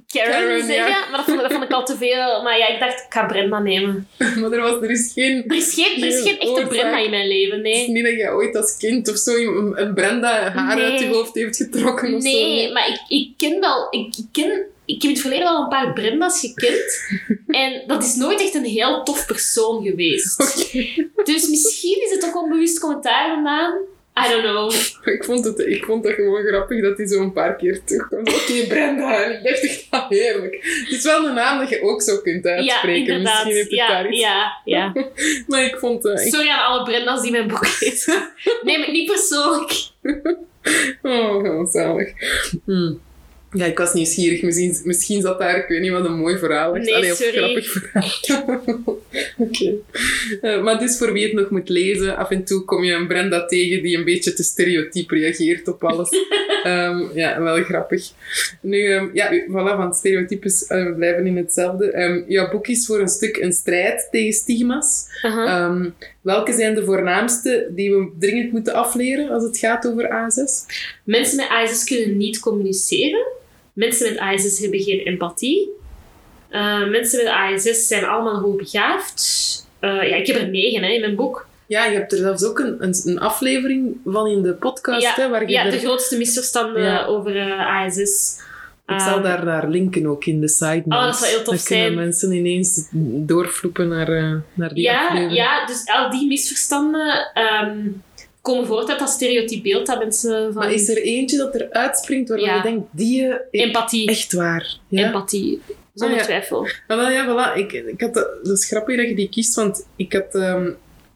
Karen, 0.06 0.32
Karen 0.32 0.64
zeggen, 0.64 0.88
ja. 0.88 1.08
maar 1.08 1.16
dat 1.16 1.24
vond, 1.24 1.40
dat 1.40 1.52
vond 1.52 1.64
ik 1.64 1.70
al 1.70 1.84
te 1.84 1.96
veel. 1.96 2.42
Maar 2.42 2.58
ja, 2.58 2.68
ik 2.68 2.80
dacht, 2.80 2.98
ik 2.98 3.06
ga 3.08 3.26
Brenda 3.26 3.58
nemen. 3.58 4.08
maar 4.40 4.52
er, 4.52 4.60
was, 4.60 4.82
er 4.82 4.90
is 4.90 5.12
geen... 5.14 5.44
Er 5.46 5.56
is 5.56 5.74
geen, 5.74 6.02
er 6.02 6.08
is 6.08 6.22
geen 6.22 6.38
echte 6.38 6.50
oorzaak. 6.50 6.68
Brenda 6.68 6.98
in 6.98 7.10
mijn 7.10 7.28
leven, 7.28 7.62
nee. 7.62 7.72
Het 7.72 7.82
is 7.82 7.88
niet 7.88 8.04
dat 8.04 8.14
je 8.14 8.30
ooit 8.30 8.56
als 8.56 8.76
kind 8.76 9.08
of 9.08 9.16
zo 9.16 9.32
een, 9.74 9.94
Brenda 9.94 10.50
haar 10.50 10.76
nee. 10.76 10.84
uit 10.84 11.00
je 11.00 11.06
hoofd 11.06 11.34
heeft 11.34 11.56
getrokken 11.56 12.14
of 12.14 12.22
nee, 12.22 12.66
zo. 12.66 12.72
maar 12.72 12.88
ik, 12.88 13.00
ik 13.08 13.30
ken 13.36 13.60
wel... 13.60 13.86
Ik, 13.90 14.16
ik 14.16 14.26
ken 14.32 14.66
ik 14.88 15.02
heb 15.02 15.02
in 15.02 15.10
het 15.10 15.20
verleden 15.20 15.44
wel 15.44 15.62
een 15.62 15.68
paar 15.68 15.92
Brenda's 15.92 16.40
gekend. 16.40 17.08
en 17.46 17.82
dat 17.86 18.04
is 18.04 18.14
nooit 18.14 18.40
echt 18.40 18.54
een 18.54 18.64
heel 18.64 19.02
tof 19.02 19.26
persoon 19.26 19.84
geweest. 19.84 20.36
Okay. 21.18 21.34
Dus 21.34 21.48
misschien 21.48 22.02
is 22.04 22.10
het 22.10 22.20
toch 22.20 22.34
onbewust 22.34 22.78
commentaar 22.78 23.34
vandaan. 23.34 23.72
I 24.26 24.30
don't 24.30 24.42
know. 24.42 24.72
Ik 25.14 25.24
vond, 25.24 25.44
het, 25.44 25.58
ik 25.58 25.84
vond 25.84 26.04
het 26.04 26.14
gewoon 26.14 26.44
grappig 26.44 26.82
dat 26.82 26.96
hij 26.96 27.06
zo 27.06 27.20
een 27.20 27.32
paar 27.32 27.56
keer 27.56 27.84
terugkwam. 27.84 28.20
Oké, 28.20 28.30
okay, 28.30 28.66
Brenda. 28.66 29.24
En 29.24 29.32
ik 29.32 29.44
dacht 29.44 29.62
echt, 29.62 29.86
ah, 29.90 30.08
heerlijk. 30.08 30.54
Het 30.84 30.90
is 30.90 31.02
wel 31.02 31.26
een 31.26 31.34
naam 31.34 31.58
dat 31.58 31.68
je 31.68 31.82
ook 31.82 32.02
zo 32.02 32.18
kunt 32.18 32.46
uitspreken. 32.46 33.04
Ja, 33.04 33.16
inderdaad. 33.16 33.44
Misschien 33.44 33.76
ja, 33.76 33.88
daar 33.88 34.10
iets. 34.10 34.20
ja, 34.20 34.60
ja. 34.64 34.92
maar 35.48 35.64
ik 35.64 35.76
vond... 35.76 36.04
Uh, 36.04 36.26
ik... 36.26 36.32
Sorry 36.32 36.48
aan 36.48 36.66
alle 36.66 36.82
Brenda's 36.84 37.22
die 37.22 37.30
mijn 37.30 37.48
boek 37.48 37.80
lezen. 37.80 38.30
Neem 38.62 38.80
het 38.80 38.92
niet 38.92 39.10
persoonlijk. 39.10 39.72
oh, 41.02 41.42
heel 41.42 41.66
zalig. 41.66 42.12
Hmm. 42.64 43.00
Ja, 43.52 43.64
ik 43.64 43.78
was 43.78 43.92
nieuwsgierig. 43.92 44.42
Misschien, 44.42 44.76
misschien 44.84 45.20
zat 45.20 45.38
daar, 45.38 45.56
ik 45.56 45.68
weet 45.68 45.80
niet 45.80 45.90
wat, 45.90 46.04
een 46.04 46.18
mooi 46.18 46.38
verhaal 46.38 46.68
achter. 46.68 46.84
Nee, 46.84 46.94
Allee, 46.94 47.12
of 47.12 47.16
sorry. 47.16 47.36
grappig 47.36 47.70
verhaal. 47.70 48.98
Oké. 49.36 49.74
Eh, 50.40 50.62
maar 50.62 50.78
dus 50.78 50.98
voor 50.98 51.12
wie 51.12 51.24
het 51.24 51.32
nog 51.32 51.50
moet 51.50 51.68
lezen, 51.68 52.16
af 52.16 52.30
en 52.30 52.44
toe 52.44 52.64
kom 52.64 52.84
je 52.84 52.92
een 52.92 53.06
Brenda 53.06 53.46
tegen 53.46 53.82
die 53.82 53.96
een 53.96 54.04
beetje 54.04 54.32
te 54.32 54.42
stereotyp 54.42 55.10
reageert 55.10 55.68
op 55.68 55.84
alles. 55.84 56.08
Ehm, 56.62 57.04
ja, 57.14 57.42
wel 57.42 57.62
grappig. 57.62 58.10
Nu, 58.60 58.92
ehm, 58.92 59.08
ja, 59.12 59.30
voilà, 59.48 59.76
van 59.76 59.94
stereotypes 59.94 60.66
eh, 60.66 60.84
we 60.84 60.92
blijven 60.92 61.26
in 61.26 61.36
hetzelfde. 61.36 61.90
Ehm, 61.90 62.22
jouw 62.26 62.50
boek 62.50 62.66
is 62.66 62.86
voor 62.86 63.00
een 63.00 63.08
stuk 63.08 63.36
een 63.36 63.52
strijd 63.52 64.08
tegen 64.10 64.32
stigma's. 64.32 65.06
Welke 66.20 66.52
zijn 66.52 66.74
de 66.74 66.84
voornaamste 66.84 67.70
die 67.74 67.94
we 67.94 68.10
dringend 68.18 68.52
moeten 68.52 68.74
afleren 68.74 69.30
als 69.30 69.42
het 69.42 69.58
gaat 69.58 69.86
over 69.86 70.08
ASS? 70.08 70.64
Mensen 71.04 71.36
met 71.36 71.48
ASS 71.48 71.84
kunnen 71.84 72.16
niet 72.16 72.38
communiceren. 72.38 73.26
Mensen 73.78 74.08
met 74.12 74.18
ASS 74.20 74.58
hebben 74.60 74.80
geen 74.80 74.98
empathie. 74.98 75.68
Eh, 76.48 76.88
mensen 76.88 77.24
met 77.24 77.32
ASS 77.32 77.86
zijn 77.86 78.04
allemaal 78.04 78.40
hoogbegaafd. 78.40 79.22
Eh 79.80 79.90
ja, 79.90 80.16
ik 80.16 80.26
heb 80.26 80.36
er 80.36 80.48
negen 80.48 80.82
hè, 80.82 80.88
in 80.90 81.00
mijn 81.00 81.16
boek. 81.16 81.46
Ja, 81.66 81.84
je 81.84 81.96
hebt 81.96 82.12
er 82.12 82.18
zelfs 82.18 82.44
ook 82.44 82.58
een, 82.58 82.76
een, 82.78 82.94
een 83.04 83.18
aflevering 83.20 83.96
van 84.04 84.26
in 84.26 84.42
de 84.42 84.52
podcast, 84.54 85.02
Ja, 85.02 85.12
hè, 85.14 85.28
waar 85.28 85.42
je 85.42 85.48
Ja, 85.52 85.64
er- 85.64 85.70
de 85.70 85.78
grootste 85.78 86.16
misverstanden 86.16 86.82
Ja. 86.82 87.04
over 87.04 87.36
eh, 87.36 87.66
ASS. 87.84 88.40
Ik 88.86 89.00
zal 89.00 89.22
daar 89.22 89.44
naar 89.44 89.68
linken 89.68 90.06
ook 90.06 90.24
in 90.24 90.40
de 90.40 90.56
notes. 90.60 90.82
Oh, 90.86 91.04
dat 91.04 91.16
zou 91.16 91.30
heel 91.30 91.42
tof 91.42 91.54
Dan 91.54 91.64
kunnen 91.64 91.84
zijn. 91.84 91.94
mensen 91.94 92.32
ineens 92.32 92.88
doorvloepen 93.26 93.88
naar, 93.88 94.42
naar 94.54 94.74
die 94.74 94.82
ja, 94.82 95.04
aflevering. 95.06 95.36
ja, 95.36 95.66
dus 95.66 95.82
al 95.86 96.10
die 96.10 96.26
misverstanden 96.26 97.30
ehm, 97.34 97.78
komen 98.48 98.66
voort 98.66 98.88
uit 98.88 98.98
dat 98.98 99.08
stereotyp 99.08 99.62
beeld 99.62 99.86
dat 99.86 99.98
mensen 99.98 100.52
van 100.52 100.62
Maar 100.62 100.72
is 100.72 100.88
er 100.88 101.02
eentje 101.02 101.36
dat 101.36 101.54
er 101.54 101.66
uitspringt 101.70 102.28
waarvan 102.28 102.48
Ja. 102.48 102.56
je 102.56 102.62
denkt, 102.62 102.86
die 102.90 103.24
eh, 103.26 103.64
empathie. 103.64 104.08
echt 104.08 104.32
waar? 104.32 104.76
Ja? 104.88 105.06
Empathie, 105.06 105.60
zonder 105.94 106.16
Ah, 106.16 106.22
ja. 106.22 106.28
twijfel. 106.28 106.66
Ah, 106.86 106.96
wel, 106.96 107.10
ja, 107.10 107.26
voilà. 107.26 107.58
Ik, 107.58 107.72
ik 107.72 108.00
had, 108.00 108.14
dat 108.14 108.28
dat 108.42 108.58
is 108.58 108.66
grappig 108.66 108.96
dat 108.96 109.08
je 109.08 109.14
die 109.14 109.28
kiest, 109.28 109.54
want 109.54 109.86
ik 109.96 110.12
had 110.12 110.34
ehm, 110.34 110.70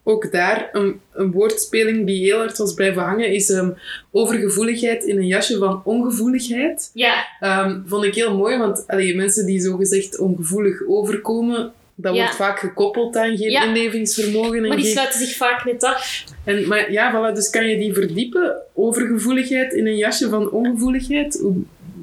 ook 0.04 0.32
daar 0.32 0.68
een, 0.72 1.00
een 1.12 1.30
woordspeling 1.32 2.06
die 2.06 2.22
heel 2.24 2.38
hard 2.38 2.58
was 2.58 2.74
blijven 2.74 3.02
hangen, 3.02 3.32
is 3.32 3.50
ehm, 3.50 3.70
overgevoeligheid 4.10 5.04
in 5.04 5.16
een 5.16 5.26
jasje 5.26 5.58
van 5.58 5.82
ongevoeligheid. 5.84 6.90
Ja, 6.94 7.26
Ehm, 7.40 7.80
vond 7.86 8.04
ik 8.04 8.14
heel 8.14 8.36
mooi, 8.36 8.58
want 8.58 8.84
allee, 8.86 9.14
mensen 9.16 9.46
die 9.46 9.60
zogezegd 9.60 10.18
ongevoelig 10.18 10.82
overkomen, 10.88 11.72
dat 11.94 12.14
Ja. 12.14 12.20
wordt 12.22 12.36
vaak 12.36 12.58
gekoppeld 12.58 13.16
aan 13.16 13.36
geen 13.36 13.50
Ja. 13.50 13.64
inlevingsvermogen. 13.64 14.54
En 14.56 14.66
maar 14.68 14.76
die 14.76 14.84
geen- 14.84 14.94
sluiten 14.94 15.18
zich 15.26 15.36
vaak 15.36 15.64
net 15.64 15.82
af. 15.84 16.24
en, 16.44 16.68
maar 16.68 16.92
ja, 16.92 17.12
voilà, 17.30 17.34
dus 17.34 17.50
kan 17.50 17.66
je 17.66 17.78
die 17.78 17.92
verdiepen? 17.92 18.54
Overgevoeligheid 18.74 19.72
in 19.72 19.86
een 19.86 19.96
jasje 19.96 20.28
van 20.28 20.50
ongevoeligheid? 20.50 21.38
Hoe, 21.42 21.54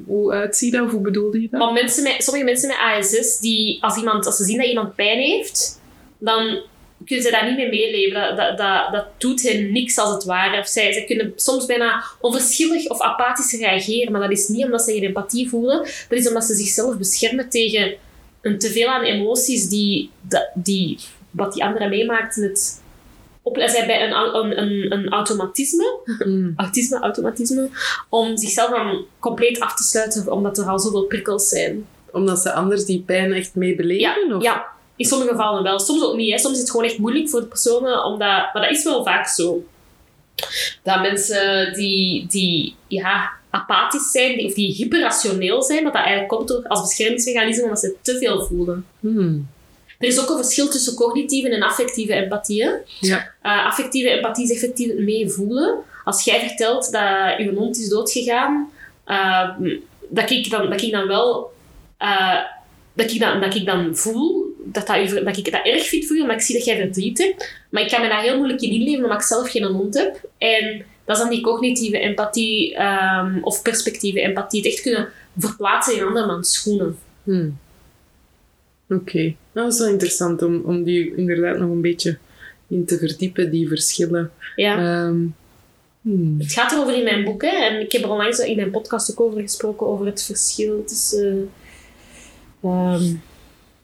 hoe 0.06 0.32
uitziet 0.32 0.72
dat? 0.72 0.84
Of 0.84 0.90
hoe 0.90 1.00
bedoelde 1.00 1.40
je 1.40 1.48
dat? 1.50 1.60
Maar 1.60 1.72
mensen 1.72 2.02
met, 2.02 2.14
sommige 2.24 2.44
mensen 2.44 2.68
met 2.68 2.76
ASS, 2.78 3.38
die, 3.40 3.78
als, 3.82 3.96
iemand, 3.96 4.26
als 4.26 4.36
ze 4.36 4.44
zien 4.44 4.56
dat 4.58 4.66
iemand 4.66 4.94
pijn 4.94 5.18
heeft, 5.18 5.80
dan 6.18 6.58
kunnen 7.06 7.24
ze 7.24 7.30
daar 7.30 7.46
niet 7.48 7.56
mee 7.56 7.68
meeleven. 7.68 8.14
Dat, 8.20 8.36
dat, 8.36 8.58
dat, 8.58 8.92
dat 8.92 9.06
doet 9.18 9.42
hen 9.42 9.72
niks 9.72 9.98
als 9.98 10.14
het 10.14 10.24
ware. 10.24 10.60
Of 10.60 10.66
zij, 10.68 10.92
zij 10.92 11.04
kunnen 11.04 11.32
soms 11.36 11.66
bijna 11.66 12.04
onverschillig 12.20 12.88
of 12.88 13.00
apathisch 13.00 13.52
reageren, 13.60 14.12
maar 14.12 14.20
dat 14.20 14.30
is 14.30 14.48
niet 14.48 14.64
omdat 14.64 14.82
ze 14.82 14.92
geen 14.92 15.02
empathie 15.04 15.48
voelen. 15.48 15.78
Dat 16.08 16.18
is 16.18 16.28
omdat 16.28 16.44
ze 16.44 16.54
zichzelf 16.54 16.96
beschermen 16.98 17.48
tegen 17.48 17.94
een 18.40 18.58
teveel 18.58 18.88
aan 18.88 19.02
emoties 19.02 19.68
die, 19.68 20.10
die 20.54 20.98
wat 21.30 21.52
die 21.52 21.64
anderen 21.64 21.88
meemaakten. 21.88 22.42
Het 22.42 22.80
op, 23.42 23.56
zij 23.66 23.86
bij 23.86 24.04
een, 24.04 24.34
een, 24.34 24.58
een, 24.62 24.92
een 24.92 25.08
automatisme 25.08 25.98
Mm. 26.24 26.52
autisme, 26.56 26.98
automatisme, 26.98 27.68
om 28.08 28.36
zichzelf 28.36 28.70
dan 28.70 29.04
compleet 29.18 29.60
af 29.60 29.74
te 29.74 29.82
sluiten, 29.82 30.32
omdat 30.32 30.58
er 30.58 30.64
al 30.64 30.78
zoveel 30.78 31.04
prikkels 31.04 31.48
zijn. 31.48 31.86
Omdat 32.12 32.38
ze 32.38 32.52
anders 32.52 32.84
die 32.84 33.02
pijn 33.06 33.32
echt 33.32 33.54
mee 33.54 33.74
beleven? 33.74 34.28
Ja, 34.28 34.36
of? 34.36 34.42
ja, 34.42 34.66
in 34.96 35.04
sommige 35.04 35.30
gevallen 35.30 35.62
wel. 35.62 35.78
Soms 35.78 36.02
ook 36.02 36.16
niet. 36.16 36.30
Hè. 36.30 36.38
Soms 36.38 36.54
is 36.54 36.60
het 36.60 36.70
gewoon 36.70 36.86
echt 36.86 36.98
moeilijk 36.98 37.28
voor 37.28 37.40
de 37.40 37.46
personen, 37.46 38.04
omdat, 38.04 38.28
maar 38.52 38.62
dat 38.62 38.70
is 38.70 38.84
wel 38.84 39.04
vaak 39.04 39.26
zo. 39.26 39.64
Dat 40.82 41.00
mensen 41.00 41.72
die, 41.72 42.26
die 42.26 42.74
ja, 42.86 43.30
apathisch 43.50 44.10
zijn, 44.10 44.36
die, 44.36 44.46
of 44.46 44.54
die 44.54 44.74
hyperrationeel 44.74 45.62
zijn, 45.62 45.84
dat 45.84 45.92
dat 45.92 46.02
eigenlijk 46.02 46.32
komt 46.32 46.48
door, 46.48 46.64
als 46.68 46.80
beschermingsmechanisme 46.80 47.62
omdat 47.62 47.78
ze 47.78 47.96
te 48.02 48.18
veel 48.18 48.46
voelen. 48.46 48.86
Hmm. 49.00 49.48
Er 49.98 50.08
is 50.08 50.20
ook 50.20 50.28
een 50.28 50.36
verschil 50.36 50.68
tussen 50.68 50.94
cognitieve 50.94 51.48
en 51.48 51.62
affectieve 51.62 52.12
empathie. 52.12 52.70
Ja. 53.00 53.32
Uh, 53.42 53.66
affectieve 53.66 54.10
empathie 54.10 54.44
is 54.44 54.52
effectief 54.52 54.94
meevoelen. 54.94 55.78
Als 56.04 56.24
jij 56.24 56.40
vertelt 56.40 56.92
dat 56.92 57.38
je 57.38 57.52
hond 57.54 57.78
is 57.78 57.88
doodgegaan, 57.88 58.70
uh, 59.06 59.48
dat, 60.08 60.30
ik 60.30 60.50
dan, 60.50 60.70
dat 60.70 60.82
ik 60.82 60.92
dan 60.92 61.06
wel... 61.06 61.52
uh, 62.02 62.38
dat, 62.92 63.10
ik 63.10 63.20
dan, 63.20 63.40
dat 63.40 63.54
ik 63.54 63.66
dan 63.66 63.96
voel 63.96 64.54
dat, 64.64 64.86
dat, 64.86 64.96
u- 64.96 65.24
dat 65.24 65.36
ik 65.36 65.52
dat 65.52 65.66
erg 65.66 65.86
vind 65.86 66.06
voor 66.06 66.16
je, 66.16 66.24
maar 66.24 66.36
ik 66.36 66.40
zie 66.40 66.56
dat 66.56 66.64
jij 66.64 66.76
verdriet 66.76 67.18
hebt. 67.18 67.54
Maar 67.70 67.82
ik 67.82 67.88
kan 67.88 68.00
me 68.00 68.08
daar 68.08 68.22
heel 68.22 68.36
moeilijk 68.36 68.60
in 68.60 68.70
inleven, 68.70 69.04
omdat 69.04 69.20
ik 69.20 69.26
zelf 69.26 69.50
geen 69.50 69.64
hond 69.64 69.94
heb. 69.94 70.20
En 70.38 70.84
dat 71.10 71.18
is 71.18 71.24
dan 71.24 71.34
die 71.34 71.44
cognitieve 71.44 71.98
empathie 71.98 72.82
um, 72.82 73.38
of 73.42 73.62
perspectieve 73.62 74.20
empathie. 74.20 74.62
Het 74.62 74.72
echt 74.72 74.82
kunnen 74.82 75.08
verplaatsen 75.38 75.96
in 75.96 76.02
andermans 76.02 76.52
schoenen. 76.52 76.98
Hmm. 77.22 77.58
Oké. 78.88 79.22
Nou, 79.52 79.66
dat 79.66 79.72
is 79.72 79.78
wel 79.78 79.88
interessant 79.88 80.42
om, 80.42 80.62
om 80.64 80.82
die 80.82 81.14
inderdaad 81.14 81.58
nog 81.58 81.70
een 81.70 81.80
beetje 81.80 82.18
in 82.68 82.84
te 82.84 82.98
verdiepen, 82.98 83.50
die 83.50 83.68
verschillen. 83.68 84.32
Ja. 84.56 84.76
Ehm, 84.76 85.26
hmm. 86.02 86.34
Het 86.38 86.52
gaat 86.52 86.72
erover 86.72 86.96
in 86.96 87.04
mijn 87.04 87.24
boek, 87.24 87.42
hè, 87.42 87.56
en 87.56 87.80
ik 87.80 87.92
heb 87.92 88.02
er 88.02 88.10
onlangs 88.10 88.38
in 88.38 88.56
mijn 88.56 88.70
podcast 88.70 89.10
ook 89.10 89.20
over 89.20 89.40
gesproken, 89.40 89.86
over 89.86 90.06
het 90.06 90.22
verschil 90.22 90.84
tussen... 90.84 91.50
ehm, 92.62 93.14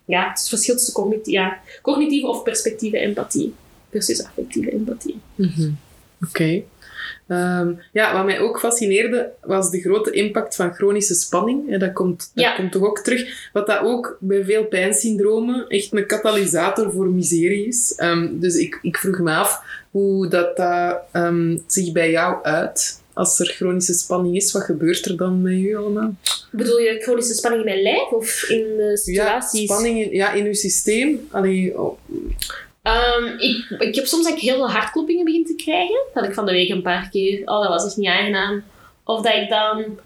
ja, 0.05 0.29
het 0.29 0.49
verschil 0.49 0.77
tussen 0.77 0.95
cognitieve, 0.95 1.31
ja, 1.31 1.61
cognitieve 1.83 2.27
of 2.27 2.43
perspectieve 2.43 2.99
empathie 2.99 3.55
versus 3.91 4.25
affectieve 4.25 4.73
empathie. 4.73 5.21
Mhm. 5.35 5.71
Oké. 6.25 6.63
Ehm, 7.29 7.73
ja, 7.93 8.13
wat 8.15 8.25
mij 8.25 8.41
ook 8.41 8.59
fascineerde, 8.61 9.31
was 9.43 9.71
de 9.71 9.81
grote 9.81 10.11
impact 10.11 10.55
van 10.57 10.75
chronische 10.75 11.15
spanning. 11.15 11.71
En 11.73 11.79
dat 11.79 11.93
komt, 11.93 12.31
dat 12.35 12.45
Ja. 12.45 12.55
komt 12.55 12.73
toch 12.73 12.83
ook 12.83 12.99
terug. 12.99 13.49
Wat 13.53 13.67
dat 13.67 13.81
ook 13.83 14.17
bij 14.21 14.45
veel 14.45 14.65
pijnsyndromen 14.65 15.65
echt 15.69 15.93
een 15.93 16.07
katalysator 16.07 16.93
voor 16.93 17.07
miserie 17.09 17.67
is. 17.67 17.95
Ehm, 17.97 18.29
dus 18.33 18.57
ik, 18.57 18.79
ik 18.83 18.97
vroeg 18.97 19.19
me 19.19 19.33
af 19.35 19.61
hoe 19.91 20.29
dat, 20.29 20.57
dat 20.57 20.99
ehm, 21.13 21.57
zich 21.67 21.93
bij 21.93 22.11
jou 22.11 22.45
uit. 22.45 23.05
Als 23.13 23.39
er 23.41 23.47
chronische 23.47 23.95
spanning 23.95 24.37
is, 24.37 24.53
wat 24.53 24.63
gebeurt 24.63 25.05
er 25.07 25.17
dan 25.17 25.43
met 25.43 25.53
u 25.53 25.77
allemaal? 25.77 26.15
Bedoel 26.51 26.79
je 26.79 26.99
chronische 27.01 27.35
spanning 27.35 27.63
in 27.65 27.69
mijn 27.71 27.83
lijf 27.83 28.11
of 28.11 28.43
in 28.49 28.63
de 28.77 28.83
Ja, 28.83 28.97
situaties? 28.97 29.63
spanning 29.71 30.01
in, 30.05 30.11
ja, 30.11 30.33
in 30.33 30.45
uw 30.47 30.55
systeem. 30.55 31.29
Allee, 31.31 31.79
oh, 31.81 31.99
Ehm, 32.87 33.25
ik, 33.39 33.67
ik 33.79 33.95
heb 33.95 34.07
soms 34.07 34.25
dat 34.25 34.33
ik 34.33 34.41
heel 34.43 34.55
veel 34.55 34.71
hartkloppingen 34.71 35.25
begin 35.25 35.45
te 35.45 35.55
krijgen. 35.55 35.99
Dat 36.15 36.25
ik 36.25 36.35
van 36.35 36.47
de 36.47 36.53
week 36.53 36.69
een 36.69 36.83
paar 36.83 37.09
keer. 37.11 37.41
Oh, 37.45 37.61
dat 37.61 37.69
was 37.69 37.87
echt 37.87 37.97
niet 37.97 38.09
aangenaam. 38.09 38.65
Of 39.05 39.23
dat 39.23 39.35
ik 39.35 39.49
dan 39.49 39.99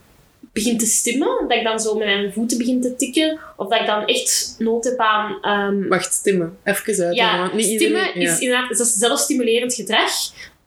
begin 0.52 0.78
te 0.78 0.86
stimmen. 0.86 1.48
Dat 1.48 1.58
ik 1.58 1.64
dan 1.64 1.80
zo 1.80 1.94
met 1.94 2.06
mijn 2.06 2.32
voeten 2.32 2.58
begin 2.58 2.80
te 2.80 2.96
tikken. 2.96 3.38
Of 3.56 3.68
dat 3.68 3.80
ik 3.80 3.86
dan 3.86 4.06
echt 4.06 4.54
nood 4.58 4.84
heb 4.84 4.98
aan... 4.98 5.38
ehm, 5.42 5.88
wacht, 5.88 6.12
stimmen. 6.12 6.58
Even 6.64 6.86
uitleggen. 6.86 7.14
ja, 7.14 7.38
want 7.38 7.52
niet 7.52 7.64
stimmen 7.64 8.00
iedereen... 8.00 8.22
ja. 8.22 8.32
is 8.32 8.40
inderdaad 8.40 8.68
dat 8.68 8.86
is 8.86 8.92
zelfstimulerend 8.92 9.74
gedrag. 9.74 10.12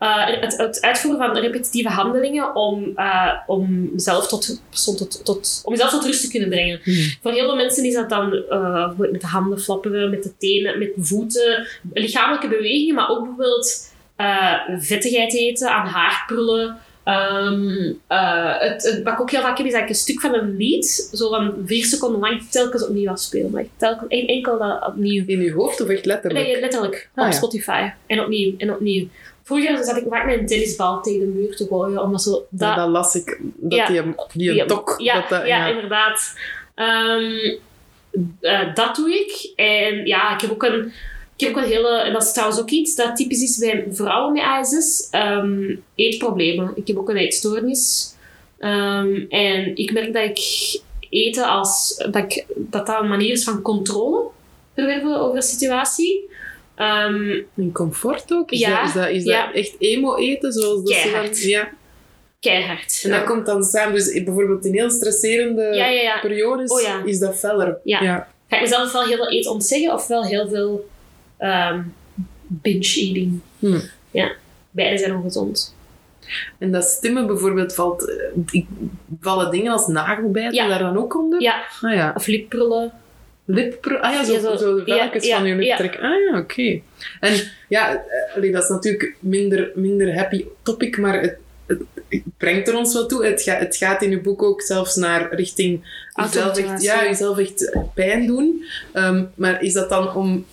Uh, 0.04 0.42
het, 0.42 0.58
het 0.58 0.82
uitvoeren 0.82 1.26
van 1.26 1.38
repetitieve 1.38 1.89
handelingen 1.89 2.56
om, 2.56 2.92
uh, 2.96 3.34
om, 3.48 3.89
mezelf 3.92 4.28
tot, 4.28 4.62
tot, 4.86 5.26
tot, 5.26 5.62
om 5.66 5.72
mezelf 5.72 5.89
tot 5.89 6.06
rust 6.06 6.22
te 6.22 6.30
kunnen 6.30 6.50
brengen. 6.50 6.80
Hmm. 6.84 7.04
Voor 7.22 7.32
heel 7.32 7.46
veel 7.46 7.56
mensen 7.56 7.84
is 7.84 7.94
dat 7.94 8.10
dan 8.10 8.44
uh, 8.50 8.89
met 8.98 9.22
de 9.22 9.28
handen 9.28 9.60
flapperen, 9.60 10.10
met 10.10 10.24
de 10.24 10.38
tenen, 10.38 10.80
met 10.80 10.92
de 10.96 11.04
voeten, 11.04 11.68
lichamelijke 11.94 12.48
bewegingen, 12.48 12.96
maar 12.96 13.10
ook 13.10 13.20
bijvoorbeeld 13.20 13.92
vettigheid 14.78 15.34
eten, 15.34 15.72
aan 15.72 15.88
haar 15.88 16.24
prullen. 16.28 16.78
Um, 17.06 18.00
uh, 18.10 18.60
het, 18.60 18.84
het, 18.84 19.04
wat 19.04 19.13
ik 19.13 19.22
ook 19.22 19.32
heel 19.32 19.42
vaak 19.42 19.58
heb, 19.58 19.68
is 19.68 19.74
dat 19.74 19.82
ik 19.82 19.89
een 19.89 19.96
stuk 19.96 20.22
van 20.22 20.34
een 20.34 20.56
lied, 20.58 21.10
zo 21.13 21.30
van 21.30 21.54
vier 21.66 21.86
seconden 21.86 22.20
lang, 22.20 22.50
telkens 22.50 22.88
opnieuw 22.88 23.10
afspeel. 23.10 23.50
Maar 23.50 23.66
telkens, 23.78 24.10
en, 24.10 24.28
enkel 24.28 24.58
dat 24.58 24.86
opnieuw. 24.86 25.24
In 25.28 25.39
uw 25.39 25.54
hoofd 25.54 25.82
of 25.82 25.88
echt 25.88 26.06
letterlijk? 26.06 26.45
Nee, 26.45 26.60
letterlijk. 26.60 27.10
Ah, 27.16 27.26
op 27.26 27.32
ja. 27.32 27.38
Spotify. 27.38 27.89
En 28.08 28.20
opnieuw, 28.20 28.54
en 28.58 28.74
opnieuw. 28.74 29.08
Vroeger 29.44 29.84
zat 29.84 29.98
ik 29.98 30.06
vaak 30.10 30.26
met 30.26 30.39
een 30.39 30.46
tennisbal 30.46 31.02
tegen 31.02 31.20
de 31.20 31.26
muur 31.26 31.56
te 31.56 31.66
gooien, 31.70 32.02
omdat 32.04 32.22
zo... 32.22 32.46
Dat, 32.50 32.89
las 32.89 33.16
ik. 33.16 33.39
Dat 33.56 33.74
Ja. 33.80 33.88
die, 33.88 34.04
die 34.34 34.54
Ja, 34.54 34.66
tok. 34.66 34.96
ja, 34.98 35.14
dat, 35.22 35.30
dat, 35.30 35.48
ja, 35.48 35.68
inderdaad. 35.68 36.38
Ehm, 36.76 37.58
eh, 38.41 38.76
dat 38.76 38.96
doe 38.96 39.14
ik. 39.14 39.52
En 39.56 40.06
ja, 40.06 40.34
ik 40.34 40.41
heb 40.41 40.52
ook 40.52 40.64
een... 40.64 40.91
Ik 41.36 41.48
heb 41.48 41.50
ook 41.58 41.64
een 41.64 41.70
hele... 41.72 41.98
En 42.02 42.14
dat 42.14 42.24
is 42.24 42.32
trouwens 42.34 42.60
ook 42.62 42.70
iets 42.70 42.96
dat 42.96 43.16
typisch 43.16 43.41
is 43.41 43.58
bij 43.58 43.86
vrouwen 43.91 44.34
met 44.34 44.44
ASS. 44.44 45.08
ehm, 45.12 45.76
eetproblemen. 45.96 46.72
Ik 46.76 46.88
heb 46.88 46.98
ook 46.98 47.10
een 47.10 47.18
eetstoornis. 47.18 48.14
Ehm, 48.58 49.26
en 49.30 49.76
ik 49.76 49.91
merk 49.94 50.14
dat 50.14 50.24
ik 50.24 50.39
eten 51.10 51.48
als... 51.48 51.96
Dat, 52.12 52.16
ik, 52.16 52.46
dat 52.56 52.86
dat 52.86 53.02
een 53.02 53.08
manier 53.10 53.32
is 53.32 53.44
van 53.44 53.62
controle 53.62 54.24
verwerven 54.76 55.20
over 55.20 55.36
een 55.36 55.41
situatie. 55.41 56.30
Ehm, 56.76 57.32
In 57.55 57.71
comfort 57.71 58.34
ook? 58.34 58.51
Is 58.51 58.59
Ja, 58.59 58.78
dat, 58.80 58.88
is 58.88 58.93
dat, 58.93 59.09
is 59.09 59.24
ja. 59.24 59.45
dat 59.45 59.55
echt 59.55 59.76
emo 59.80 60.15
eten? 60.15 60.51
Zoals 60.53 60.84
dat 60.84 60.93
ze 60.93 61.01
dan, 61.03 61.11
Keihard. 61.11 61.43
ja. 61.43 61.69
keihard. 62.39 62.99
En 63.03 63.09
dat 63.09 63.19
Ja. 63.19 63.26
komt 63.26 63.45
dan 63.45 63.63
samen. 63.63 63.93
Dus 63.93 64.24
bijvoorbeeld 64.24 64.65
in 64.65 64.74
heel 64.74 64.89
stresserende 64.89 65.61
ja, 65.63 65.86
ja, 65.88 66.01
ja. 66.01 66.19
periodes 66.19 66.71
Oh 66.71 67.05
is 67.07 67.19
dat 67.19 67.36
feller. 67.36 67.78
Ja. 67.84 68.28
Ga 68.49 68.55
ik 68.55 68.61
mezelf 68.61 68.91
wel 68.91 69.03
heel 69.05 69.15
veel 69.17 69.30
eten 69.30 69.51
ontzeggen 69.51 69.93
of 69.93 70.07
wel 70.07 70.26
heel 70.26 70.47
veel 70.49 70.89
ehm, 71.38 71.82
binge-eating? 72.47 73.39
Hm. 73.59 73.80
Ja, 74.11 74.32
beide 74.71 74.97
zijn 74.97 75.15
ongezond. 75.15 75.76
En 76.59 76.71
dat 76.71 76.84
stimmen 76.84 77.28
bijvoorbeeld 77.28 77.74
valt... 77.74 78.09
eh, 78.09 78.15
ik- 78.51 78.67
Vallen 79.21 79.51
dingen 79.51 79.71
als 79.71 79.88
nagelbijten 79.88 80.53
Ja. 80.53 80.67
daar 80.67 80.80
dan 80.80 80.97
ook 80.97 81.15
onder? 81.17 81.41
Ja, 81.41 81.63
Ah 81.82 81.93
ja. 81.93 82.13
of 82.15 82.28
lipprullen. 82.28 82.91
Lippro 83.46 83.96
ah 83.98 84.14
ja, 84.14 84.24
zo, 84.24 84.34
Ja, 84.34 84.39
zo- 84.39 84.58
zo, 84.58 84.82
ja, 84.86 85.10
van 85.12 85.46
je 85.48 85.56
lip 85.56 85.78
trekken. 85.78 86.02
Ah 86.02 86.20
ja, 86.32 86.38
oké. 86.39 86.82
En 87.20 87.34
ja, 87.70 88.04
eh, 88.36 88.52
dat 88.54 88.64
is 88.64 88.70
natuurlijk 88.70 89.16
minder, 89.20 89.72
minder 89.76 90.16
happy 90.16 90.46
topic, 90.62 90.98
maar 90.98 91.22
het, 91.22 91.38
het, 91.66 91.80
het 92.10 92.22
brengt 92.38 92.68
er 92.68 92.78
ons 92.78 92.94
wel 92.94 93.06
toe. 93.06 93.26
Het, 93.26 93.41
ga, 93.41 93.56
het 93.56 93.76
gaat 93.76 94.02
in 94.02 94.10
je 94.10 94.22
boek 94.22 94.44
ook 94.44 94.62
zelfs 94.62 94.96
naar 94.96 95.36
richting 95.36 95.82
jezelf 96.16 96.58
echt, 96.58 96.82
ja, 96.84 97.04
jezelf 97.04 97.38
echt 97.38 97.78
pijn 97.94 98.28
doen. 98.28 98.64
Ehm, 98.94 99.24
maar 99.36 99.62
is 99.64 99.74
dat 99.74 99.89
dan 99.89 100.16
om... 100.16 100.46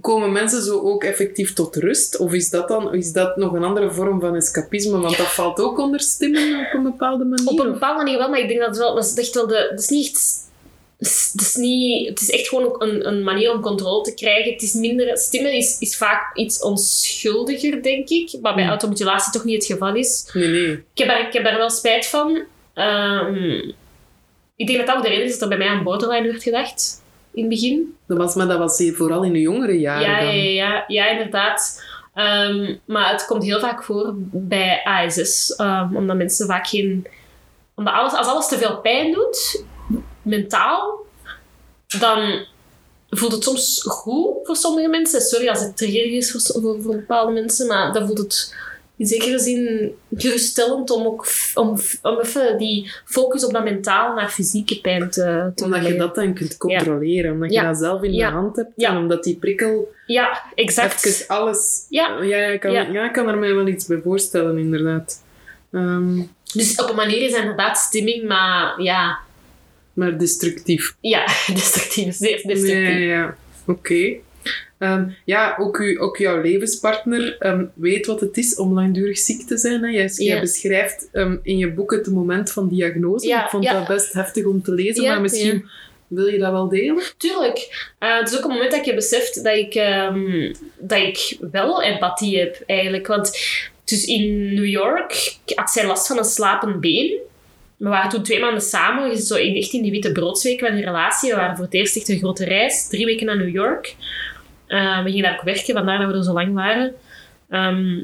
Komen 0.00 0.32
mensen 0.32 0.62
zo 0.62 0.80
ook 0.80 1.04
effectief 1.04 1.52
tot 1.52 1.76
rust? 1.76 2.18
Of 2.18 2.32
is 2.32 2.50
dat 2.50 2.68
dan 2.68 2.94
is 2.94 3.12
dat 3.12 3.36
nog 3.36 3.52
een 3.52 3.64
andere 3.64 3.90
vorm 3.90 4.20
van 4.20 4.34
escapisme? 4.36 4.98
Want 4.98 5.16
dat 5.16 5.26
valt 5.34 5.58
ook 5.60 5.78
onder 5.78 6.00
stimmen 6.00 6.60
op 6.66 6.74
een 6.74 6.82
bepaalde 6.82 7.24
manier. 7.24 7.48
Op 7.48 7.58
een 7.58 7.72
bepaalde 7.72 8.02
manier 8.04 8.18
wel, 8.18 8.28
maar 8.30 8.38
ik 8.38 8.48
denk 8.48 8.60
dat 8.60 8.68
het 8.68 8.78
wel, 8.78 8.94
dat 8.94 9.04
is 9.04 9.14
echt 9.14 9.34
wel 9.34 9.46
de, 9.46 9.66
dat 9.70 9.80
is 9.80 9.88
niet 9.88 10.06
echt, 10.06 10.50
het 11.32 11.40
is 11.40 11.54
niet, 11.54 12.08
het 12.08 12.20
is 12.20 12.30
echt 12.30 12.48
gewoon 12.48 12.74
een, 12.78 13.06
een 13.06 13.22
manier 13.22 13.52
om 13.52 13.60
controle 13.60 14.02
te 14.04 14.14
krijgen. 14.14 14.52
Het 14.52 14.62
is 14.62 14.72
minder, 14.72 15.18
stimmen 15.18 15.52
is, 15.52 15.78
is 15.78 15.96
vaak 15.96 16.36
iets 16.36 16.62
onschuldiger, 16.62 17.82
denk 17.82 18.08
ik, 18.08 18.32
maar 18.42 18.52
bij 18.54 18.62
Hmm. 18.62 18.70
automutilatie 18.70 19.32
toch 19.32 19.44
niet 19.44 19.54
het 19.54 19.64
geval 19.72 19.94
is. 19.94 20.30
Nee, 20.32 20.48
nee. 20.48 20.70
Ik 20.72 20.84
heb 20.98 21.08
daar, 21.08 21.26
ik 21.26 21.32
heb 21.32 21.44
daar 21.44 21.56
wel 21.56 21.70
spijt 21.70 22.06
van. 22.06 22.42
Ehm, 22.74 23.52
ik 24.56 24.66
denk 24.66 24.78
dat 24.78 24.86
dat 24.86 24.96
ook 24.96 25.02
de 25.02 25.08
reden 25.08 25.24
is 25.24 25.32
dat 25.32 25.42
er 25.42 25.48
bij 25.48 25.58
mij 25.58 25.68
aan 25.76 25.82
borderline 25.84 26.26
werd 26.30 26.42
gedacht. 26.42 27.02
In 27.34 27.40
het 27.40 27.50
begin. 27.50 27.94
Dat 28.06 28.18
was, 28.18 28.34
maar 28.34 28.46
dat 28.48 28.58
was 28.58 28.82
vooral 28.94 29.22
in 29.22 29.32
de 29.32 29.40
jongere 29.40 29.78
jaren 29.80 30.08
Ja, 30.10 30.18
ja, 30.20 30.24
dan. 30.26 30.36
ja, 30.36 30.42
ja, 30.44 30.84
ja, 30.86 31.08
inderdaad. 31.10 31.82
Ehm, 32.14 32.74
maar 32.84 33.10
het 33.10 33.26
komt 33.26 33.44
heel 33.44 33.60
vaak 33.60 33.84
voor 33.84 34.12
bij 34.32 34.80
ASS. 34.84 35.54
ehm, 35.56 35.96
omdat 35.96 36.16
mensen 36.16 36.46
vaak 36.46 36.66
geen... 36.66 37.06
Omdat 37.74 37.94
alles, 37.94 38.12
als 38.12 38.26
alles 38.26 38.48
te 38.48 38.58
veel 38.58 38.80
pijn 38.80 39.12
doet, 39.12 39.64
mentaal, 40.22 41.06
dan 41.98 42.46
voelt 43.10 43.32
het 43.32 43.44
soms 43.44 43.82
goed 43.86 44.34
voor 44.42 44.56
sommige 44.56 44.88
mensen. 44.88 45.20
Sorry 45.20 45.48
als 45.48 45.60
het 45.60 45.76
trigger 45.76 46.16
is 46.16 46.30
voor, 46.30 46.62
voor, 46.62 46.82
voor 46.82 46.94
bepaalde 46.96 47.32
mensen, 47.32 47.66
maar 47.66 47.92
dan 47.92 48.06
voelt 48.06 48.18
het 48.18 48.54
in 48.96 49.06
zekere 49.06 49.38
zin 49.38 49.94
geruststellend 50.16 50.90
om 50.90 51.06
ook 51.06 51.26
om, 51.54 51.78
om 52.02 52.18
even 52.20 52.58
die 52.58 52.92
focus 53.04 53.44
op 53.44 53.52
dat 53.52 53.64
mentaal 53.64 54.14
naar 54.14 54.28
fysieke 54.30 54.80
pijn 54.80 55.10
te, 55.10 55.52
te 55.54 55.64
Omdat 55.64 55.86
je 55.86 55.96
dat 55.96 56.14
dan 56.14 56.34
kunt 56.34 56.56
controleren. 56.56 57.32
Omdat 57.32 57.52
Ja. 57.52 57.60
je 57.60 57.66
dat 57.66 57.78
zelf 57.78 58.02
in 58.02 58.12
Ja. 58.12 58.28
de 58.28 58.34
hand 58.34 58.56
hebt. 58.56 58.70
En 58.76 58.96
omdat 58.96 59.24
die 59.24 59.36
prikkel 59.36 59.94
Ja, 60.06 60.42
exact. 60.54 61.04
even 61.04 61.28
alles... 61.28 61.86
Ja. 61.88 62.22
Ja, 62.22 62.36
ik 62.38 62.60
kan, 62.60 62.72
Ja. 62.72 63.08
kan 63.08 63.28
er 63.28 63.38
mij 63.38 63.54
wel 63.54 63.66
iets 63.66 63.86
bij 63.86 64.00
voorstellen, 64.04 64.58
inderdaad. 64.58 65.22
Ehm, 65.72 66.20
Dus 66.52 66.80
op 66.82 66.88
een 66.88 66.96
manier 66.96 67.22
is 67.22 67.32
het 67.32 67.40
inderdaad 67.40 67.78
stemming, 67.78 68.28
maar 68.28 68.82
ja, 68.82 69.18
maar 69.92 70.18
destructief. 70.18 70.96
ja 71.00 71.26
destructief, 71.54 72.14
zeer 72.14 72.42
destructief. 72.46 72.88
Ja, 72.88 72.96
ja. 72.96 73.36
Oké. 73.66 74.14
Ehm, 74.78 75.08
ja, 75.24 75.56
ook, 75.58 75.78
u, 75.78 76.00
ook 76.00 76.16
jouw 76.16 76.40
levenspartner 76.40 77.36
ehm, 77.38 77.64
weet 77.74 78.06
wat 78.06 78.20
het 78.20 78.36
is 78.36 78.56
om 78.56 78.72
langdurig 78.72 79.18
ziek 79.18 79.46
te 79.46 79.58
zijn. 79.58 79.82
Hè? 79.82 79.88
Jij, 80.16 80.40
beschrijft 80.40 81.08
ehm, 81.12 81.36
in 81.42 81.58
je 81.58 81.72
boek 81.72 81.90
het 81.92 82.10
moment 82.10 82.52
van 82.52 82.68
diagnose. 82.68 83.26
Ja, 83.26 83.44
ik 83.44 83.50
vond 83.50 83.64
dat 83.64 83.86
best 83.86 84.12
heftig 84.12 84.44
om 84.44 84.62
te 84.62 84.72
lezen, 84.72 85.04
maar 85.04 85.20
misschien 85.20 85.68
wil 86.06 86.26
je 86.26 86.38
dat 86.38 86.52
wel 86.52 86.68
delen? 86.68 87.02
Tuurlijk. 87.16 87.90
Eh, 87.98 88.18
het 88.18 88.30
is 88.30 88.38
ook 88.38 88.44
een 88.44 88.50
moment 88.50 88.70
dat 88.70 88.84
je 88.84 88.94
beseft 88.94 89.44
dat 89.44 89.56
ik, 89.56 89.74
dat 90.78 90.98
ik 90.98 91.36
wel 91.50 91.82
empathie 91.82 92.38
heb, 92.38 92.62
eigenlijk. 92.66 93.06
Want 93.06 93.30
dus 93.84 94.04
in 94.04 94.54
New 94.54 94.66
York 94.66 95.36
had 95.54 95.70
zij 95.70 95.86
last 95.86 96.06
van 96.06 96.18
een 96.18 96.24
slapend 96.24 96.80
been. 96.80 97.18
We 97.82 97.88
waren 97.88 98.10
toen 98.10 98.22
twee 98.22 98.40
maanden 98.40 98.62
samen, 98.62 99.08
we 99.08 99.22
zo 99.22 99.34
in, 99.34 99.56
echt 99.56 99.72
in 99.72 99.82
die 99.82 99.90
witte 99.90 100.12
broodsweken 100.12 100.66
van 100.66 100.76
die 100.76 100.84
relatie. 100.84 101.30
We 101.30 101.36
waren 101.36 101.56
voor 101.56 101.64
het 101.64 101.74
eerst 101.74 101.96
echt 101.96 102.08
een 102.08 102.18
grote 102.18 102.44
reis, 102.44 102.88
drie 102.88 103.04
weken 103.04 103.26
naar 103.26 103.36
New 103.36 103.54
York. 103.54 103.96
Eh, 104.66 105.02
we 105.02 105.10
gingen 105.10 105.22
daar 105.22 105.34
ook 105.38 105.42
werken, 105.42 105.74
vandaar 105.74 105.98
dat 105.98 106.10
we 106.10 106.16
er 106.16 106.24
zo 106.24 106.32
lang 106.32 106.54
waren. 106.54 106.94
Ehm, 107.48 108.02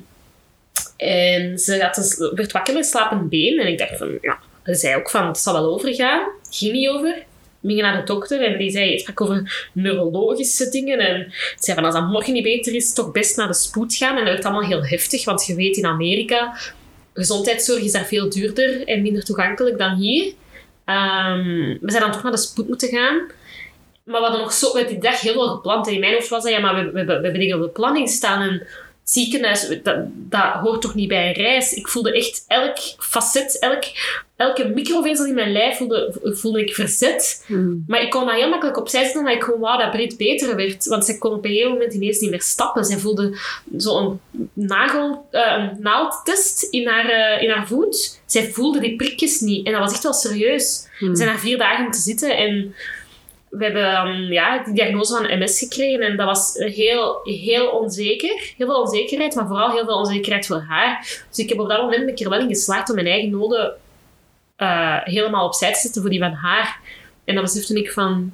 en 0.97 1.59
ze 1.59 1.83
had 1.83 1.97
een, 1.97 2.35
werd 2.35 2.53
wakker 2.53 2.75
met 2.75 2.87
slapend 2.87 3.29
been. 3.29 3.59
En 3.59 3.67
ik 3.67 3.79
dacht 3.79 3.97
van, 3.97 4.19
ja, 4.21 4.39
ze 4.65 4.75
zei 4.75 4.97
ook 4.97 5.11
van, 5.11 5.27
het 5.27 5.39
zal 5.39 5.53
wel 5.53 5.73
overgaan. 5.73 6.29
Ging 6.51 6.73
niet 6.73 6.89
over. 6.89 7.23
We 7.61 7.69
gingen 7.69 7.85
naar 7.85 7.97
de 7.97 8.13
dokter 8.13 8.43
en 8.43 8.59
die 8.59 8.71
zei, 8.71 8.91
het 8.91 9.01
sprak 9.01 9.21
over 9.21 9.69
neurologische 9.73 10.69
dingen. 10.69 10.99
En 10.99 11.27
ze 11.31 11.57
zei 11.59 11.77
van, 11.77 11.85
als 11.85 11.95
dat 11.95 12.09
morgen 12.09 12.33
niet 12.33 12.43
beter 12.43 12.75
is, 12.75 12.93
toch 12.93 13.13
best 13.13 13.37
naar 13.37 13.47
de 13.47 13.55
spoed 13.55 13.95
gaan. 13.95 14.17
En 14.17 14.25
dat 14.25 14.33
werd 14.33 14.45
allemaal 14.45 14.69
heel 14.69 14.85
heftig, 14.85 15.25
want 15.25 15.47
je 15.47 15.55
weet 15.55 15.77
in 15.77 15.87
Amerika, 15.87 16.57
gezondheidszorg 17.19 17.83
is 17.83 17.93
daar 17.93 18.07
veel 18.07 18.31
duurder 18.31 18.87
en 18.87 19.03
minder 19.03 19.25
toegankelijk 19.25 19.79
dan 19.79 19.95
hier. 19.95 20.33
Ehm, 20.85 21.77
we 21.81 21.91
zijn 21.91 22.03
dan 22.03 22.13
toch 22.13 22.23
naar 22.23 22.33
de 22.33 22.39
spoed 22.39 22.69
moeten 22.69 22.89
gaan. 22.89 23.17
Maar 24.05 24.21
we 24.21 24.27
hadden 24.27 24.41
nog 24.41 24.53
zo 24.53 24.73
met 24.75 24.89
die 24.89 24.99
dag 24.99 25.21
heel 25.21 25.33
veel 25.33 25.49
gepland. 25.49 25.87
En 25.87 25.93
in 25.95 26.01
mijn 26.01 26.13
hoofd 26.13 26.29
was 26.29 26.43
dat, 26.43 26.53
ja, 26.53 26.61
maar 26.61 26.75
we, 26.75 26.91
we, 26.91 27.05
we, 27.05 27.29
hebben 27.29 27.55
op 27.55 27.63
de 27.63 27.81
planning 27.81 28.09
staan. 28.09 28.43
En 28.43 28.67
ziekenhuis, 29.11 29.69
dat, 29.83 29.97
dat 30.13 30.53
hoort 30.53 30.83
toch 30.83 30.95
niet 30.95 31.09
bij 31.09 31.29
een 31.29 31.35
reis. 31.35 31.73
Ik 31.73 31.89
voelde 31.89 32.13
echt 32.13 32.45
elk 32.47 32.77
facet, 32.99 33.59
elk, 33.59 33.83
elke 34.37 34.69
microvezel 34.69 35.27
in 35.27 35.35
mijn 35.35 35.53
lijf 35.53 35.77
voelde, 35.77 36.15
voelde 36.23 36.61
ik 36.61 36.75
verzet. 36.75 37.45
Maar 37.87 38.03
ik 38.03 38.11
kon 38.11 38.27
dat 38.27 38.35
heel 38.35 38.49
makkelijk 38.49 38.79
opzij 38.79 39.03
zetten, 39.03 39.21
omdat 39.21 39.35
ik 39.35 39.43
gewoon 39.43 39.61
wou 39.61 39.79
dat 39.79 39.91
Brit 39.91 40.17
beter 40.17 40.57
werd. 40.57 40.87
Want 40.87 41.05
zij 41.05 41.19
kon 41.19 41.33
op 41.33 41.45
een 41.45 41.51
gegeven 41.51 41.73
moment 41.73 41.95
ineens 41.95 42.19
niet 42.19 42.31
meer 42.31 42.43
stappen. 42.43 42.85
Zij 42.85 42.99
voelde 42.99 43.39
zo'n 43.77 44.21
nagel, 44.53 45.27
een 45.31 45.77
naaldtest 45.81 46.63
in 46.63 46.89
haar, 46.89 47.09
eh, 47.09 47.43
in 47.43 47.51
haar 47.51 47.67
voet. 47.67 48.21
Zij 48.27 48.51
voelde 48.53 48.81
die 48.81 48.97
prikjes 48.97 49.41
niet. 49.41 49.67
En 49.67 49.73
dat 49.73 49.81
was 49.81 49.93
echt 49.93 50.03
wel 50.03 50.13
serieus. 50.13 50.87
Hmm. 50.99 51.11
We 51.11 51.17
zijn 51.17 51.29
daar 51.29 51.39
vier 51.39 51.59
dagen 51.59 51.83
moeten 51.83 52.01
zitten 52.01 52.37
en 52.37 52.75
we 53.51 53.65
hebben 53.65 54.07
um, 54.07 54.33
ja, 54.33 54.65
die 54.65 54.75
diagnose 54.75 55.17
van 55.17 55.39
MS 55.39 55.59
gekregen. 55.59 56.01
En 56.01 56.17
dat 56.17 56.27
was 56.27 56.53
heel, 56.55 57.21
heel 57.23 57.69
onzeker. 57.69 58.53
Heel 58.57 58.67
veel 58.67 58.81
onzekerheid, 58.81 59.35
maar 59.35 59.47
vooral 59.47 59.71
heel 59.71 59.85
veel 59.85 59.99
onzekerheid 59.99 60.47
voor 60.47 60.65
haar. 60.69 61.23
Dus 61.29 61.39
ik 61.39 61.49
heb 61.49 61.59
op 61.59 61.69
dat 61.69 61.81
moment 61.81 62.09
een 62.09 62.15
keer 62.15 62.29
wel 62.29 62.41
in 62.41 62.49
geslaagd 62.49 62.89
om 62.89 62.95
mijn 62.95 63.07
eigen 63.07 63.31
noden 63.31 63.75
eh, 64.57 64.97
helemaal 65.03 65.47
opzij 65.47 65.73
te 65.73 65.79
zetten 65.79 66.01
voor 66.01 66.11
die 66.11 66.21
van 66.21 66.33
haar. 66.33 66.81
En 67.25 67.35
dan 67.35 67.45
besefte 67.45 67.75
ik 67.75 67.93
van, 67.93 68.33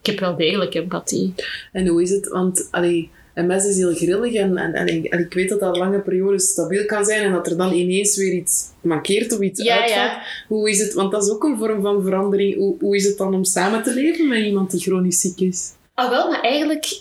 ik 0.00 0.06
heb 0.06 0.18
wel 0.18 0.36
degelijk 0.36 0.74
empathie. 0.74 1.34
En 1.72 1.86
hoe 1.86 2.02
is 2.02 2.10
het? 2.10 2.28
Want 2.28 2.68
allee, 2.70 3.10
MS 3.46 3.64
is 3.64 3.76
heel 3.76 3.94
grillig 3.94 4.34
en, 4.34 4.56
en, 4.56 4.72
en, 4.74 4.86
ik, 4.86 5.04
en 5.04 5.18
ik 5.18 5.32
weet 5.32 5.48
dat 5.48 5.60
dat 5.60 5.76
lange 5.76 6.00
periodes 6.00 6.48
stabiel 6.48 6.84
kan 6.86 7.04
zijn 7.04 7.22
en 7.22 7.32
dat 7.32 7.46
er 7.46 7.56
dan 7.56 7.72
ineens 7.72 8.16
weer 8.16 8.32
iets 8.32 8.64
mankeert 8.80 9.32
of 9.32 9.40
iets 9.40 9.62
Ja, 9.62 9.80
uitvalt. 9.80 10.10
ja. 10.10 10.22
Hoe 10.48 10.70
is 10.70 10.78
het? 10.80 10.92
Want 10.92 11.10
dat 11.12 11.22
is 11.24 11.30
ook 11.30 11.44
een 11.44 11.58
vorm 11.58 11.82
van 11.82 12.02
verandering. 12.02 12.56
Hoe, 12.56 12.76
hoe 12.80 12.96
is 12.96 13.04
het 13.04 13.16
dan 13.18 13.34
om 13.34 13.44
samen 13.44 13.82
te 13.82 13.94
leven 13.94 14.28
met 14.28 14.38
iemand 14.38 14.70
die 14.70 14.80
chronisch 14.80 15.20
ziek 15.20 15.40
is? 15.40 15.70
Ah 15.94 16.10
wel, 16.10 16.28
maar 16.30 16.40
eigenlijk 16.40 17.00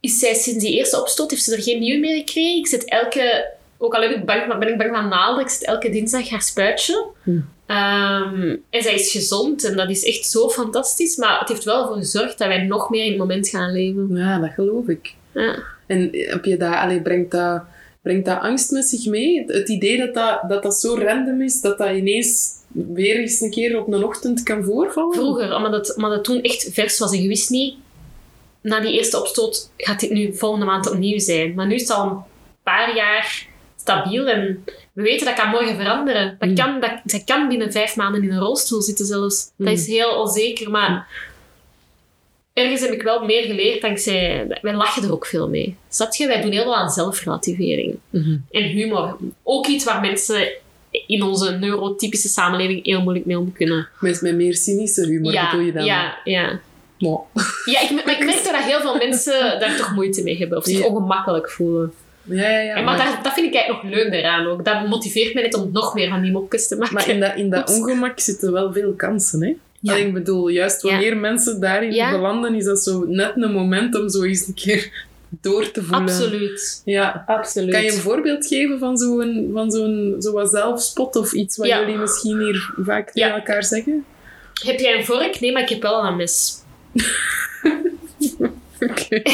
is 0.00 0.18
zij 0.18 0.34
sinds 0.34 0.64
die 0.64 0.76
eerste 0.76 1.00
opstoot, 1.00 1.30
heeft 1.30 1.42
ze 1.42 1.56
er 1.56 1.62
geen 1.62 1.80
nieuwe 1.80 2.00
meer 2.00 2.16
gekregen. 2.16 2.58
Ik 2.58 2.66
zit 2.66 2.84
elke, 2.90 3.54
ook 3.78 3.94
al 3.94 4.02
heb 4.02 4.10
ik 4.10 4.24
bang, 4.24 4.58
ben 4.58 4.68
ik 4.68 4.78
bang 4.78 4.90
van 4.90 5.08
naalden, 5.08 5.44
ik 5.44 5.50
zit 5.50 5.64
elke 5.64 5.90
dinsdag 5.90 6.28
haar 6.28 6.42
spuitje. 6.42 7.06
Hm. 7.22 7.38
Ehm, 7.66 8.56
en 8.70 8.82
zij 8.82 8.94
is 8.94 9.10
gezond 9.10 9.64
en 9.64 9.76
dat 9.76 9.90
is 9.90 10.04
echt 10.04 10.26
zo 10.26 10.48
fantastisch. 10.48 11.16
Maar 11.16 11.38
het 11.38 11.48
heeft 11.48 11.64
wel 11.64 11.86
voor 11.86 11.96
gezorgd 11.96 12.38
dat 12.38 12.48
wij 12.48 12.62
nog 12.62 12.90
meer 12.90 13.04
in 13.04 13.10
het 13.10 13.18
moment 13.18 13.48
gaan 13.48 13.72
leven. 13.72 14.08
Ja, 14.16 14.38
dat 14.38 14.50
geloof 14.50 14.88
ik. 14.88 15.14
Ja. 15.34 15.58
En 15.88 16.08
heb 16.12 16.44
je 16.44 16.56
dat, 16.56 16.74
allee, 16.74 17.02
brengt, 17.02 17.30
dat, 17.30 17.62
brengt 18.02 18.26
dat 18.26 18.40
angst 18.40 18.70
met 18.70 18.84
zich 18.84 19.06
mee? 19.06 19.44
Het, 19.46 19.68
idee 19.68 19.98
dat 19.98 20.14
dat, 20.14 20.48
dat 20.48 20.62
dat 20.62 20.74
zo 20.74 20.94
random 20.94 21.42
is, 21.42 21.60
dat 21.60 21.78
dat 21.78 21.90
ineens 21.90 22.56
weer 22.72 23.16
eens 23.16 23.40
een 23.40 23.50
keer 23.50 23.78
op 23.78 23.92
een 23.92 24.04
ochtend 24.04 24.42
kan 24.42 24.64
voorvallen? 24.64 25.14
Vroeger, 25.14 25.56
omdat 25.56 25.72
het, 25.72 25.96
omdat 25.96 26.10
het 26.10 26.24
toen 26.24 26.42
echt 26.42 26.68
vers 26.72 26.98
was 26.98 27.12
en 27.12 27.22
je 27.22 27.28
wist 27.28 27.50
niet, 27.50 27.74
na 28.60 28.80
die 28.80 28.92
eerste 28.92 29.20
opstoot 29.20 29.70
gaat 29.76 30.00
dit 30.00 30.10
nu 30.10 30.34
volgende 30.34 30.66
maand 30.66 30.90
opnieuw 30.90 31.18
zijn. 31.18 31.54
Maar 31.54 31.66
nu 31.66 31.74
is 31.74 31.80
het 31.80 31.90
al 31.90 32.10
een 32.10 32.22
paar 32.62 32.96
jaar 32.96 33.46
stabiel 33.76 34.26
en 34.26 34.64
we 34.92 35.02
weten 35.02 35.26
dat 35.26 35.34
kan 35.34 35.48
morgen 35.48 35.76
veranderen. 35.76 36.36
Dat 36.38 36.48
Mm. 36.48 36.54
kan, 36.54 36.80
dat, 36.80 36.90
zij 37.04 37.22
kan 37.24 37.48
binnen 37.48 37.72
vijf 37.72 37.96
maanden 37.96 38.22
in 38.22 38.30
een 38.30 38.38
rolstoel 38.38 38.82
zitten 38.82 39.06
zelfs. 39.06 39.50
Dat 39.56 39.72
is 39.72 39.86
heel 39.86 40.20
onzeker, 40.20 40.70
maar 40.70 41.08
ergens 42.58 42.80
heb 42.80 42.90
ik 42.90 43.02
wel 43.02 43.24
meer 43.24 43.42
geleerd 43.42 43.80
dankzij... 43.80 44.46
Wij 44.62 44.74
lachen 44.74 45.02
er 45.02 45.12
ook 45.12 45.26
veel 45.26 45.48
mee. 45.48 45.76
Snap 45.88 46.14
je? 46.14 46.26
Wij 46.26 46.40
doen 46.42 46.52
heel 46.52 46.62
veel 46.62 46.76
aan 46.76 46.90
zelfrelativering. 46.90 47.98
Mhm. 48.10 48.36
En 48.50 48.62
humor. 48.62 49.16
Ook 49.42 49.66
iets 49.66 49.84
waar 49.84 50.00
mensen 50.00 50.48
in 51.06 51.22
onze 51.22 51.50
neurotypische 51.50 52.28
samenleving 52.28 52.84
heel 52.84 53.02
moeilijk 53.02 53.26
mee 53.26 53.38
om 53.38 53.52
kunnen. 53.52 53.88
Met, 54.00 54.20
met 54.20 54.34
meer 54.34 54.54
cynische 54.54 55.06
humor 55.06 55.32
ja, 55.32 55.50
bedoel 55.50 55.66
je 55.66 55.72
dan? 55.72 55.84
ja, 55.84 56.16
ja. 56.24 56.60
Maar- 56.98 57.20
Ja, 57.64 57.80
ik, 57.80 57.90
maar 58.04 58.18
ik 58.18 58.24
merk 58.30 58.44
dat 58.44 58.64
heel 58.64 58.80
veel 58.80 58.96
mensen 58.96 59.60
daar 59.60 59.76
toch 59.76 59.94
moeite 59.94 60.22
mee 60.22 60.38
hebben. 60.38 60.58
Of 60.58 60.64
zich 60.64 60.78
Ja. 60.78 60.86
ongemakkelijk 60.86 61.50
voelen. 61.50 61.92
Ja, 62.22 62.48
ja, 62.50 62.58
ja. 62.60 62.74
en 62.74 62.84
maar, 62.84 62.96
dat, 62.96 63.24
dat 63.24 63.32
vind 63.32 63.46
ik 63.46 63.54
eigenlijk 63.54 63.82
nog 63.84 63.92
leuk 63.94 64.12
daaraan 64.12 64.46
ook. 64.46 64.64
Dat 64.64 64.86
motiveert 64.88 65.34
mij 65.34 65.42
net 65.42 65.54
om 65.54 65.70
nog 65.72 65.94
meer 65.94 66.08
van 66.08 66.22
die 66.22 66.32
mopjes 66.32 66.68
te 66.68 66.76
maken. 66.76 66.94
maar 66.94 67.08
in 67.08 67.20
dat, 67.20 67.36
in 67.36 67.50
dat 67.50 67.70
ongemak 67.78 68.20
zitten 68.20 68.52
wel 68.52 68.72
veel 68.72 68.92
kansen, 68.92 69.42
hè? 69.42 69.56
Ja. 69.80 69.94
Ik 69.94 70.12
bedoel, 70.12 70.48
juist 70.48 70.82
Ja. 70.82 70.90
wanneer 70.90 71.16
mensen 71.16 71.60
daarin 71.60 71.92
Ja. 71.92 72.10
belanden, 72.10 72.54
is 72.54 72.64
dat 72.64 72.82
zo 72.82 73.04
net 73.06 73.32
een 73.36 73.52
moment 73.52 73.94
om 74.00 74.08
zo 74.08 74.22
eens 74.22 74.46
een 74.46 74.54
keer 74.54 75.06
door 75.40 75.70
te 75.70 75.82
voelen. 75.82 76.00
Absoluut. 76.00 76.82
Ja. 76.84 77.24
Absoluut. 77.26 77.70
Kan 77.72 77.82
je 77.84 77.92
een 77.92 77.98
voorbeeld 77.98 78.46
geven 78.46 78.78
van 78.78 78.96
zo'n 78.98 79.50
van 79.52 79.70
zo'n 79.70 80.16
zo 80.20 80.32
wat 80.32 80.50
zelfspot 80.50 81.16
of 81.16 81.32
iets 81.32 81.56
wat 81.56 81.68
jullie 81.68 81.96
misschien 81.96 82.38
hier 82.40 82.72
vaak 82.76 83.10
tegen 83.10 83.34
elkaar 83.34 83.64
zeggen? 83.64 84.04
Heb 84.64 84.78
jij 84.78 84.98
een 84.98 85.04
vork? 85.04 85.40
Nee, 85.40 85.52
maar 85.52 85.62
ik 85.62 85.68
heb 85.68 85.82
wel 85.82 86.04
een 86.04 86.16
mes. 86.16 86.56
Oké. 88.80 89.22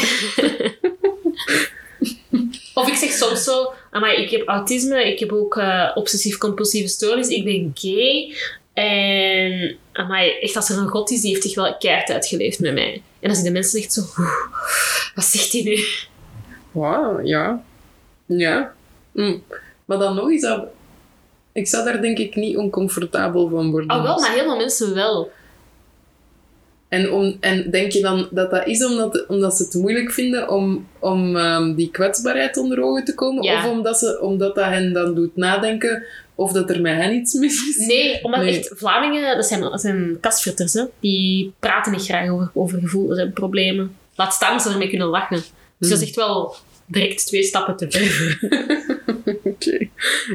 Of 2.73 2.87
ik 2.87 2.93
zeg 2.95 3.11
soms 3.11 3.43
zo, 3.43 3.73
amai, 3.91 4.17
ik 4.23 4.29
heb 4.31 4.47
autisme, 4.47 5.11
ik 5.11 5.19
heb 5.19 5.31
ook 5.31 5.57
eh, 5.57 5.91
obsessief-compulsieve 5.95 6.87
stoornis, 6.87 7.27
ik 7.27 7.43
ben 7.43 7.71
gay. 7.73 8.35
En 8.75 9.77
amai, 9.93 10.31
echt 10.39 10.55
als 10.55 10.69
er 10.69 10.77
een 10.77 10.87
god 10.87 11.11
is, 11.11 11.21
die 11.21 11.29
heeft 11.31 11.43
zich 11.43 11.55
wel 11.55 11.77
keihard 11.77 12.09
uitgeleefd 12.09 12.59
met 12.59 12.73
mij. 12.73 12.93
En 12.93 13.27
dan 13.27 13.35
zien 13.35 13.45
de 13.45 13.51
mensen 13.51 13.79
echt 13.79 13.93
zo, 13.93 14.01
"Oeh, 14.19 14.29
wat 15.15 15.25
zegt 15.25 15.51
hij 15.51 15.61
nu? 15.63 15.79
Wauw, 16.71 17.21
ja. 17.21 17.63
Ja. 18.25 18.73
Mm. 19.11 19.43
Maar 19.85 19.97
dan 19.97 20.15
nog 20.15 20.29
eens, 20.29 20.41
dat- 20.41 20.65
ik 21.53 21.67
zou 21.67 21.85
daar 21.85 22.01
denk 22.01 22.17
ik 22.17 22.35
niet 22.35 22.57
oncomfortabel 22.57 23.49
van 23.49 23.71
worden. 23.71 23.97
Oh 23.97 24.03
wel, 24.03 24.19
maar 24.19 24.31
heel 24.33 24.43
veel 24.43 24.57
mensen 24.57 24.93
wel. 24.93 25.31
En, 26.95 27.11
om, 27.11 27.37
en 27.39 27.71
denk 27.71 27.91
je 27.91 28.01
dan 28.01 28.27
dat 28.31 28.51
dat 28.51 28.67
is 28.67 28.85
omdat, 28.85 29.25
omdat 29.27 29.55
ze 29.55 29.63
het 29.63 29.73
moeilijk 29.73 30.11
vinden 30.11 30.49
om, 30.49 30.87
om 30.99 31.35
ehm, 31.35 31.75
die 31.75 31.91
kwetsbaarheid 31.91 32.57
onder 32.57 32.83
ogen 32.83 33.03
te 33.03 33.13
komen? 33.13 33.43
Ja. 33.43 33.57
Of 33.57 33.71
omdat, 33.71 33.97
ze, 33.97 34.19
omdat 34.21 34.55
dat 34.55 34.65
hen 34.65 34.93
dan 34.93 35.15
doet 35.15 35.35
nadenken 35.35 36.03
of 36.35 36.51
dat 36.51 36.69
er 36.69 36.81
met 36.81 36.95
hen 36.95 37.13
iets 37.13 37.33
mis 37.33 37.67
is? 37.67 37.87
Nee, 37.87 38.23
omdat 38.23 38.41
Nee. 38.41 38.57
echt 38.57 38.71
Vlamingen, 38.75 39.35
dat 39.35 39.45
zijn, 39.45 39.61
dat 39.61 39.81
zijn 39.81 40.17
hè. 40.73 40.83
Die 40.99 41.53
praten 41.59 41.91
niet 41.91 42.05
graag 42.05 42.29
over, 42.29 42.51
over 42.53 42.79
gevoelens 42.79 43.19
en 43.19 43.33
problemen. 43.33 43.95
Laat 44.15 44.33
staan 44.33 44.53
dat 44.53 44.61
ze 44.61 44.69
ermee 44.69 44.89
kunnen 44.89 45.07
lachen. 45.07 45.43
Dus 45.77 45.89
dat 45.89 46.01
is 46.01 46.07
echt 46.07 46.15
wel 46.15 46.55
direct 46.85 47.27
twee 47.27 47.43
stappen 47.43 47.75
te 47.75 47.91
ver. 47.91 48.39
Oké. 49.43 49.87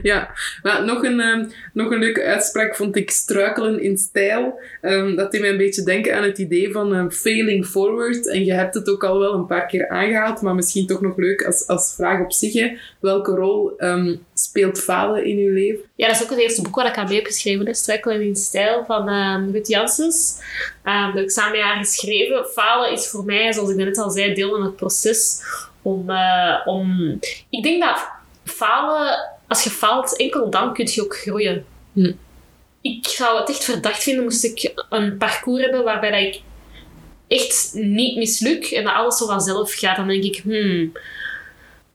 Ja, 0.02 0.34
maar 0.62 0.84
nog 0.84 1.04
een, 1.04 1.20
ehm, 1.20 1.44
nog 1.72 1.90
een 1.90 1.98
leuke 1.98 2.22
uitspraak 2.22 2.76
vond 2.76 2.96
ik 2.96 3.10
struikelen 3.10 3.82
in 3.82 3.98
stijl. 3.98 4.60
Ehm, 4.80 5.16
dat 5.16 5.32
deed 5.32 5.40
mij 5.40 5.50
een 5.50 5.56
beetje 5.56 5.82
denken 5.82 6.16
aan 6.16 6.22
het 6.22 6.38
idee 6.38 6.72
van 6.72 6.94
ehm, 6.94 7.10
failing 7.10 7.66
forward. 7.66 8.28
En 8.28 8.44
je 8.44 8.52
hebt 8.52 8.74
het 8.74 8.88
ook 8.88 9.04
al 9.04 9.18
wel 9.18 9.34
een 9.34 9.46
paar 9.46 9.66
keer 9.66 9.88
aangehaald, 9.88 10.40
maar 10.42 10.54
misschien 10.54 10.86
toch 10.86 11.00
nog 11.00 11.16
leuk 11.16 11.44
als, 11.44 11.66
als 11.66 11.94
vraag 11.94 12.20
op 12.20 12.32
zich. 12.32 12.52
Hè. 12.52 12.76
Welke 13.00 13.30
rol 13.30 13.72
speelt 14.34 14.80
falen 14.80 15.24
in 15.24 15.38
je 15.38 15.50
leven? 15.50 15.80
Ja, 15.94 16.06
dat 16.06 16.16
is 16.16 16.22
ook 16.22 16.30
het 16.30 16.38
eerste 16.38 16.62
boek 16.62 16.74
waar 16.74 16.86
ik 16.86 16.96
aan 16.96 17.06
mee 17.06 17.16
heb 17.16 17.26
geschreven. 17.26 17.66
hè. 17.66 17.74
Struikelen 17.74 18.22
in 18.22 18.36
stijl 18.36 18.84
van 18.84 19.08
Ruud 19.52 19.66
Janssens. 19.68 20.36
Dat 20.84 21.14
heb 21.14 21.22
ik 21.22 21.30
samen 21.30 21.52
met 21.52 21.60
haar 21.60 21.84
geschreven. 21.84 22.46
Falen 22.46 22.92
is 22.92 23.06
voor 23.08 23.24
mij, 23.24 23.52
zoals 23.52 23.70
ik 23.70 23.76
net 23.76 23.98
al 23.98 24.10
zei, 24.10 24.34
deel 24.34 24.50
van 24.50 24.62
het 24.62 24.76
proces. 24.76 25.42
Om, 25.82 26.10
eh, 26.10 26.56
om... 26.64 27.18
Ik 27.50 27.62
denk 27.62 27.82
dat 27.82 28.08
falen, 28.44 29.18
als 29.48 29.64
je 29.64 29.70
faalt, 29.70 30.16
enkel 30.16 30.50
dan 30.50 30.74
kun 30.74 30.88
je 30.90 31.02
ook 31.02 31.16
groeien. 31.16 31.64
Hm. 31.92 32.12
Ik 32.80 33.06
zou 33.06 33.38
het 33.40 33.48
echt 33.48 33.64
verdacht 33.64 34.02
vinden 34.02 34.24
moest 34.24 34.44
ik 34.44 34.84
een 34.88 35.16
parcours 35.18 35.62
hebben 35.62 35.84
waarbij 35.84 36.10
dat 36.10 36.34
ik 36.34 36.40
echt 37.28 37.70
niet 37.74 38.16
misluk 38.16 38.64
en 38.64 38.84
dat 38.84 38.94
alles 38.94 39.16
zo 39.16 39.26
vanzelf 39.26 39.74
gaat. 39.74 39.96
Dan 39.96 40.08
denk 40.08 40.24
ik, 40.24 40.36
hmm, 40.36 40.92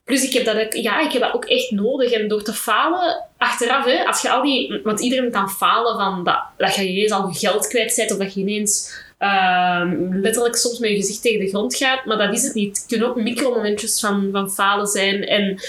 Plus 0.06 0.24
ik 0.24 0.32
heb 0.32 0.44
dat 0.44 0.66
ook, 0.66 0.72
ja, 0.74 1.00
ik 1.00 1.12
heb 1.12 1.22
dat 1.22 1.34
ook 1.34 1.44
echt 1.44 1.70
nodig. 1.70 2.12
En 2.12 2.28
door 2.28 2.42
te 2.42 2.52
falen, 2.52 3.24
achteraf, 3.38 3.84
hè, 3.84 4.04
als 4.04 4.22
je 4.22 4.30
al 4.30 4.42
die... 4.42 4.80
Want 4.82 5.00
iedereen 5.00 5.30
kan 5.30 5.50
falen 5.50 5.96
van 5.96 6.24
dat, 6.24 6.42
dat 6.56 6.74
je 6.74 6.88
ineens 6.88 7.12
al 7.12 7.32
geld 7.32 7.68
kwijt 7.68 7.94
bent 7.96 8.12
of 8.12 8.18
dat 8.18 8.34
je 8.34 8.40
ineens 8.40 9.04
ehm, 9.18 10.14
letterlijk 10.20 10.56
soms 10.56 10.78
met 10.78 10.90
je 10.90 10.96
gezicht 10.96 11.22
tegen 11.22 11.40
de 11.40 11.48
grond 11.48 11.76
gaat. 11.76 12.04
Maar 12.04 12.18
dat 12.18 12.34
is 12.34 12.42
het 12.42 12.54
niet. 12.54 12.76
Het 12.76 12.86
kunnen 12.86 13.08
ook 13.08 13.16
micromomentjes 13.16 14.00
van, 14.00 14.28
van 14.32 14.50
falen 14.50 14.86
zijn. 14.86 15.26
En 15.26 15.60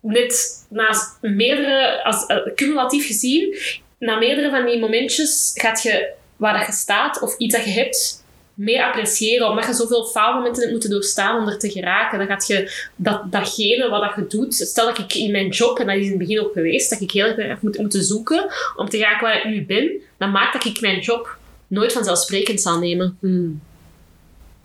net 0.00 0.66
na 0.68 0.94
meerdere, 1.20 2.04
als, 2.04 2.26
eh, 2.26 2.36
cumulatief 2.54 3.06
gezien, 3.06 3.56
na 3.98 4.18
meerdere 4.18 4.50
van 4.50 4.66
die 4.66 4.78
momentjes 4.78 5.50
gaat 5.54 5.82
je 5.82 6.08
waar 6.36 6.58
dat 6.58 6.66
je 6.66 6.72
staat 6.72 7.20
of 7.20 7.36
iets 7.36 7.54
dat 7.54 7.64
je 7.64 7.70
hebt 7.70 8.24
meer 8.54 8.84
appreciëren. 8.84 9.48
Omdat 9.48 9.66
je 9.66 9.72
zoveel 9.72 10.04
faalmomenten 10.04 10.60
hebt 10.60 10.72
moeten 10.72 10.90
doorstaan 10.90 11.40
om 11.40 11.48
er 11.48 11.58
te 11.58 11.70
geraken. 11.70 12.18
Dan 12.18 12.26
gaat 12.26 12.46
je 12.46 12.88
dat, 12.96 13.32
datgene 13.32 13.88
wat 13.88 14.02
dat 14.02 14.12
je 14.16 14.36
doet... 14.36 14.54
Stel 14.54 14.86
dat 14.86 14.98
ik 14.98 15.14
in 15.14 15.30
mijn 15.30 15.48
job, 15.48 15.78
en 15.78 15.86
dat 15.86 15.96
is 15.96 16.04
in 16.04 16.08
het 16.08 16.18
begin 16.18 16.40
ook 16.40 16.52
geweest, 16.52 16.90
dat 16.90 17.00
ik 17.00 17.10
heel 17.10 17.26
erg 17.26 17.60
moet, 17.60 17.78
moeten 17.78 18.02
zoeken 18.02 18.50
om 18.76 18.88
te 18.88 18.96
geraken 18.96 19.26
waar 19.26 19.36
ik 19.36 19.44
nu 19.44 19.64
ben, 19.64 19.90
dan 20.18 20.30
maakt 20.30 20.52
dat 20.52 20.64
ik 20.64 20.80
mijn 20.80 21.00
job 21.00 21.38
nooit 21.70 21.92
vanzelfsprekend 21.92 22.60
zal 22.60 22.78
nemen. 22.78 23.16
Hmm. 23.20 23.60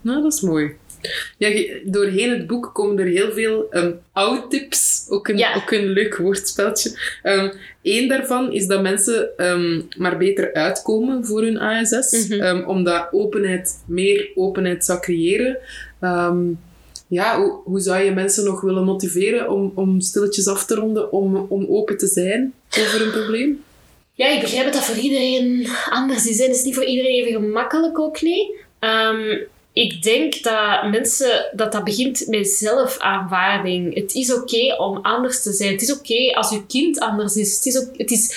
Nou, 0.02 0.22
dat 0.22 0.34
is 0.34 0.42
mooi. 0.42 0.72
Ja, 1.38 1.66
doorheen 1.86 2.30
het 2.30 2.48
boek 2.48 2.70
komen 2.74 3.00
er 3.00 3.12
heel 3.12 3.32
veel 3.32 3.68
ehm 3.70 3.92
oud-tips. 4.12 5.06
Ook 5.10 5.28
een, 5.28 5.38
Ja. 5.38 5.56
ook 5.56 5.72
een 5.72 5.86
leuk 5.88 6.18
woordspeltje. 6.18 7.00
Eén 7.82 8.08
daarvan 8.08 8.52
is 8.54 8.68
dat 8.68 8.82
mensen 8.82 9.38
ehm, 9.38 9.82
maar 9.98 10.18
beter 10.18 10.54
uitkomen 10.54 11.26
voor 11.26 11.42
hun 11.42 11.60
ASS. 11.60 12.28
Mhm. 12.28 12.40
Ehm, 12.42 12.64
omdat 12.68 13.08
openheid 13.12 13.84
meer 13.88 14.30
openheid 14.36 14.86
zou 14.86 15.00
creëren. 15.00 15.58
Ehm, 16.00 16.44
ja, 17.08 17.40
hoe, 17.42 17.60
hoe 17.64 17.80
zou 17.80 18.04
je 18.04 18.12
mensen 18.12 18.46
nog 18.46 18.62
willen 18.62 18.84
motiveren 18.84 19.50
om, 19.50 19.72
om 19.76 20.00
stilletjes 20.02 20.48
af 20.48 20.66
te 20.66 20.76
ronden, 20.76 21.12
om, 21.12 21.46
om 21.50 21.66
open 21.70 21.98
te 21.98 22.08
zijn 22.08 22.54
over 22.80 23.02
een 23.02 23.12
probleem? 23.12 23.64
Ja, 24.16 24.28
ik 24.28 24.42
begrijp 24.42 24.64
dat 24.64 24.74
dat 24.74 24.84
voor 24.84 24.96
iedereen 24.98 25.68
anders 25.90 26.26
is. 26.26 26.38
hè. 26.38 26.46
Het 26.46 26.56
is 26.56 26.64
niet 26.64 26.76
voor 26.76 26.86
iedereen 26.86 27.12
even 27.12 27.42
gemakkelijk 27.42 28.00
ook 28.00 28.22
niet. 28.22 28.52
Ehm, 28.80 29.38
ik 29.74 30.02
denk 30.04 30.44
dat 30.44 30.90
mensen, 30.90 31.50
dat 31.56 31.72
dat 31.72 31.84
begint 31.84 32.28
met 32.28 32.48
zelfaanvaarding. 32.48 33.96
Het 33.96 34.14
is 34.14 34.34
oké 34.34 34.76
om 34.78 35.00
anders 35.02 35.42
te 35.42 35.54
zijn. 35.54 35.72
Het 35.72 35.82
is 35.82 35.94
oké 35.94 36.34
als 36.34 36.50
je 36.50 36.66
kind 36.66 37.00
anders 37.00 37.36
is. 37.36 37.56
Het 37.56 37.66
is, 37.66 37.78
ook, 37.78 37.98
het 37.98 38.12
is, 38.12 38.36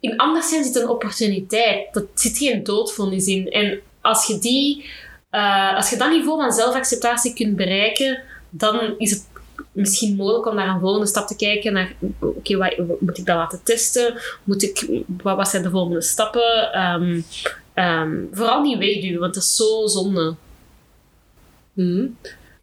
in 0.00 0.16
anders 0.16 0.48
zijn 0.48 0.64
zit 0.64 0.76
een 0.76 0.88
opportuniteit. 0.88 1.96
Er 1.96 2.06
zit 2.14 2.38
geen 2.38 2.62
doodvonnis 2.62 3.26
in. 3.26 3.50
En 3.50 3.80
als 4.00 4.26
je, 4.26 4.38
die, 4.38 4.84
eh, 5.30 5.76
als 5.76 5.90
je 5.90 5.96
dat 5.96 6.10
niveau 6.10 6.40
van 6.40 6.52
zelfacceptatie 6.52 7.34
kunt 7.34 7.56
bereiken, 7.56 8.22
dan 8.50 8.94
is 8.98 9.10
het 9.10 9.24
misschien 9.72 10.16
mogelijk 10.16 10.46
om 10.46 10.54
naar 10.54 10.68
een 10.74 10.80
volgende 10.80 11.06
stap 11.06 11.26
te 11.26 11.36
kijken. 11.36 11.72
Naar, 11.72 11.94
oké, 12.20 12.56
wat- 12.56 12.76
moet 13.00 13.18
ik 13.18 13.26
dat 13.26 13.36
laten 13.36 13.60
testen? 13.62 14.14
Moet 14.44 14.62
ik, 14.62 14.86
wat, 15.22 15.36
wat 15.36 15.48
zijn 15.48 15.62
de 15.62 15.70
volgende 15.70 16.02
stappen? 16.02 16.72
Ehm, 16.72 17.20
ehm, 17.74 18.16
vooral 18.32 18.62
niet 18.62 18.78
wegduwen, 18.78 19.20
want 19.20 19.34
dat 19.34 19.42
is 19.42 19.56
zo 19.56 19.86
zonde. 19.86 20.34
Mhm. 21.72 22.06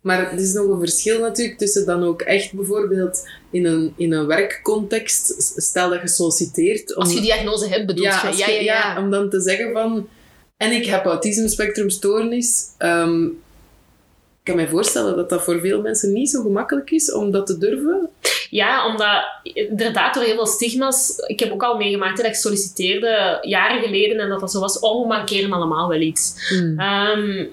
Maar 0.02 0.32
er 0.32 0.40
is 0.40 0.54
nog 0.54 0.68
een 0.68 0.80
verschil 0.80 1.20
natuurlijk 1.20 1.58
tussen 1.58 1.86
dan 1.86 2.04
ook 2.04 2.22
echt 2.22 2.54
bijvoorbeeld 2.54 3.28
in 3.52 3.66
een, 3.66 3.94
in 3.98 4.14
een 4.14 4.26
werkcontext, 4.26 5.34
stel 5.62 5.90
dat 5.90 6.02
je 6.02 6.08
solliciteert. 6.08 6.96
Om, 6.96 7.02
Als 7.04 7.14
je 7.14 7.22
diagnose 7.22 7.68
hebt, 7.68 7.86
bedoel 7.86 8.04
ja, 8.04 8.30
je? 8.30 8.38
Ja, 8.38 8.48
ja, 8.50 8.62
ja. 8.62 9.00
om 9.00 9.10
dan 9.12 9.30
te 9.30 9.42
zeggen 9.42 9.72
van... 9.74 10.08
En 10.58 10.72
ik 10.72 10.86
heb 10.86 11.06
autisme-spectrumstoornis. 11.06 12.66
ehm, 12.78 13.26
kan 14.44 14.56
me 14.56 14.68
voorstellen 14.68 15.16
dat 15.16 15.30
dat 15.30 15.44
voor 15.44 15.60
veel 15.60 15.82
mensen 15.82 16.14
niet 16.14 16.30
zo 16.30 16.42
gemakkelijk 16.42 16.92
is 16.92 17.12
om 17.12 17.32
dat 17.32 17.46
te 17.46 17.58
durven. 17.58 18.10
Ja, 18.50 18.88
omdat 18.88 19.24
inderdaad 19.44 20.14
door 20.14 20.24
heel 20.24 20.36
veel 20.36 20.46
stigma's... 20.46 21.14
Ik 21.28 21.40
heb 21.40 21.52
ook 21.52 21.64
al 21.64 21.78
meegemaakt 21.78 22.18
hè, 22.18 22.24
dat 22.24 22.32
ik 22.32 22.38
solliciteerde 22.38 23.38
jaren 23.42 23.82
geleden 23.82 24.20
en 24.20 24.30
dat 24.30 24.40
dat 24.40 24.52
zo 24.52 24.60
was, 24.60 24.80
oh, 24.80 25.02
we 25.02 25.08
mankeren 25.08 25.52
allemaal 25.52 25.90
wel 25.90 26.02
iets. 26.02 26.52
Ehm, 26.78 27.46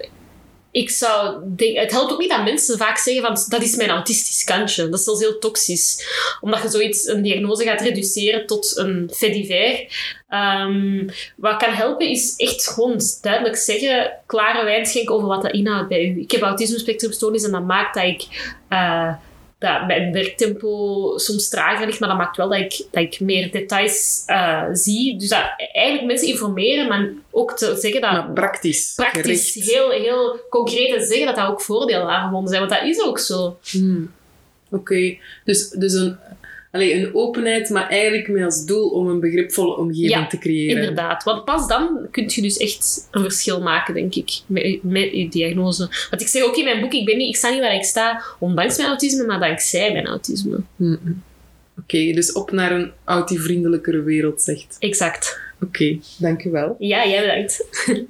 ik 0.71 0.91
zou 0.91 1.43
denk, 1.57 1.77
het 1.77 1.91
helpt 1.91 2.13
ook 2.13 2.19
niet 2.19 2.31
dat 2.31 2.45
mensen 2.45 2.79
vaak 2.79 2.99
zeggen 2.99 3.23
van 3.23 3.45
dat 3.49 3.63
is 3.63 3.77
mijn 3.77 3.91
autistisch 3.91 4.45
kantje. 4.45 4.89
Dat 4.89 4.99
is 4.99 5.05
zelfs 5.05 5.21
heel 5.21 5.39
toxisch. 5.39 6.07
Omdat 6.41 6.63
je 6.63 6.69
zoiets, 6.69 7.07
een 7.07 7.23
diagnose 7.23 7.65
gaat 7.65 7.81
reduceren 7.81 8.47
tot 8.47 8.77
een 8.77 9.11
fait 9.15 9.33
divers. 9.33 9.81
Ehm, 10.29 11.09
wat 11.37 11.57
kan 11.57 11.73
helpen 11.73 12.09
is 12.09 12.35
echt 12.37 12.69
gewoon 12.69 13.01
duidelijk 13.23 13.57
zeggen, 13.57 14.13
klare 14.27 14.65
wijn 14.65 14.87
schenken 14.87 15.15
over 15.15 15.29
wat 15.29 15.43
dat 15.43 15.53
inhoudt 15.53 15.89
bij 15.89 16.05
u. 16.05 16.21
Ik 16.21 16.31
heb 16.31 16.43
autisme 16.43 16.79
spectrumstoornis 16.79 17.45
en 17.45 17.51
dat 17.51 17.65
maakt 17.65 17.95
dat 17.95 18.05
ik... 18.05 18.53
eh, 18.69 19.13
dat 19.61 19.87
mijn 19.87 20.13
werktempo 20.13 21.13
soms 21.19 21.49
trager 21.49 21.87
ligt, 21.87 22.01
maar 22.01 22.09
dat 22.09 22.19
maakt 22.19 22.37
wel 22.37 22.49
dat 22.49 22.59
ik, 22.59 22.87
dat 22.91 23.03
ik 23.03 23.21
meer 23.21 23.51
details 23.51 24.23
eh, 24.27 24.65
zie. 24.73 25.19
Dus 25.19 25.29
dat 25.29 25.45
eigenlijk 25.73 26.07
mensen 26.07 26.29
informeren, 26.29 26.89
maar 26.89 27.09
ook 27.31 27.57
te 27.57 27.77
zeggen 27.81 28.01
dat 28.01 28.13
maar 28.13 28.31
praktisch. 28.33 28.93
praktisch, 28.97 29.53
gericht. 29.53 29.71
heel, 29.71 29.91
heel 29.91 30.41
concreet 30.51 30.99
te 30.99 31.07
zeggen 31.07 31.27
dat 31.27 31.37
dat 31.37 31.49
ook 31.49 31.61
voordelen 31.61 32.09
aan 32.09 32.49
zijn. 32.49 32.61
Want 32.61 32.73
dat 32.73 32.89
is 32.89 33.01
ook 33.01 33.19
zo. 33.19 33.59
Hmm. 33.71 34.13
Oké, 34.71 35.17
dus, 35.45 35.69
dus 35.69 35.93
een, 35.93 36.19
Allee, 36.71 36.95
een 36.95 37.15
openheid, 37.15 37.71
maar 37.71 37.89
eigenlijk 37.89 38.29
met 38.29 38.45
als 38.45 38.65
doel 38.65 38.89
om 38.89 39.09
een 39.09 39.21
begripvolle 39.21 39.77
omgeving 39.77 40.11
Ja, 40.11 40.27
te 40.27 40.39
creëren. 40.39 40.77
Inderdaad. 40.77 41.25
Want 41.25 41.45
pas 41.45 41.69
dan 41.69 42.07
kun 42.11 42.25
je 42.27 42.43
dus 42.43 42.57
echt 42.57 43.09
een 43.11 43.23
verschil 43.23 43.63
maken, 43.63 43.95
denk 43.95 44.15
ik, 44.15 44.31
met, 44.47 44.83
met 44.83 45.13
je 45.13 45.29
diagnose. 45.29 45.89
Want 46.11 46.23
ik 46.23 46.29
zeg 46.29 46.43
ook 46.43 46.57
in 46.57 46.65
mijn 46.65 46.81
boek, 46.81 46.93
ik, 46.93 47.05
ben 47.05 47.17
niet, 47.17 47.29
ik 47.29 47.37
sta 47.37 47.51
niet 47.51 47.61
waar 47.61 47.75
ik 47.75 47.85
sta 47.85 48.23
ondanks 48.39 48.77
mijn 48.77 48.89
autisme, 48.89 49.27
maar 49.27 49.41
dankzij 49.41 49.93
mijn 49.93 50.07
autisme. 50.07 50.61
Mm-mm. 50.77 51.23
Oké, 51.79 52.13
dus 52.13 52.33
op 52.33 52.51
naar 52.51 52.73
een 52.73 52.93
autivriendelijkere 53.05 54.03
wereld, 54.03 54.43
zegt. 54.43 54.77
Exact. 54.79 55.41
Oké, 55.63 55.99
dankjewel. 56.19 56.77
Ja, 56.79 57.07
jij 57.09 57.21
bedankt. 57.21 57.65